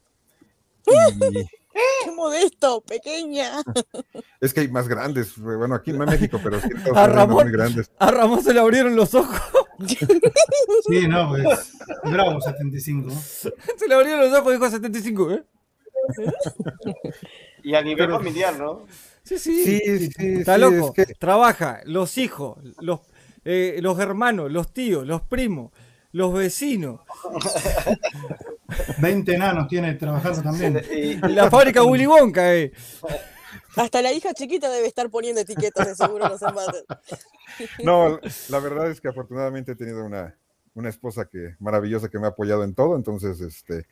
[0.85, 0.91] Y,
[2.03, 2.81] ¡Qué modesto!
[2.81, 3.61] ¡Pequeña!
[4.41, 5.37] Es que hay más grandes.
[5.37, 7.91] Bueno, aquí en México, pero sí, a Ramón, muy grandes.
[7.99, 9.39] A Ramón se le abrieron los ojos.
[10.87, 11.77] Sí, no, pues.
[12.03, 13.11] Bravo, 75.
[13.11, 15.43] Se le abrieron los ojos, dijo 75, ¿eh?
[17.63, 18.87] Y a nivel familiar, ¿no?
[19.23, 19.63] Sí, sí.
[19.63, 20.93] sí, sí Está loco.
[21.19, 23.01] Trabaja, los hijos, los,
[23.45, 25.71] eh, los hermanos, los tíos, los primos,
[26.11, 27.01] los vecinos.
[28.99, 30.81] 20 enanos tiene trabajando también.
[31.35, 32.71] La fábrica Willy Wonka, eh.
[33.75, 36.83] Hasta la hija chiquita debe estar poniendo etiquetas de seguro los embates.
[37.83, 38.17] No,
[38.49, 40.37] la verdad es que afortunadamente he tenido una,
[40.73, 43.85] una esposa que maravillosa que me ha apoyado en todo, entonces este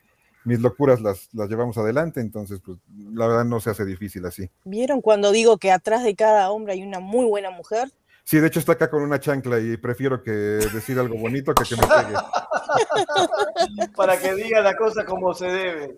[0.44, 4.50] mis locuras las, las llevamos adelante, entonces pues la verdad no se hace difícil así.
[4.64, 7.92] ¿Vieron cuando digo que atrás de cada hombre hay una muy buena mujer?
[8.24, 11.64] Sí, de hecho está acá con una chancla y prefiero que decir algo bonito que
[11.64, 12.14] que me pegue.
[13.96, 15.94] Para que diga la cosa como se debe.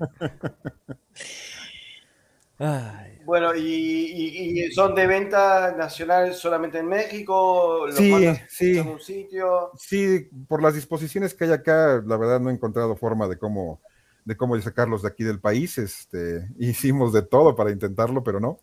[3.24, 7.86] Bueno, y, son de venta nacional solamente en México?
[7.86, 8.78] ¿Los sí, sí.
[8.78, 9.70] En un sitio?
[9.76, 13.80] Sí, por las disposiciones que hay acá, la verdad no he encontrado forma de cómo,
[14.24, 15.78] de cómo sacarlos de aquí del país.
[15.78, 18.60] Este, hicimos de todo para intentarlo, pero no.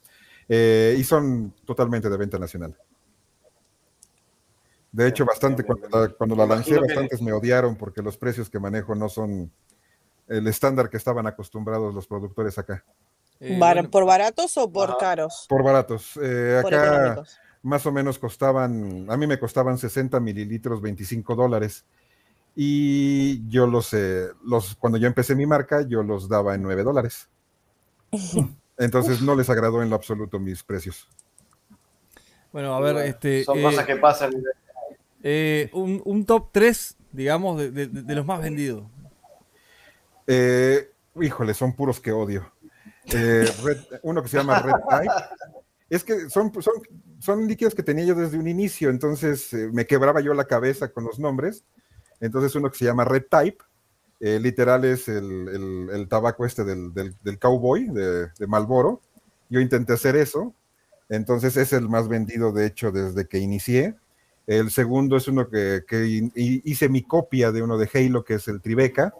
[0.47, 2.75] Eh, y son totalmente de venta nacional.
[4.91, 8.59] De hecho, bastante, cuando la, cuando la lancé, bastantes me odiaron porque los precios que
[8.59, 9.51] manejo no son
[10.27, 12.83] el estándar que estaban acostumbrados los productores acá.
[13.39, 13.59] Eh,
[13.91, 15.45] ¿Por baratos o por caros?
[15.47, 16.19] Por baratos.
[16.21, 17.23] Eh, acá
[17.61, 21.85] más o menos costaban, a mí me costaban 60 mililitros, 25 dólares.
[22.55, 23.95] Y yo los,
[24.43, 27.29] los, cuando yo empecé mi marca, yo los daba en 9 dólares.
[28.77, 31.07] Entonces no les agradó en lo absoluto mis precios.
[32.51, 33.43] Bueno, a ver, este.
[33.43, 34.31] Son cosas eh, que pasan.
[35.73, 38.83] Un, top 3, digamos, de, los más vendidos.
[41.15, 42.51] híjole, son puros que odio.
[43.13, 43.47] Eh,
[44.03, 45.13] uno que se llama Red Type.
[45.89, 46.73] Es que son, son,
[47.19, 50.89] son líquidos que tenía yo desde un inicio, entonces eh, me quebraba yo la cabeza
[50.89, 51.63] con los nombres.
[52.19, 53.63] Entonces uno que se llama Red Type,
[54.19, 59.01] eh, literal es el, tabaco este del, cowboy, de, de Malboro.
[59.49, 60.53] Yo intenté hacer eso,
[61.07, 63.95] entonces es el más vendido de hecho desde que inicié.
[64.49, 68.47] El segundo es uno que, que hice mi copia de uno de Halo, que es
[68.47, 69.13] el Tribeca.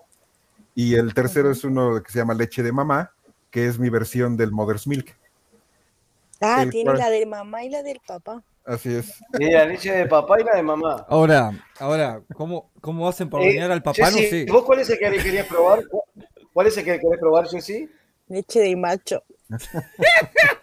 [0.74, 3.12] Y el tercero es uno que se llama Leche de Mamá,
[3.52, 5.16] que es mi versión del Mother's Milk.
[6.42, 8.42] Ah, tiene la de mamá y la del papá.
[8.66, 9.22] Así es.
[9.38, 11.06] Y la leche de papá y la de mamá.
[11.08, 14.10] Ahora, ahora, ¿cómo, cómo hacen para eh, al papá?
[14.10, 14.48] no sé.
[14.50, 15.84] ¿Vos cuál es el que querías probar?
[16.52, 17.88] ¿Cuál es el que querés probar, Jessy?
[18.30, 19.22] Leche de macho.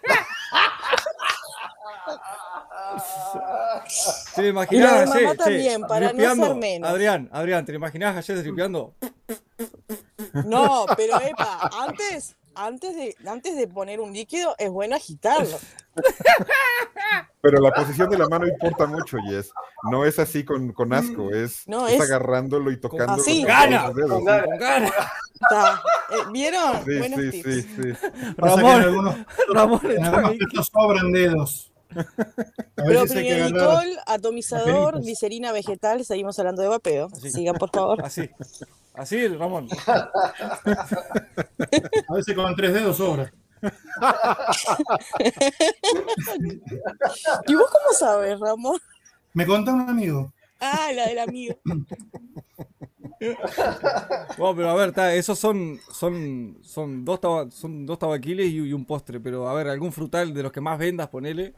[4.35, 5.37] ¿Te imaginas ayer?
[5.37, 6.89] también, para no ser menos.
[6.89, 8.93] Adrián, Adrián, ¿te imaginas ayer tripeando?
[10.45, 15.57] No, pero epa, antes, antes de, antes de poner un líquido es bueno agitarlo.
[17.41, 19.51] Pero la posición de la mano importa mucho, Jess.
[19.89, 21.65] No es así con, con asco, es,
[22.01, 23.21] agarrándolo y tocándolo.
[23.21, 24.91] Así, gana, con gana.
[26.09, 26.83] Eh, ¿Vieron?
[26.83, 29.15] Sí, sí, sí, sí, Ramón, algunos,
[29.53, 31.71] Ramón, algunos sobran dedos.
[32.75, 33.05] Pero
[34.05, 37.09] atomizador, glicerina vegetal, seguimos hablando de vapeo.
[37.09, 38.03] Sigan, por favor.
[38.03, 38.29] Así.
[38.93, 39.67] Así, Ramón.
[42.07, 43.31] A veces con tres dedos sobra.
[47.47, 48.79] ¿Y vos cómo sabes, Ramón?
[49.33, 50.33] Me contó un amigo.
[50.59, 51.55] Ah, la del amigo.
[54.37, 57.19] Bueno, pero a ver, esos son, son, son, dos
[57.53, 60.77] son dos tabaquiles y, un postre, pero a ver, algún frutal de los que más
[60.77, 61.53] vendas, ponele.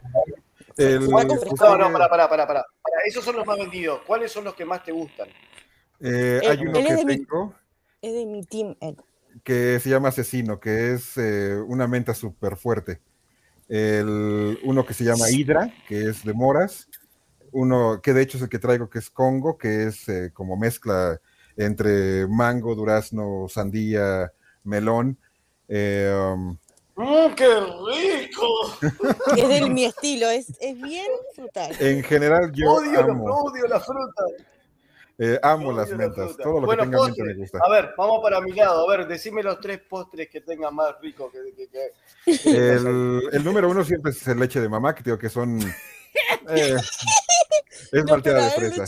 [0.78, 2.64] no, no, para, para, para, para.
[3.04, 4.00] Esos son los más vendidos.
[4.06, 5.28] ¿Cuáles son los que más te gustan?
[6.00, 7.54] Eh, hay uno que tengo.
[8.00, 8.74] es de mi team,
[9.44, 13.00] Que se llama Asesino, que es eh, una menta súper fuerte.
[13.68, 16.88] El, uno que se llama Hydra, que es de moras.
[17.52, 20.56] Uno que de hecho es el que traigo, que es Congo, que es eh, como
[20.56, 21.20] mezcla
[21.56, 24.32] entre mango, durazno, sandía,
[24.64, 25.18] melón.
[25.68, 26.56] Um,
[26.96, 27.48] ¡Mmm, qué
[27.94, 28.46] rico!
[29.36, 31.74] es de mi estilo, es, es, bien frutal.
[31.78, 33.24] En general yo odio, amo.
[33.24, 34.24] odio la fruta.
[35.22, 37.58] Eh, amo las mentas, todo lo que tenga postre, me gusta.
[37.62, 38.88] A ver, vamos para mi lado.
[38.88, 41.30] A ver, decime los tres postres que tengan más ricos.
[41.30, 41.92] Que,
[42.44, 45.60] El, el, número uno siempre es el leche de mamá, que digo que son.
[46.48, 46.76] Eh,
[47.92, 48.84] es malteada de fresa.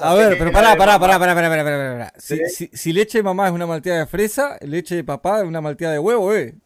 [0.00, 2.12] A ver, pero pará, pará, pará, pará, pará, pará, pará.
[2.18, 5.44] Si, si, si, leche de mamá es una malteada de fresa, leche de papá es
[5.44, 6.56] una malteada de huevo, ¿eh?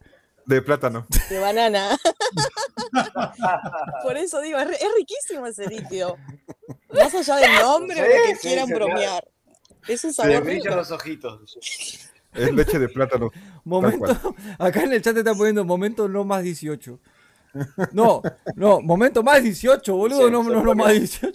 [0.47, 1.07] De plátano.
[1.31, 1.97] De banana.
[4.03, 6.17] Por eso digo, es, riquísimo ese líquido.
[6.93, 9.25] Más allá del nombre o de que quieran bromear.
[9.87, 10.43] Es un sabor.
[10.43, 11.57] brillan los ojitos.
[12.35, 13.31] Es leche de plátano.
[13.65, 17.01] Momento, acá en el chat te están poniendo momento no más 18.
[17.93, 18.23] No,
[18.55, 21.33] no, momento más 18, boludo, no, no, no más 18.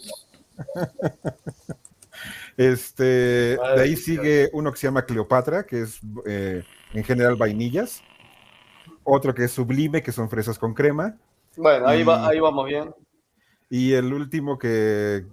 [2.57, 6.63] Este, de ahí sigue uno que se llama Cleopatra, que es eh,
[6.93, 8.01] en general vainillas
[9.05, 11.17] otro que es sublime, que son fresas con crema.
[11.55, 12.93] Bueno, ahí, va, ahí vamos bien.
[13.69, 15.25] Y el último que,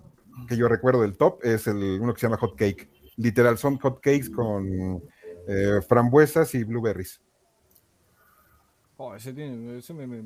[0.46, 3.78] que, yo recuerdo del top es el, uno que se llama hot cake, literal, son
[3.78, 5.02] hot cakes con
[5.48, 7.20] eh, frambuesas y blueberries.
[8.98, 10.22] Oh, ese tiene, ese me, me...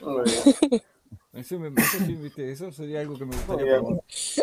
[1.32, 1.70] Eso, me,
[2.38, 3.78] eso, sería algo que me gustaría.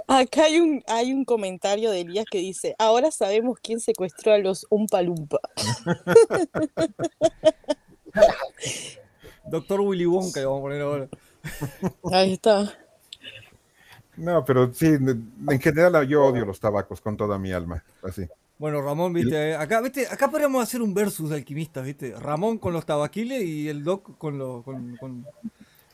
[0.07, 4.37] Acá hay un, hay un comentario de Elías que dice, ahora sabemos quién secuestró a
[4.37, 5.39] los Umpa Lumpa.
[9.49, 11.09] Doctor Willy Wonka le vamos a poner ahora.
[12.11, 12.77] Ahí está.
[14.15, 18.27] No, pero sí, en general yo odio los tabacos con toda mi alma, así.
[18.57, 22.13] Bueno, Ramón, viste, eh, acá, viste, acá podríamos hacer un versus de alquimistas, viste.
[22.17, 25.25] Ramón con los tabaquiles y el Doc con, lo, con, con,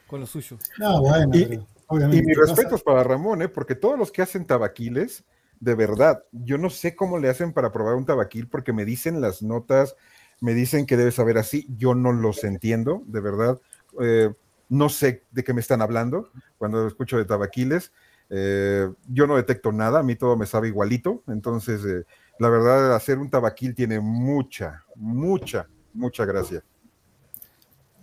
[0.07, 0.57] con lo suyo.
[0.77, 3.47] No, bueno, y, y mis respetos para Ramón, ¿eh?
[3.47, 5.23] porque todos los que hacen tabaquiles,
[5.59, 9.21] de verdad, yo no sé cómo le hacen para probar un tabaquil, porque me dicen
[9.21, 9.95] las notas,
[10.41, 13.59] me dicen que debe saber así, yo no los entiendo, de verdad.
[14.01, 14.33] Eh,
[14.69, 17.91] no sé de qué me están hablando cuando escucho de tabaquiles.
[18.29, 21.23] Eh, yo no detecto nada, a mí todo me sabe igualito.
[21.27, 22.05] Entonces, eh,
[22.39, 26.63] la verdad, hacer un tabaquil tiene mucha, mucha, mucha gracia.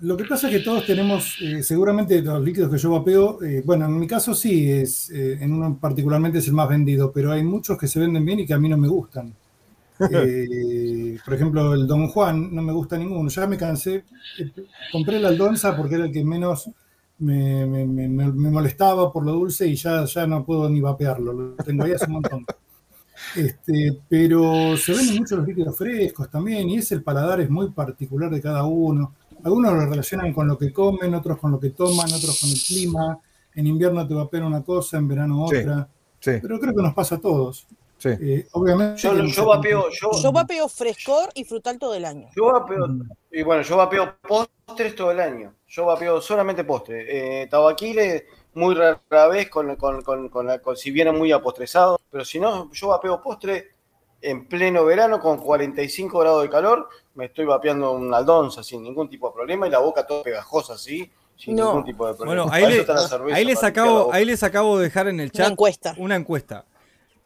[0.01, 3.63] Lo que pasa es que todos tenemos, eh, seguramente los líquidos que yo vapeo, eh,
[3.65, 7.33] bueno, en mi caso sí, es, eh, en uno particularmente es el más vendido, pero
[7.33, 9.35] hay muchos que se venden bien y que a mí no me gustan.
[9.99, 13.31] por ejemplo, el Don Juan no me gusta ninguno.
[13.31, 14.05] Ya me cansé,
[14.93, 16.69] compré la Aldonza porque era el que menos
[17.19, 17.65] me,
[18.27, 22.05] molestaba por lo dulce y ya, ya no puedo ni vapearlo, lo tengo ahí hace
[22.05, 22.45] un montón.
[23.35, 27.71] Este, pero se venden muchos los líquidos frescos también y es el paladar es muy
[27.71, 29.15] particular de cada uno.
[29.45, 32.61] Algunos lo relacionan con lo que comen, otros con lo que toman, otros con el
[32.61, 33.19] clima.
[33.55, 35.89] En invierno te va a pegar una cosa, en verano otra.
[36.21, 37.67] Pero creo que nos pasa a todos.
[38.05, 39.01] Eh, obviamente.
[39.01, 42.29] Yo, yo, vapeo, yo, vapeo frescor y frutal todo el año.
[42.37, 42.87] Yo vapeo,
[43.33, 45.55] y bueno, yo vapeo postres todo el año.
[45.67, 47.43] Yo vapeo solamente postre.
[47.43, 48.25] Eh, tabaquiles
[48.57, 52.01] muy rara vez, con, con, con, con, si viene muy apostresado.
[52.11, 53.69] Pero si no, yo vapeo postre
[54.23, 59.11] en pleno verano con 45 grados de calor, me estoy vapeando una aldonza sin ningún
[59.11, 62.45] tipo de problema y la boca toda pegajosa así, sin ningún tipo de problema.
[62.45, 62.55] Bueno,
[63.31, 65.95] ahí, les acabo, ahí les acabo de dejar en el chat una encuesta.
[65.99, 66.65] Una encuesta.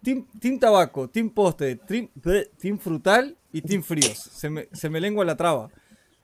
[0.03, 4.19] Team, tabaco, team postre, team, frutal y team fríos.
[4.19, 5.71] Se me, se me lengua la traba.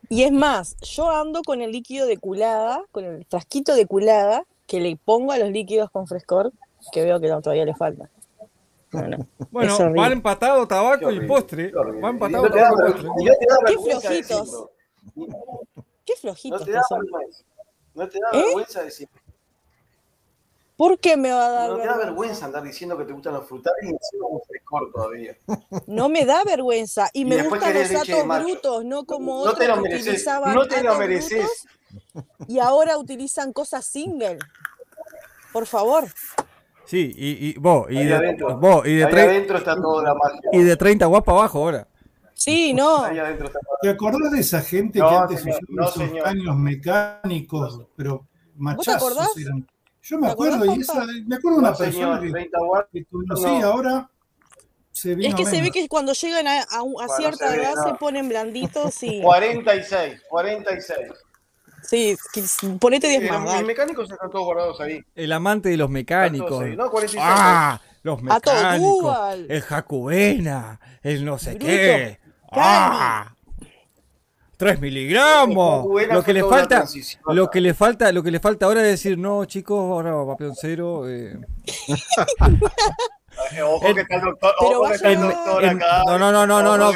[0.08, 4.44] Y es más, yo ando con el líquido de culada, con el frasquito de culada,
[4.66, 6.52] que le pongo a los líquidos con frescor,
[6.92, 8.10] que veo que todavía le falta.
[8.92, 11.72] Bueno, bueno van empatado tabaco y postre.
[12.00, 13.10] Van empatado tabaco y postre.
[13.66, 14.68] Qué flojitos.
[16.04, 16.60] Qué flojitos.
[16.60, 17.44] No te da vergüenza.
[17.94, 18.44] No te da ¿Eh?
[18.44, 19.08] vergüenza decir.
[20.76, 23.32] ¿Por qué me va a dar No te da vergüenza andar diciendo que te gustan
[23.32, 25.36] los frutales y encima un frescor todavía.
[25.86, 27.08] No me da vergüenza.
[27.14, 30.94] Y, me gustan los atos brutos, no como no otros que utilizaban No te lo
[30.96, 31.66] mereces.
[32.48, 34.38] Y ahora utilizan cosas single.
[35.52, 36.04] Por favor.
[36.84, 40.40] Sí, y, y vos, y de, adentro, vos, y de adentro está toda la magia.
[40.52, 41.88] Y de 30 watts para abajo ahora.
[42.34, 43.04] Sí, no.
[43.80, 49.66] ¿Te acordás de esa gente que antes usaba esos caños mecánicos, pero machazos eran?
[50.02, 52.50] Yo me acuerdo, y esa, me acuerdo de una persona que,
[52.92, 54.08] que conocí ahora.
[54.92, 59.02] Se es que se ve que cuando llegan a, a, cierta edad se ponen blanditos
[59.02, 59.20] y.
[59.22, 60.98] 46, 46.
[61.88, 62.16] Sí,
[62.80, 63.56] ponete 10 más.
[63.56, 65.04] Mis mecánicos están todos guardados ahí.
[65.14, 66.64] El amante de los mecánicos.
[66.76, 67.22] No, 46.
[67.24, 69.16] Ah, los mecánicos.
[69.48, 70.80] El Jacubena.
[71.02, 72.18] El no sé qué.
[72.50, 73.32] Ah.
[74.56, 75.86] 3 miligramos.
[76.10, 76.84] Lo que le falta,
[77.26, 80.36] lo que le falta, lo que le falta ahora es decir, no, chicos, ahora va
[80.36, 81.08] peón cero.
[81.08, 81.38] Eh.
[83.62, 86.02] Ojo que está el doctor, ojo que está el doctor acá.
[86.06, 86.92] No, no, no, no, no, no.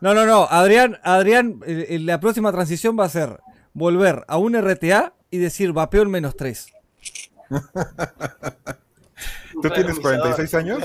[0.00, 0.46] No, no, no.
[0.50, 3.40] Adrián, Adrián, eh, la próxima transición va a ser
[3.74, 6.66] volver a un RTA y decir vapeo en menos 3.
[9.62, 10.82] ¿Tú tienes 46 años?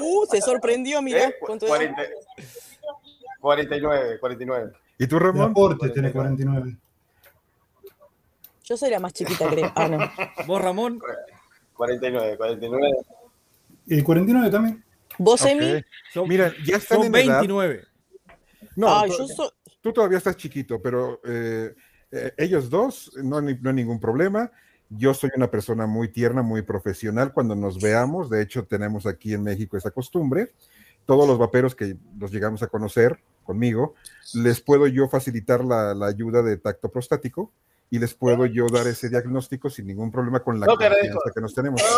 [0.00, 1.28] Uh, se sorprendió, mira.
[1.28, 1.34] ¿Eh?
[3.40, 4.72] 49, 49.
[4.98, 5.50] ¿Y tú, Ramón?
[5.50, 6.76] Aporte tiene 49.
[8.64, 9.72] Yo soy la más chiquita, creo.
[9.74, 9.98] Ah, no.
[10.46, 11.00] ¿Vos, Ramón?
[11.74, 12.88] 49, 49.
[13.86, 14.84] ¿Y 49 también?
[15.18, 15.82] ¿Vos, Emi?
[16.26, 17.84] Mira, ya están Son 29.
[18.76, 19.48] No, ah, yo soy...
[19.80, 21.74] tú todavía estás chiquito, pero eh,
[22.12, 24.50] eh, ellos dos, no, hay ningún problema.
[24.90, 28.28] Yo soy una persona muy tierna, muy profesional cuando nos veamos.
[28.28, 30.52] De hecho, tenemos aquí en México esa costumbre.
[31.06, 33.94] Todos los vaperos que los llegamos a conocer conmigo,
[34.34, 37.50] les puedo yo facilitar la, ayuda de tacto prostático
[37.90, 41.54] y les puedo yo dar ese diagnóstico sin ningún problema con la confianza que nos
[41.54, 41.82] tenemos.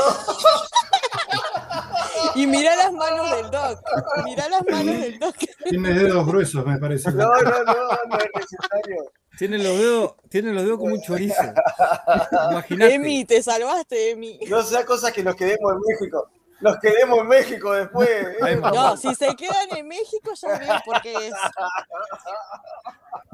[2.37, 3.81] Y mira las manos del doc.
[4.25, 5.37] Mira las manos del doc.
[5.71, 7.13] Tiene dedos gruesos, me parece.
[7.13, 7.75] No, no, no,
[8.11, 9.13] no es necesario.
[9.39, 11.35] Tiene los dedos, tiene los dedos como un chorizo.
[12.51, 12.95] Imagínate.
[12.95, 14.39] Emi, te salvaste, Emi.
[14.49, 16.31] No sea cosas que nos quedemos en México.
[16.61, 18.09] nos quedemos en México después.
[18.09, 18.57] ¿eh?
[18.57, 21.35] No, si se quedan en México ya ven por qué es.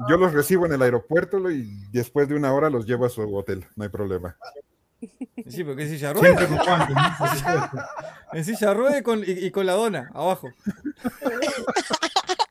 [0.09, 3.21] Yo los recibo en el aeropuerto y después de una hora los llevo a su
[3.35, 4.37] hotel, no hay problema.
[5.47, 6.47] Sí, porque es silla rueda.
[8.33, 10.49] En silla rueda y con, y, con la dona abajo.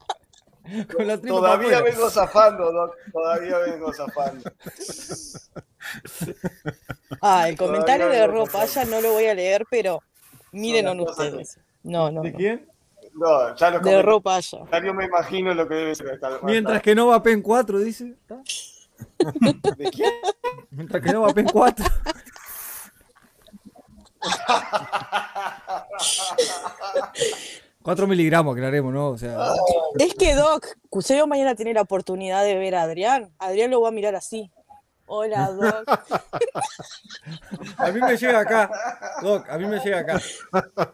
[1.27, 2.97] Todavía vengo zafando, Doc.
[3.13, 4.51] Todavía vengo zafando.
[7.21, 10.03] Ah, el comentario de ropa ya no lo voy a leer, pero
[10.53, 11.59] miren ustedes.
[11.83, 12.23] No, no.
[12.23, 12.69] ¿De quién?
[13.15, 14.59] No, ya lo De ropa ya.
[14.85, 16.21] Yo me imagino lo que debe ser.
[16.43, 18.17] Mientras que no va PEN 4, dice.
[19.77, 20.13] ¿De quién?
[20.71, 21.85] Mientras que no va PEN 4.
[27.83, 29.09] 4 miligramos, aclaremos, ¿no?
[29.11, 29.53] O sea.
[29.99, 33.33] Es que, Doc, yo mañana tiene la oportunidad de ver a Adrián.
[33.39, 34.51] Adrián lo va a mirar así.
[35.07, 35.89] Hola, Doc.
[37.79, 38.71] a mí me llega acá.
[39.23, 40.21] Doc, a mí me llega acá.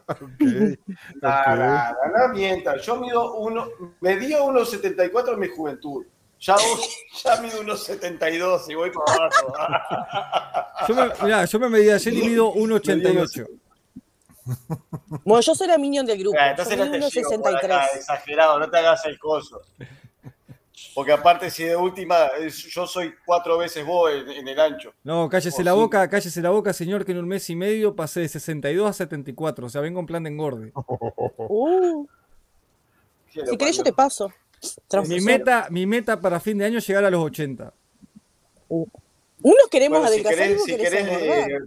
[0.07, 0.79] Okay.
[1.21, 2.77] No, mienta.
[2.77, 3.67] Yo mido uno,
[4.01, 6.05] medía 1,74 en mi juventud.
[6.39, 6.55] Ya,
[7.23, 9.53] ya mido unos 72 y voy para abajo.
[10.87, 13.47] Yo me, mirá, yo me medí ayer y mido 1,88.
[15.23, 16.37] Bueno, yo soy la minion del grupo.
[16.39, 17.95] Ah, entonces yo no te 1,63.
[17.95, 19.61] Exagerado, no te hagas el coso.
[20.93, 24.93] Porque aparte, si de última, yo soy cuatro veces vos en, el ancho.
[25.03, 28.21] No, cállese la boca, cállese la boca, señor, que en un mes y medio pasé
[28.21, 29.65] de 62 a 74.
[29.65, 30.71] O sea, vengo en plan de engorde.
[31.49, 32.07] Uh.
[33.45, 34.33] Si querés, yo te paso.
[35.07, 37.71] Mi meta, mi meta para fin de año es llegar a los 80.
[38.69, 38.87] Uh.
[39.41, 41.59] Unos queremos adelgazar y si querés, eh,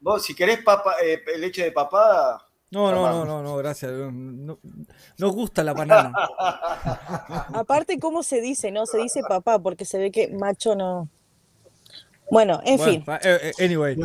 [0.00, 2.46] vos, si querés papa, eh, leche de papada.
[2.70, 3.90] No, no, no, no, no, gracias.
[3.92, 4.58] No,
[5.18, 6.12] nos gusta la banana.
[7.52, 8.70] Aparte, ¿cómo se dice?
[8.70, 11.08] No, se dice papá, porque se ve que macho no.
[12.30, 13.04] Bueno, en fin.
[13.24, 13.96] Eh, anyway.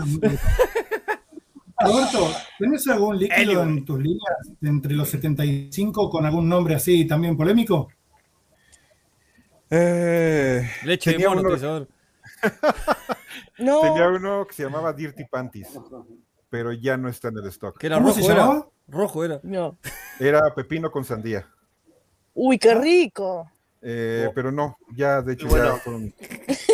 [1.77, 7.37] Roberto, ¿tenés algún líquido en tus líneas entre los 75 con algún nombre así también
[7.37, 7.89] polémico?
[9.69, 11.87] Eh, Leche de mono, uno...
[13.59, 13.81] no.
[13.81, 15.79] Tenía uno que se llamaba Dirty Panties,
[16.49, 17.77] pero ya no está en el stock.
[17.77, 18.67] ¿Qué era ¿Cómo rojo se llamaba?
[18.87, 19.39] Rojo era.
[19.43, 19.77] No.
[20.19, 21.47] Era pepino con sandía.
[22.33, 23.49] Uy, qué rico.
[23.87, 26.11] Eh, pero no, ya de hecho ya con...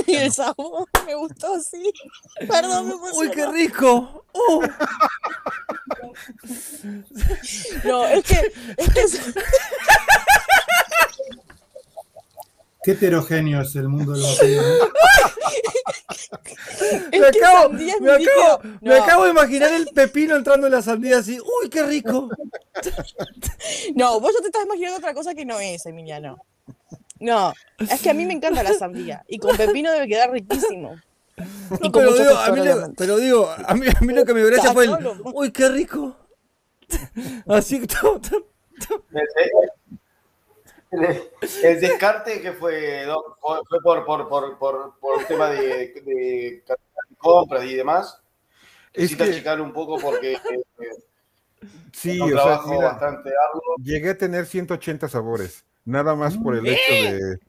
[0.07, 1.91] y el sabor me gustó, sí.
[2.47, 4.25] Perdón, me Uy, qué rico.
[4.33, 4.61] Uh.
[7.83, 9.01] no, es que, es que...
[12.83, 14.61] Qué heterogéneo es el mundo del vacío.
[17.11, 21.39] me, acabo, me, acabo, me acabo, de imaginar el pepino entrando en la sandía así.
[21.39, 22.27] ¡Uy, qué rico!
[23.95, 26.43] no, vos ya te estás imaginando otra cosa que no es, Emiliano.
[27.19, 29.23] No, es que a mí me encanta la sandía.
[29.27, 30.95] Y con pepino debe quedar riquísimo.
[31.93, 32.61] pero, digo, a mí
[32.97, 34.97] pero, digo, a mí, a mí lo que me gracia fue el.
[35.23, 36.17] ¡Uy, qué rico!
[37.47, 38.19] Así que todo,
[41.63, 43.05] el, descarte que fue,
[43.41, 46.63] fue por, por, por, por, por el tema de, de,
[47.17, 48.21] compras y demás.
[48.93, 49.33] Necesita que...
[49.35, 50.39] checar un poco porque eh,
[51.93, 53.75] sí, es un trabajo bastante arduo.
[53.81, 57.39] Llegué a tener 180 sabores nada más por el hecho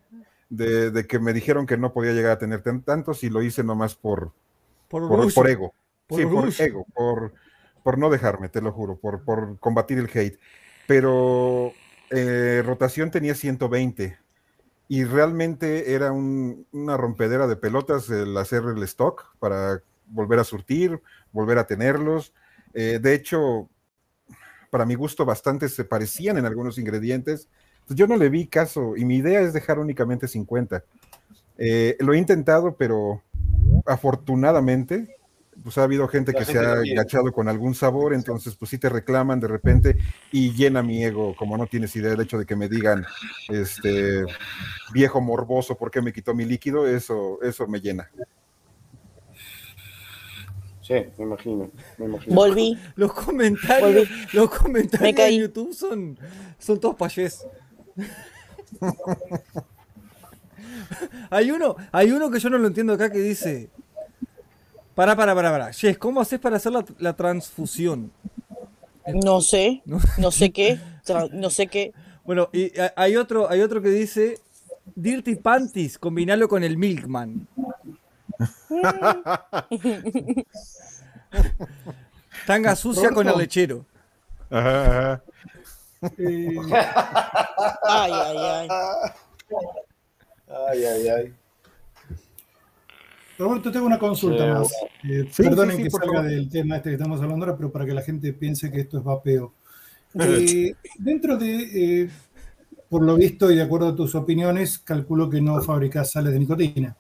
[0.48, 3.94] de, que me dijeron que no podía llegar a tener tantos y lo hice nomás
[3.94, 4.32] por,
[4.88, 5.74] por, por, ego.
[6.10, 7.32] sí, por ego, por,
[7.82, 10.38] por no dejarme, te lo juro, por, por combatir el hate.
[10.86, 11.72] Pero
[12.12, 14.18] eh, rotación tenía 120
[14.88, 21.00] y realmente era una rompedera de pelotas el hacer el stock para volver a surtir,
[21.32, 22.32] volver a tenerlos.
[22.74, 23.68] Eh, de hecho,
[24.70, 27.48] para mi gusto, bastante se parecían en algunos ingredientes
[27.86, 30.84] pues yo no le vi caso y mi idea es dejar únicamente 50.
[31.58, 33.22] Eh, lo he intentado, pero
[33.86, 35.16] afortunadamente,
[35.62, 38.88] pues ha habido gente que se ha agachado con algún sabor, entonces pues sí te
[38.88, 39.98] reclaman de repente
[40.30, 43.04] y llena mi ego, como no tienes idea, el hecho de que me digan,
[43.48, 44.24] este,
[44.92, 46.86] viejo morboso, ¿por qué me quitó mi líquido?
[46.86, 48.10] Eso, eso me llena.
[50.80, 51.70] Sí, me imagino,
[52.28, 52.78] Volví.
[52.96, 56.18] Los comentarios, los comentarios de YouTube son,
[56.58, 57.46] son todos payés.
[61.30, 63.70] hay uno, hay uno que yo no lo entiendo acá que dice.
[65.02, 65.72] Para, para, para, para.
[65.72, 68.12] Jess, ¿cómo haces para hacer la, transfusión?
[69.04, 70.78] No sé, no sé qué,
[71.32, 71.92] no sé qué.
[72.24, 74.38] Bueno, y hay otro, hay otro que dice
[74.94, 77.48] Dirty Panties, combinarlo con el Milkman.
[82.46, 83.84] Tanga sucia con el lechero.
[84.50, 85.20] Ajá,
[86.16, 86.60] ay,
[87.88, 88.68] ay, ay.
[90.48, 91.34] Ay, ay, ay.
[93.42, 94.72] Roberto, tengo una consulta más.
[95.02, 98.02] Eh, perdonen que salga del tema este que estamos hablando ahora, pero para que la
[98.02, 99.54] gente piense que esto es vapeo.
[100.14, 102.10] Eh, dentro de, eh,
[102.88, 106.38] por lo visto y de acuerdo a tus opiniones, calculo que no fabricas sales de
[106.38, 106.96] nicotina.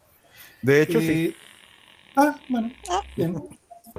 [0.62, 1.34] De hecho, sí.
[2.16, 3.02] Ah, bueno, ah.
[3.16, 3.36] bien.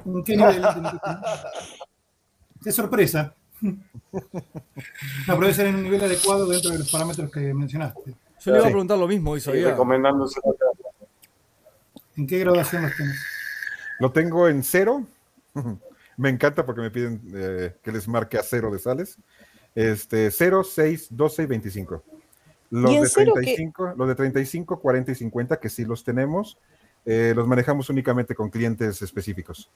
[0.05, 1.01] ¿En qué nivel de nicotina?
[2.63, 3.35] Qué sorpresa.
[3.61, 3.79] No,
[5.39, 8.15] pero en un nivel adecuado dentro de los parámetros que mencionaste.
[8.43, 10.39] Yo le iba a preguntar lo mismo, sí, recomendándose
[12.15, 13.17] ¿En qué graduación los tienes?
[13.99, 15.05] Lo tengo en cero.
[16.17, 19.17] me encanta porque me piden eh, que les marque a cero de sales.
[19.75, 22.03] Este, 0, 6, 12 y 25.
[22.69, 26.57] Los de 35, los de 35, 40 y 50, que sí los tenemos,
[27.05, 29.69] eh, los manejamos únicamente con clientes específicos.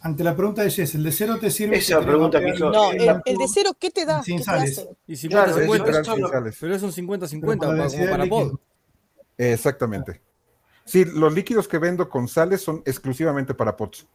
[0.00, 1.78] Ante la pregunta de Jess, ¿el de cero te sirve?
[1.78, 2.70] Esa pregunta que hizo.
[2.70, 4.22] No, el, de cero, ¿qué te da?
[4.22, 4.86] Sin sales.
[5.06, 6.54] Y 50-50.
[6.60, 8.58] pero es un 50-50 como para pod.
[9.38, 10.20] Exactamente.
[10.86, 14.06] Sí, los líquidos que vendo con sales son exclusivamente para pots.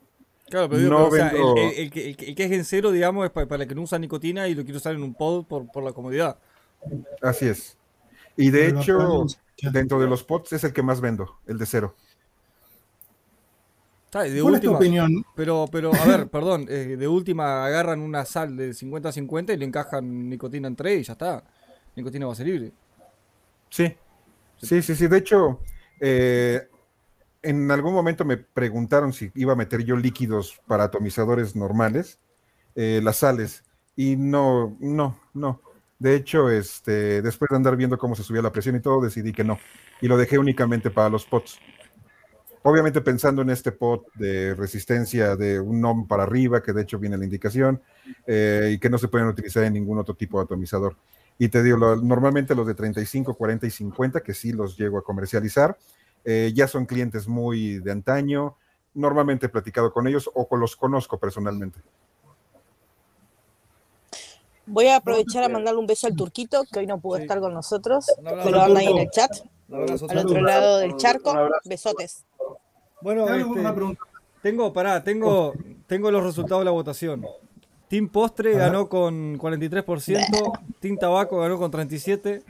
[0.50, 1.56] Claro, pero, no vendo...
[1.58, 4.64] el, que, es en cero, digamos, es para, el que no usa nicotina y lo
[4.64, 6.40] quiero usar en un pod por, la comodidad.
[7.22, 7.78] Así es.
[8.38, 9.26] Y de hecho,
[9.72, 11.96] dentro de los pots es el que más vendo, el de cero.
[14.14, 15.26] de ¿Cuál es tu opinión?
[15.36, 19.66] Pero, pero, a ver, perdón, eh, de última agarran una sal de 50-50 y le
[19.66, 21.44] encajan nicotina entre y ya está.
[21.98, 22.72] Nicotina va a ser libre.
[23.70, 23.94] Sí,
[24.58, 25.08] sí, sí, sí.
[25.08, 25.60] De hecho,
[26.02, 26.68] eh,
[27.44, 32.20] en algún momento me preguntaron si iba a meter yo líquidos para atomizadores normales,
[32.76, 33.64] eh, las sales,
[33.96, 35.62] y no, no, no.
[36.00, 39.32] De hecho, este, después de andar viendo cómo se subía la presión y todo, decidí
[39.32, 39.60] que no.
[40.02, 41.60] Y lo dejé únicamente para los pots.
[42.64, 47.00] Obviamente pensando en este pot de resistencia de un NOM para arriba, que de hecho
[47.00, 47.82] viene la indicación,
[48.26, 50.96] eh, y que no se pueden utilizar en ningún otro tipo de atomizador.
[51.42, 55.04] Y te digo, normalmente los de 35, 40 y 50, que sí los llego a
[55.04, 55.76] comercializar,
[56.24, 58.58] eh, ya son clientes muy de antaño.
[58.94, 61.80] Normalmente he platicado con ellos o los conozco personalmente.
[64.68, 67.56] Voy a aprovechar a mandarle un beso al turquito, que hoy no pudo estar con
[67.56, 68.06] nosotros,
[68.44, 69.32] pero anda ahí en el chat.
[69.72, 71.34] Al otro lado del charco,
[71.66, 72.24] besotes.
[73.02, 73.98] Bueno, este,
[74.44, 75.56] tengo, pará, tengo,
[75.88, 77.26] tengo los resultados de la votación.
[77.92, 82.42] Team Postre ganó con 43%, Team Tabaco ganó con 37%,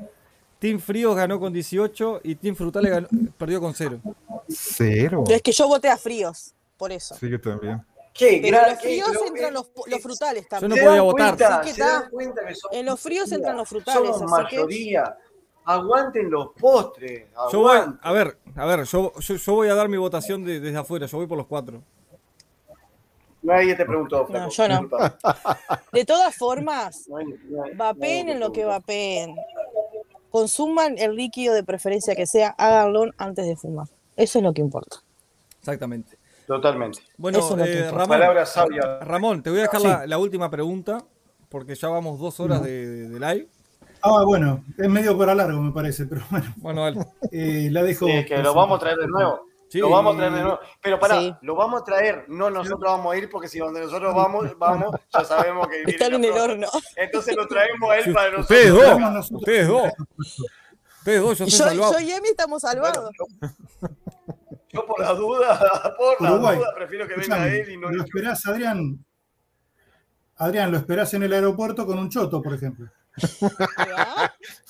[0.60, 3.08] Team Fríos ganó con 18% y Team Frutales
[3.40, 4.00] perdió con 0.
[4.48, 5.24] ¿Cero?
[5.28, 7.16] es que yo voté a Fríos, por eso.
[7.16, 7.84] Sí, yo también.
[8.14, 8.40] ¿Qué?
[8.40, 10.76] Pero en los fríos entran los, los, frutales también.
[10.76, 11.64] Yo no podía votar.
[12.72, 14.12] en los fríos entran los frutales.
[14.16, 15.18] Somos mayoría.
[15.66, 17.30] Aguanten los postres.
[17.52, 21.08] Yo voy, a ver, a ver, yo, yo, voy a dar mi votación desde afuera.
[21.08, 21.82] Yo voy por los cuatro.
[23.42, 24.28] Nadie te preguntó.
[24.30, 24.90] No, yo no.
[25.92, 27.08] De todas formas,
[27.76, 29.36] vapeen en lo que vapeen.
[30.30, 33.88] Consuman el líquido de preferencia que sea, háganlo antes de fumar.
[34.16, 34.98] Eso es lo que importa.
[35.60, 36.18] Exactamente.
[36.48, 37.02] Totalmente.
[37.18, 38.20] Bueno, eh, Ramón,
[39.02, 41.04] Ramón, te voy a dejar la, última pregunta,
[41.50, 43.48] porque ya vamos dos horas de, live.
[44.02, 46.54] Ah, bueno, es medio para largo, me parece, pero bueno.
[46.58, 46.88] Bueno,
[47.32, 48.08] eh, la dejo.
[48.08, 49.46] Sí, que lo vamos a traer de nuevo.
[49.74, 50.60] Lo vamos a traer de nuevo.
[50.82, 54.14] Pero pará, lo vamos a traer, no nosotros vamos a ir, porque si donde nosotros
[54.14, 56.68] vamos, vamos, ya sabemos que Está en el horno.
[56.96, 58.60] Entonces lo traemos a él para nosotros.
[58.60, 59.92] Ustedes dos, ustedes dos.
[60.98, 61.94] Ustedes dos, yo estoy salvado.
[61.94, 63.12] Yo y Emi estamos salvados.
[64.70, 67.90] yo, por la duda, por la duda, prefiero que venga él y no.
[67.90, 69.04] Lo esperás, Adrián.
[70.38, 72.88] Adrián, lo esperás en el aeropuerto con un choto, por ejemplo.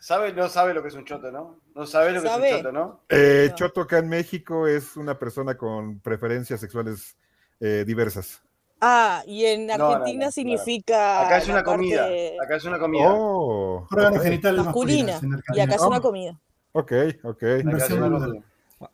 [0.00, 0.32] ¿Sabe?
[0.32, 1.60] No sabe lo que es un choto, ¿no?
[1.74, 3.00] No sabe lo que es un choto, ¿no?
[3.08, 7.16] Eh, choto acá en México es una persona con preferencias sexuales
[7.60, 8.42] eh, diversas.
[8.80, 11.26] Ah, y en Argentina significa.
[11.26, 12.08] Acá es una comida.
[12.42, 13.12] Acá es una comida.
[13.12, 13.86] Oh,
[14.22, 15.20] genital masculina.
[15.54, 16.38] Y acá es una comida.
[16.72, 16.92] Ok,
[17.24, 17.42] ok.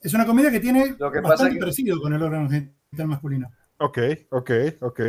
[0.02, 3.48] Es una comida que tiene bastante parecido con el órgano genital masculino.
[3.78, 3.98] Ok,
[4.30, 4.50] ok,
[4.80, 5.00] ok.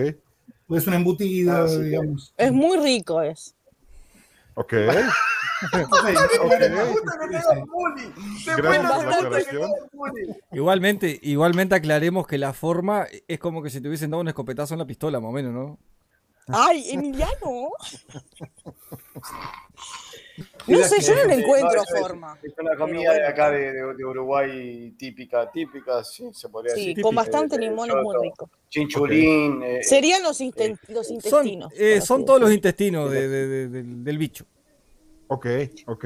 [0.70, 2.34] Es un embutido, ah, digamos.
[2.38, 3.56] Es muy rico, es.
[4.56, 4.74] Ok.
[10.52, 14.74] Igualmente, igualmente aclaremos que la forma es como que si te hubiesen dado un escopetazo
[14.76, 15.80] en la pistola, más o menos, ¿no?
[16.48, 17.72] Ay, Emiliano.
[20.68, 22.38] No sé, yo no le encuentro forma.
[22.44, 26.96] Es una comida de acá de, Uruguay típica, típica, sí, se podría decir.
[26.96, 28.50] Sí, con bastante limón es muy rico.
[28.70, 29.64] Chinchulín.
[29.64, 30.40] Eh, Serían los,
[30.90, 31.74] los intestinos.
[31.76, 34.46] Eh, son, todos los intestinos del bicho.
[35.28, 35.48] Ok,
[35.86, 36.06] ok.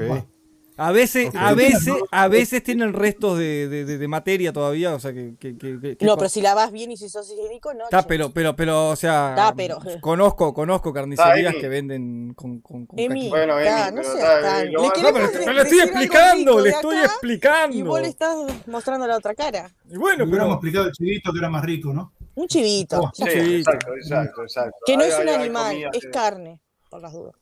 [0.78, 5.96] A veces, a veces, a veces tienen restos de, de, materia todavía, o sea que,
[6.00, 7.84] No, pero si lavas bien y si sos higiénico, no.
[7.84, 9.78] Está, pero, pero, pero, o sea, pero...
[10.00, 14.02] conozco, conozco carnicerías que venden con, con, con Emi, bueno, Emi, no.
[14.02, 17.76] Le, pero, le estoy explicando, le estoy explicando.
[17.76, 18.36] Y vos le estás
[18.66, 19.70] mostrando la otra cara.
[19.90, 22.14] Y bueno, pero hemos explicado el chivito que era más rico, ¿no?
[22.34, 22.98] Un chivito.
[22.98, 24.78] Oh, sí, exacto, exacto, exacto.
[24.86, 27.41] Que no es un animal, es carne, por las dudas.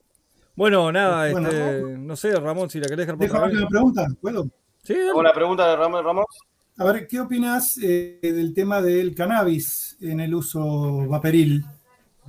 [0.56, 4.48] Bueno, nada, este, no sé, Ramón, si la querés dejar por una pregunta, ¿puedo?
[4.82, 6.24] Sí, Una pregunta de Ramón, Ramón.
[6.78, 11.64] A ver, ¿qué opinas eh, del tema del cannabis en el uso vaporil?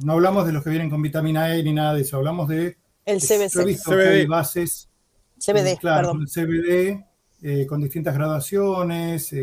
[0.04, 2.78] No hablamos de los que vienen con vitamina E ni nada de eso, hablamos de...
[3.06, 3.66] El CBC.
[3.66, 4.28] visto CBD.
[4.28, 4.90] bases...
[5.38, 6.28] CBD, eh, claro, perdón.
[6.28, 7.06] CBD,
[7.42, 9.34] eh, con distintas graduaciones.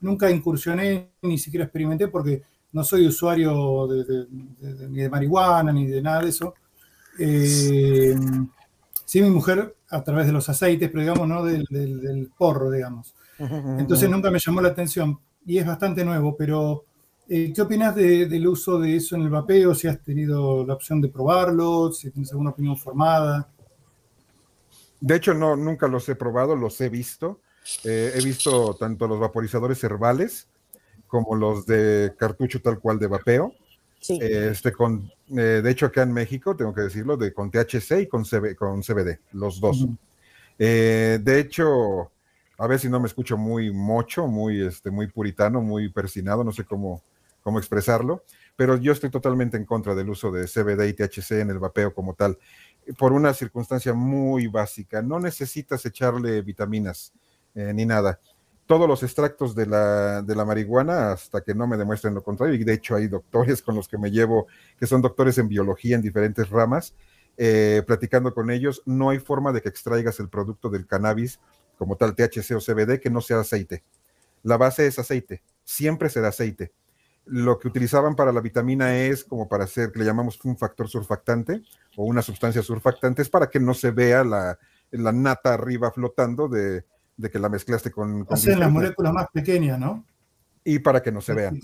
[0.00, 3.88] nunca incursioné, ni siquiera experimenté, porque no soy usuario
[4.90, 6.54] ni de marihuana, ni de nada de eso
[7.18, 8.16] eh,
[9.04, 11.44] sí, mi mujer a través de los aceites, pero digamos, ¿no?
[11.44, 13.14] Del, porro, digamos.
[13.38, 16.84] Entonces nunca me llamó la atención y es bastante nuevo, pero
[17.28, 19.74] eh, ¿qué opinas del uso de eso en el vapeo?
[19.74, 23.48] Si has tenido la opción de probarlo, si tienes alguna opinión formada.
[25.00, 27.40] De hecho, no, nunca los he probado, los he visto.
[27.84, 30.48] Eh, he visto tanto los vaporizadores herbales
[31.06, 33.52] como los de cartucho tal cual de vapeo.
[34.08, 38.06] Este, con, eh, de hecho, acá en México, tengo que decirlo, de, con THC y
[38.06, 38.24] con,
[38.58, 39.86] con CBD, los dos.
[40.58, 42.10] Eh, de hecho,
[42.58, 46.52] a ver si no me escucho muy mocho, muy, este, muy puritano, muy persinado, no
[46.52, 47.02] sé cómo,
[47.42, 48.24] cómo expresarlo,
[48.56, 51.94] pero yo estoy totalmente en contra del uso de CBD y THC en el vapeo
[51.94, 52.38] como tal,
[52.98, 55.02] por una circunstancia muy básica.
[55.02, 57.12] No necesitas echarle vitaminas
[57.54, 58.18] eh, ni nada
[58.72, 62.54] todos los extractos de la, de la marihuana hasta que no me demuestren lo contrario.
[62.54, 64.46] Y de hecho hay doctores con los que me llevo,
[64.78, 66.94] que son doctores en biología en diferentes ramas,
[67.36, 71.38] eh, platicando con ellos, no hay forma de que extraigas el producto del cannabis
[71.76, 73.84] como tal THC o CBD que no sea aceite.
[74.42, 76.72] La base es aceite, siempre será aceite.
[77.26, 80.56] Lo que utilizaban para la vitamina E es como para hacer, que le llamamos un
[80.56, 81.60] factor surfactante
[81.94, 84.58] o una sustancia surfactante, es para que no se vea la,
[84.92, 86.86] la nata arriba flotando de,
[87.16, 88.24] de que la mezclaste con...
[88.24, 90.04] con Hacen las moléculas más pequeñas, ¿no?
[90.64, 91.60] Y para que no se vean.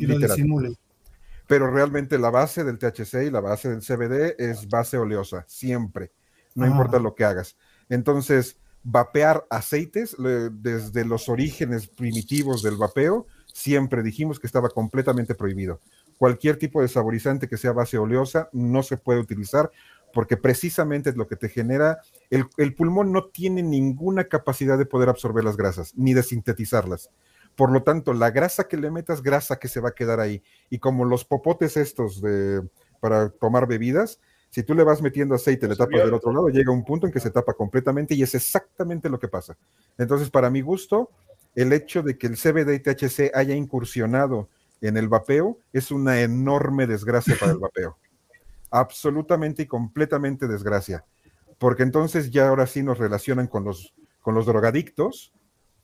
[1.47, 6.13] Pero realmente la base del THC y la base del CBD es base oleosa, siempre,
[6.55, 6.69] no ah.
[6.69, 7.57] importa lo que hagas.
[7.89, 15.81] Entonces, vapear aceites, desde los orígenes primitivos del vapeo, siempre dijimos que estaba completamente prohibido.
[16.17, 19.71] Cualquier tipo de saborizante que sea base oleosa no se puede utilizar
[20.13, 25.09] porque precisamente es lo que te genera, el, pulmón no tiene ninguna capacidad de poder
[25.09, 27.11] absorber las grasas, ni de sintetizarlas.
[27.57, 30.43] Por lo tanto, la grasa que le metas, grasa que se va a quedar ahí.
[30.71, 32.63] Y como los popotes estos de,
[33.01, 34.21] para tomar bebidas,
[34.51, 37.13] si tú le vas metiendo aceite, le tapas del otro lado, llega un punto en
[37.13, 39.57] que se tapa completamente y es exactamente lo que pasa.
[39.99, 41.11] Entonces, para mi gusto,
[41.55, 44.49] el hecho de que el CBD y THC haya incursionado
[44.81, 47.99] en el vapeo es una enorme desgracia para el vapeo
[48.71, 51.05] absolutamente y completamente desgracia,
[51.59, 55.33] porque entonces ya ahora sí nos relacionan con los, con los drogadictos,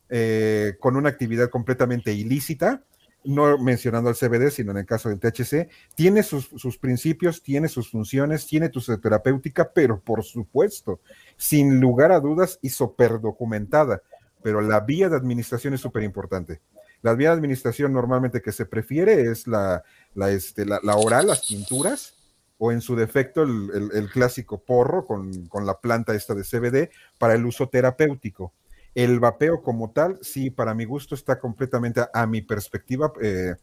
[0.09, 2.85] eh, con una actividad completamente ilícita,
[3.25, 7.69] no mencionando al CBD, sino en el caso del THC, tiene sus, sus principios, tiene
[7.69, 11.01] sus funciones, tiene su terapéutica, pero por supuesto,
[11.37, 14.03] sin lugar a dudas y súper documentada,
[14.43, 16.61] pero la vía de administración es súper importante.
[17.01, 19.83] La vía de administración normalmente que se prefiere es la,
[20.15, 22.15] la, este, la, la oral, las pinturas,
[22.59, 27.45] o en su defecto el, clásico porro con, la planta esta de CBD para el
[27.45, 28.53] uso terapéutico.
[28.95, 33.55] El vapeo como tal, sí, para mi gusto está completamente, a, mi perspectiva, eh,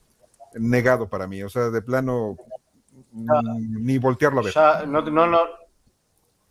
[0.56, 1.42] negado para mí.
[1.42, 2.36] O sea, de plano,
[3.14, 4.54] ni voltearlo a ver.
[4.90, 5.40] no, no, no,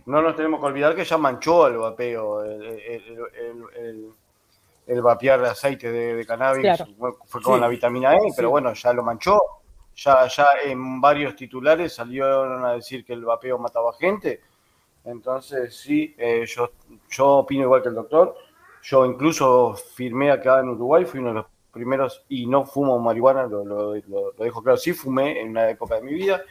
[0.06, 4.14] no nos tenemos que olvidar que ya manchó el vapeo, el,
[4.86, 6.82] el, vapear de aceite de, cannabis.
[7.26, 9.59] Fue con la vitamina E, pero bueno, ya lo manchó
[9.96, 14.40] ya, ya en varios titulares salieron a decir que el vapeo mataba gente.
[15.04, 16.70] Entonces, sí, eh, yo,
[17.10, 18.34] yo opino igual que el doctor.
[18.82, 23.46] Yo incluso firmé acá en Uruguay, fui uno de los primeros y no fumo marihuana,
[23.46, 26.42] lo, lo, dejo claro, sí fumé en una época de mi vida.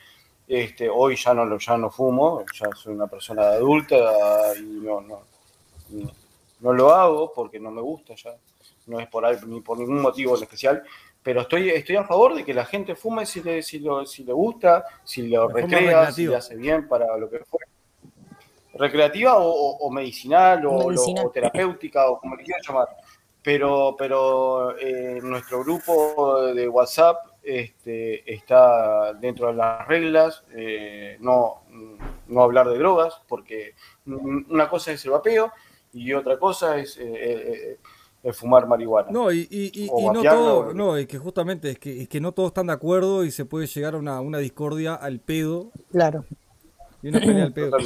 [0.47, 3.95] Este, hoy ya no, ya no fumo, ya soy una persona adulta
[4.57, 5.21] y no, no,
[6.59, 8.35] no, lo hago porque no me gusta ya,
[8.87, 10.83] no es por ni por ningún motivo en especial,
[11.21, 14.33] pero estoy, estoy a favor de que la gente fume si le, si si le
[14.33, 17.59] gusta, si lo recrea, si le hace bien para lo que fue.
[18.73, 22.87] Recreativa o, medicinal, o, terapéutica o como le quieran llamar.
[23.43, 31.63] Pero, pero eh, nuestro grupo de WhatsApp este, está dentro de las reglas, eh, no,
[32.27, 33.75] no hablar de drogas, porque
[34.05, 35.51] una cosa es el vapeo
[35.91, 36.97] y otra cosa es
[38.33, 39.09] fumar marihuana.
[39.11, 42.67] No, y, no todo, no, es que justamente es que, es que no todos están
[42.67, 45.71] de acuerdo y se puede llegar a una, una discordia al pedo.
[45.91, 46.25] Claro.
[47.01, 47.77] Y una pelea al pedo.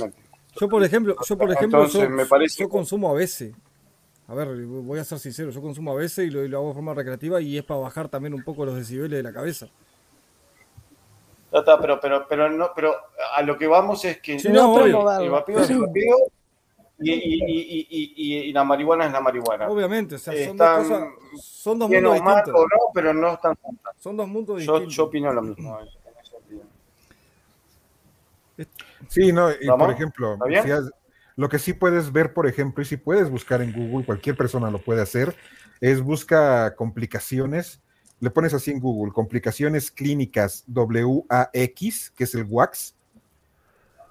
[0.60, 3.53] Yo por ejemplo, yo por ejemplo, yo, consumo a veces.
[4.27, 6.93] A ver, voy a ser sincero, yo consumo a veces y lo, hago de forma
[6.93, 9.68] recreativa y es para bajar también un poco los decibeles de la cabeza.
[11.51, 12.95] pero, pero, pero, no, pero
[13.35, 16.18] a lo que vamos es que no, el vapeo es el vapeo
[16.99, 19.68] y, la marihuana es la marihuana.
[19.68, 21.03] Obviamente, o sea, son, dos cosas,
[21.41, 22.53] son dos mundos distintos.
[22.53, 23.57] no, pero no están
[23.99, 24.94] Son dos mundos distintos.
[24.94, 25.80] Yo, opino lo mismo.
[29.07, 30.38] Sí, no, y por ejemplo,
[31.36, 34.70] lo que sí puedes ver, por ejemplo, y si puedes buscar en Google, cualquier persona
[34.70, 35.36] lo puede hacer,
[35.82, 37.82] es busca complicaciones,
[38.20, 42.95] le pones así en Google, complicaciones clínicas WAX, que es el WAX,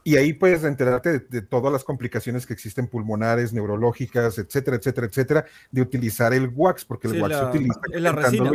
[0.05, 5.47] y ahí puedes enterarte de, todas las complicaciones que existen pulmonares, neurológicas, etcétera, etcétera, etcétera,
[5.71, 7.81] de utilizar el wax, porque el wax se utiliza.
[7.93, 8.51] Es la resina.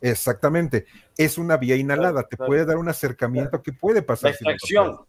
[0.00, 0.86] Exactamente.
[1.16, 4.30] Es una vía inhalada, te puede dar un acercamiento que puede pasar.
[4.40, 5.00] La extracción.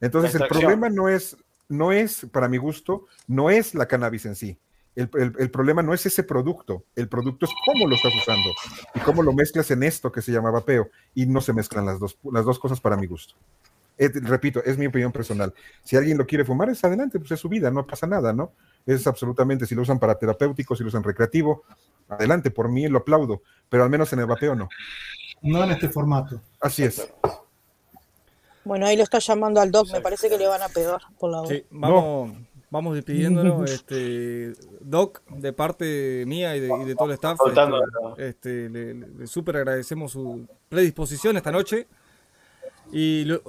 [0.00, 1.36] Entonces, el problema no es,
[1.68, 4.58] no es, para mi gusto, no es la cannabis en sí.
[4.96, 5.08] El,
[5.50, 8.50] problema no es ese producto, el producto es cómo lo estás usando
[8.94, 12.00] y cómo lo mezclas en esto que se llama vapeo y no se mezclan las
[12.00, 13.36] dos, las dos cosas para mi gusto
[14.08, 15.52] repito, es mi opinión personal.
[15.82, 18.52] Si alguien lo quiere fumar, es adelante, pues es su vida, no pasa nada, ¿no?
[18.86, 21.64] Es absolutamente, si lo usan para terapéutico, si lo usan recreativo,
[22.08, 24.68] adelante, por mí lo aplaudo, pero al menos en el vapeo no.
[25.42, 26.40] No en este formato.
[26.60, 27.08] Así es.
[28.64, 31.30] Bueno, ahí lo está llamando al doc, me parece que le van a pegar por
[31.30, 31.48] la voz.
[31.48, 32.32] Sí, vamos,
[32.70, 33.70] vamos despidiéndonos.
[33.70, 37.38] este, doc, de parte mía y de, todo el staff,
[38.18, 41.86] este, le, le súper agradecemos su predisposición esta noche.
[42.92, 43.40] Y lo,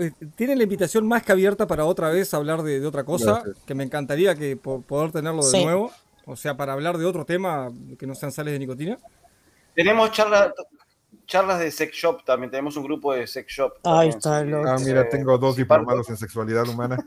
[0.00, 3.74] eh, tiene la invitación más que abierta para otra vez hablar de, otra cosa, que
[3.74, 5.90] me encantaría que poder tenerlo de nuevo.
[6.26, 8.98] O sea, para hablar de otro tema que no sean sales de nicotina.
[9.74, 10.52] Tenemos charlas
[11.26, 13.72] charlas de sex shop también, tenemos un grupo de sex shop.
[13.84, 16.98] Ahí está, Ah, mira, tengo dos diplomados en sexualidad humana.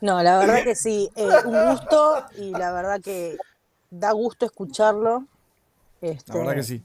[0.00, 3.36] No, la verdad que sí, eh, un gusto y la verdad que
[3.90, 5.24] da gusto escucharlo.
[6.00, 6.84] Este, la verdad que sí.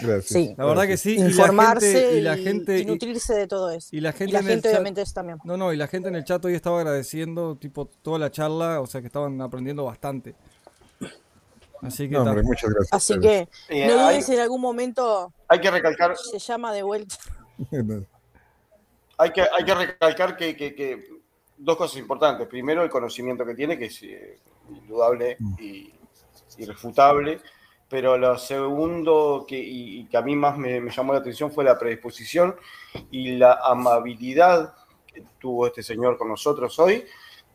[0.00, 0.58] Gracias.
[0.58, 1.16] La verdad que sí.
[1.16, 3.88] Informarse y la gente, y, nutrirse de todo eso.
[3.92, 5.38] Y la gente, obviamente es también.
[5.44, 8.80] No, no, y la gente en el chat hoy estaba agradeciendo tipo toda la charla,
[8.80, 10.34] o sea que estaban aprendiendo bastante.
[11.82, 12.92] Así que muchas gracias.
[12.92, 15.32] Así que eh, no dudes en algún momento.
[15.48, 16.16] Hay que recalcar.
[16.16, 17.16] Se llama de vuelta.
[19.18, 21.04] hay que, hay que recalcar que, que,
[21.56, 22.46] dos cosas importantes.
[22.48, 25.54] Primero, el conocimiento que tiene, que es eh, indudable mm.
[25.60, 25.94] y
[26.58, 27.40] irrefutable
[27.88, 31.78] pero lo segundo que, y, que a mí más me, llamó la atención fue la
[31.78, 32.56] predisposición
[33.10, 34.74] y la amabilidad
[35.06, 37.04] que tuvo este señor con nosotros hoy,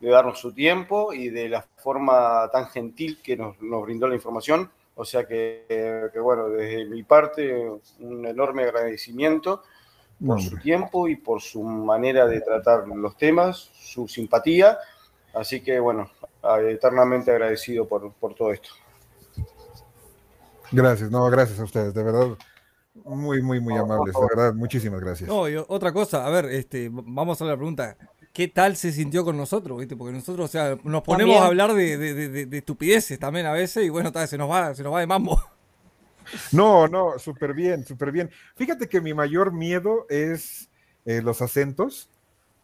[0.00, 4.70] de darnos su tiempo y de la forma tan gentil que nos, brindó la información.
[4.94, 9.62] O sea que, bueno, desde mi parte, un enorme agradecimiento
[10.24, 14.78] por su tiempo y por su manera de tratar los temas, su simpatía.
[15.34, 16.10] Así que, bueno,
[16.68, 18.70] eternamente agradecido por, por todo esto.
[20.72, 22.28] Gracias, no, gracias a ustedes, de verdad.
[23.04, 25.28] Muy, muy, muy amables, de verdad, muchísimas gracias.
[25.28, 27.96] No, y otra cosa, a ver, este, vamos a la pregunta.
[28.32, 29.78] ¿Qué tal se sintió con nosotros?
[29.78, 29.94] ¿viste?
[29.94, 34.10] Porque nosotros, o sea, nos ponemos a hablar de, estupideces también a veces y bueno,
[34.10, 35.40] tal, se nos va, se nos va de mambo.
[36.52, 38.30] No, no, súper bien, súper bien.
[38.54, 40.70] Fíjate que mi mayor miedo es
[41.04, 42.08] eh, los acentos.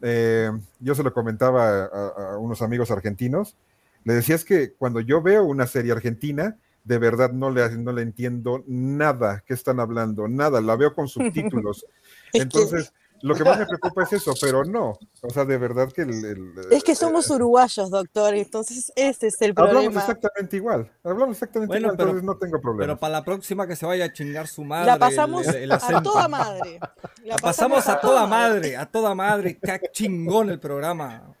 [0.01, 0.49] Eh,
[0.79, 3.57] yo se lo comentaba a, a, unos amigos argentinos.
[4.05, 7.91] Le decía es que cuando yo veo una serie argentina, de verdad no le, no
[7.91, 11.85] le entiendo nada que están hablando, nada, la veo con subtítulos.
[12.33, 16.03] Entonces, lo que más me preocupa es eso, pero no, o sea, de verdad que
[16.03, 16.53] el...
[16.71, 19.79] es que somos uruguayos, doctor, entonces ese es el problema.
[19.79, 22.83] Hablamos exactamente igual, hablamos exactamente igual, entonces no tengo problema.
[22.83, 24.85] Pero para la próxima que se vaya a chingar su madre.
[24.85, 26.79] La pasamos a toda madre.
[27.25, 31.35] La, pasamos, a, toda madre, a toda madre, qué chingón el programa.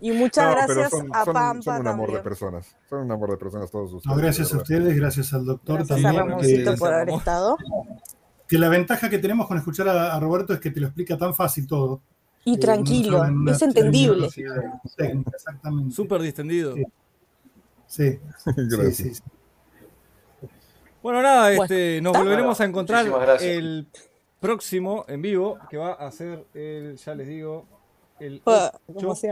[0.00, 1.62] Y muchas gracias a Pampa.
[1.62, 2.76] Son un amor de personas.
[2.88, 4.16] Son un amor de personas todos ustedes.
[4.16, 6.38] gracias a ustedes, gracias al doctor también.
[6.40, 7.56] que, por haber estado.
[8.48, 11.34] Que la ventaja que tenemos con escuchar a, Roberto es que te lo explica tan
[11.34, 12.02] fácil todo.
[12.44, 14.26] Y tranquilo, es entendible.
[14.26, 15.94] Exactamente.
[15.94, 16.74] Súper distendido.
[17.86, 18.18] Sí.
[18.56, 19.22] gracias.
[21.02, 23.06] Bueno, nada, este, nos volveremos a encontrar
[23.40, 23.88] el
[24.38, 27.66] próximo en vivo, que va a ser el, ya les digo,
[28.22, 28.72] el 8,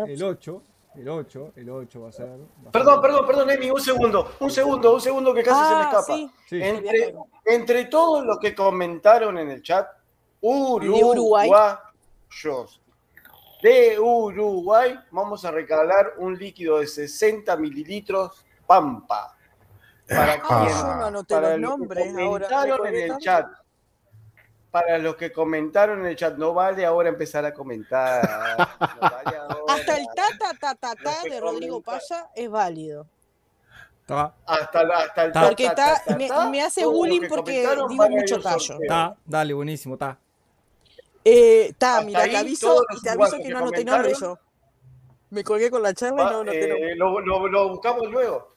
[0.07, 0.63] el 8,
[0.97, 2.29] el 8, el 8 va a ser.
[2.73, 5.91] perdón, perdón, perdón, Emi, un segundo, un segundo, un segundo que casi se me ah,
[5.91, 6.17] escapa.
[6.51, 7.15] Entre,
[7.47, 9.87] entre todos los que comentaron en el chat,
[10.41, 11.79] uruguayos,
[13.63, 19.37] de Uruguay, vamos a regalar un líquido de 60 mililitros Pampa.
[20.09, 23.47] Para, ah, no para los, nombres que comentaron en el chat.
[24.71, 28.23] Para los que comentaron en el chat, no vale ahora empezar a comentar.
[29.69, 33.07] Hasta el ta ta ta ta ta de Rodrigo Paya es válido.
[34.07, 38.79] Hasta, hasta el ta, Porque ta, me, me, hace bullying porque digo mucho tallo.
[38.89, 40.19] Ta, dale, buenísimo, ta.
[41.25, 44.39] Eh, ta, mira, te aviso, te aviso que, no anoté nombre yo.
[45.31, 48.55] Me colgué con la charla y no anoté eh, lo, lo, buscamos luego.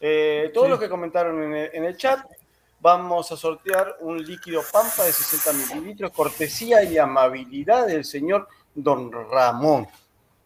[0.00, 2.20] Eh, todos los que comentaron en el, en el, chat,
[2.80, 9.10] vamos a sortear un líquido Pampa de 60 mililitros, cortesía y amabilidad del señor Don
[9.10, 9.86] Ramón,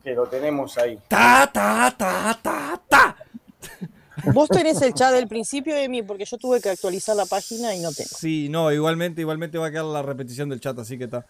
[0.03, 0.99] que lo tenemos ahí.
[1.09, 3.17] Ta, ta, ta, ta, ta.
[4.33, 7.81] Vos tenés el chat del principio, Emi, porque yo tuve que actualizar la página y
[7.81, 8.11] no tengo.
[8.11, 11.27] Sí, no, igualmente, igualmente va a quedar la repetición del chat, así que está.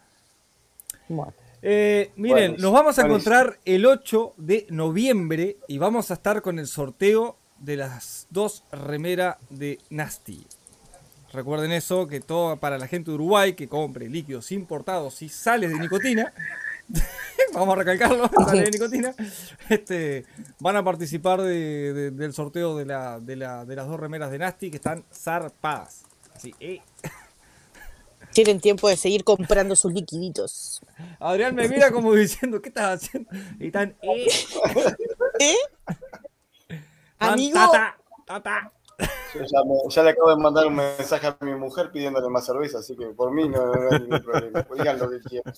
[1.62, 6.59] Eh, miren, nos vamos a encontrar el 8 de noviembre y vamos a estar con
[6.59, 10.47] el sorteo de las dos remeras de Nasty.
[11.32, 15.73] Recuerden eso, que todo para la gente de Uruguay que compre líquidos importados y sales
[15.73, 16.32] de nicotina,
[17.55, 19.15] vamos a recalcarlo, sales de nicotina,
[19.69, 20.27] este,
[20.59, 25.05] van a participar del sorteo de, la, de, las dos remeras de Nasty que están
[25.12, 26.02] zarpadas.
[26.35, 26.81] Así, eh.
[28.32, 30.81] Tienen tiempo de seguir comprando sus liquiditos.
[31.19, 33.31] Adrián me mira como diciendo, ¿qué estás haciendo?
[33.59, 34.27] Y están, ¿eh?
[35.40, 35.57] ¿Eh?
[37.19, 37.55] Amigo.
[37.55, 38.73] Tata, tata.
[39.90, 43.06] ya, le acabo de mandar un mensaje a mi mujer pidiéndole más cerveza, así que
[43.06, 44.66] por mí no, hay ningún problema.
[44.74, 45.55] Digan lo que quieran.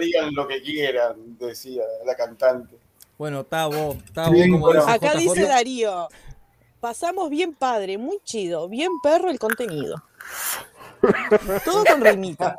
[0.00, 2.76] Digan lo que quieran, decía la cantante.
[3.16, 6.08] Bueno, está vos, está vos como Acá dice Darío.
[6.80, 9.96] Pasamos bien padre, muy chido, bien perro el contenido.
[11.64, 12.56] Todo con rimita.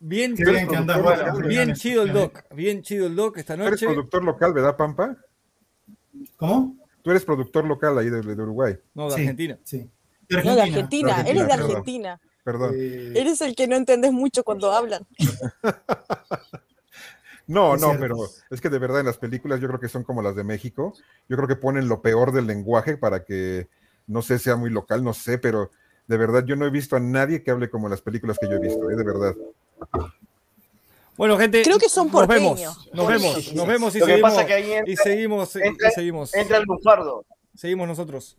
[0.00, 3.68] Bien, bien chido el doc, bien chido el doc esta noche.
[3.68, 5.16] ¿Eres productor local, verdad, Pampa?
[6.36, 6.76] ¿Cómo?
[7.08, 8.78] Tú eres productor local ahí de, Uruguay.
[8.92, 9.58] No, de Argentina.
[9.64, 9.90] Sí.
[10.28, 11.22] no, de Argentina.
[11.22, 12.20] Eres de Argentina.
[12.44, 12.74] Perdón.
[12.76, 15.06] Eres el que no entendés mucho cuando hablan.
[17.46, 18.14] no, no, pero
[18.50, 20.92] es que de verdad en las películas yo creo que son como las de México.
[21.30, 23.70] Yo creo que ponen lo peor del lenguaje para que
[24.06, 25.70] no sé, sea muy local, no sé, pero
[26.08, 28.56] de verdad yo no he visto a nadie que hable como las películas que yo
[28.56, 28.96] he visto, ¿eh?
[28.96, 29.34] de verdad.
[31.18, 32.60] Bueno, gente, creo que son nos vemos,
[32.92, 34.32] nos vemos, nos vemos y seguimos,
[34.86, 36.32] y seguimos, entra, y seguimos.
[36.32, 37.26] Entra el bufardo.
[37.56, 38.38] Seguimos nosotros.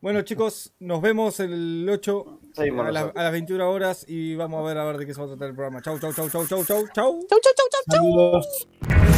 [0.00, 4.84] Bueno, chicos, nos vemos el 8 a, las 21 horas y vamos a ver a
[4.84, 5.80] ver de qué se va a tratar el programa.
[5.82, 7.20] Chau, chau, chau, chau, chau, chau, chau.
[7.28, 9.13] Chau, chau, chau, chau, chau.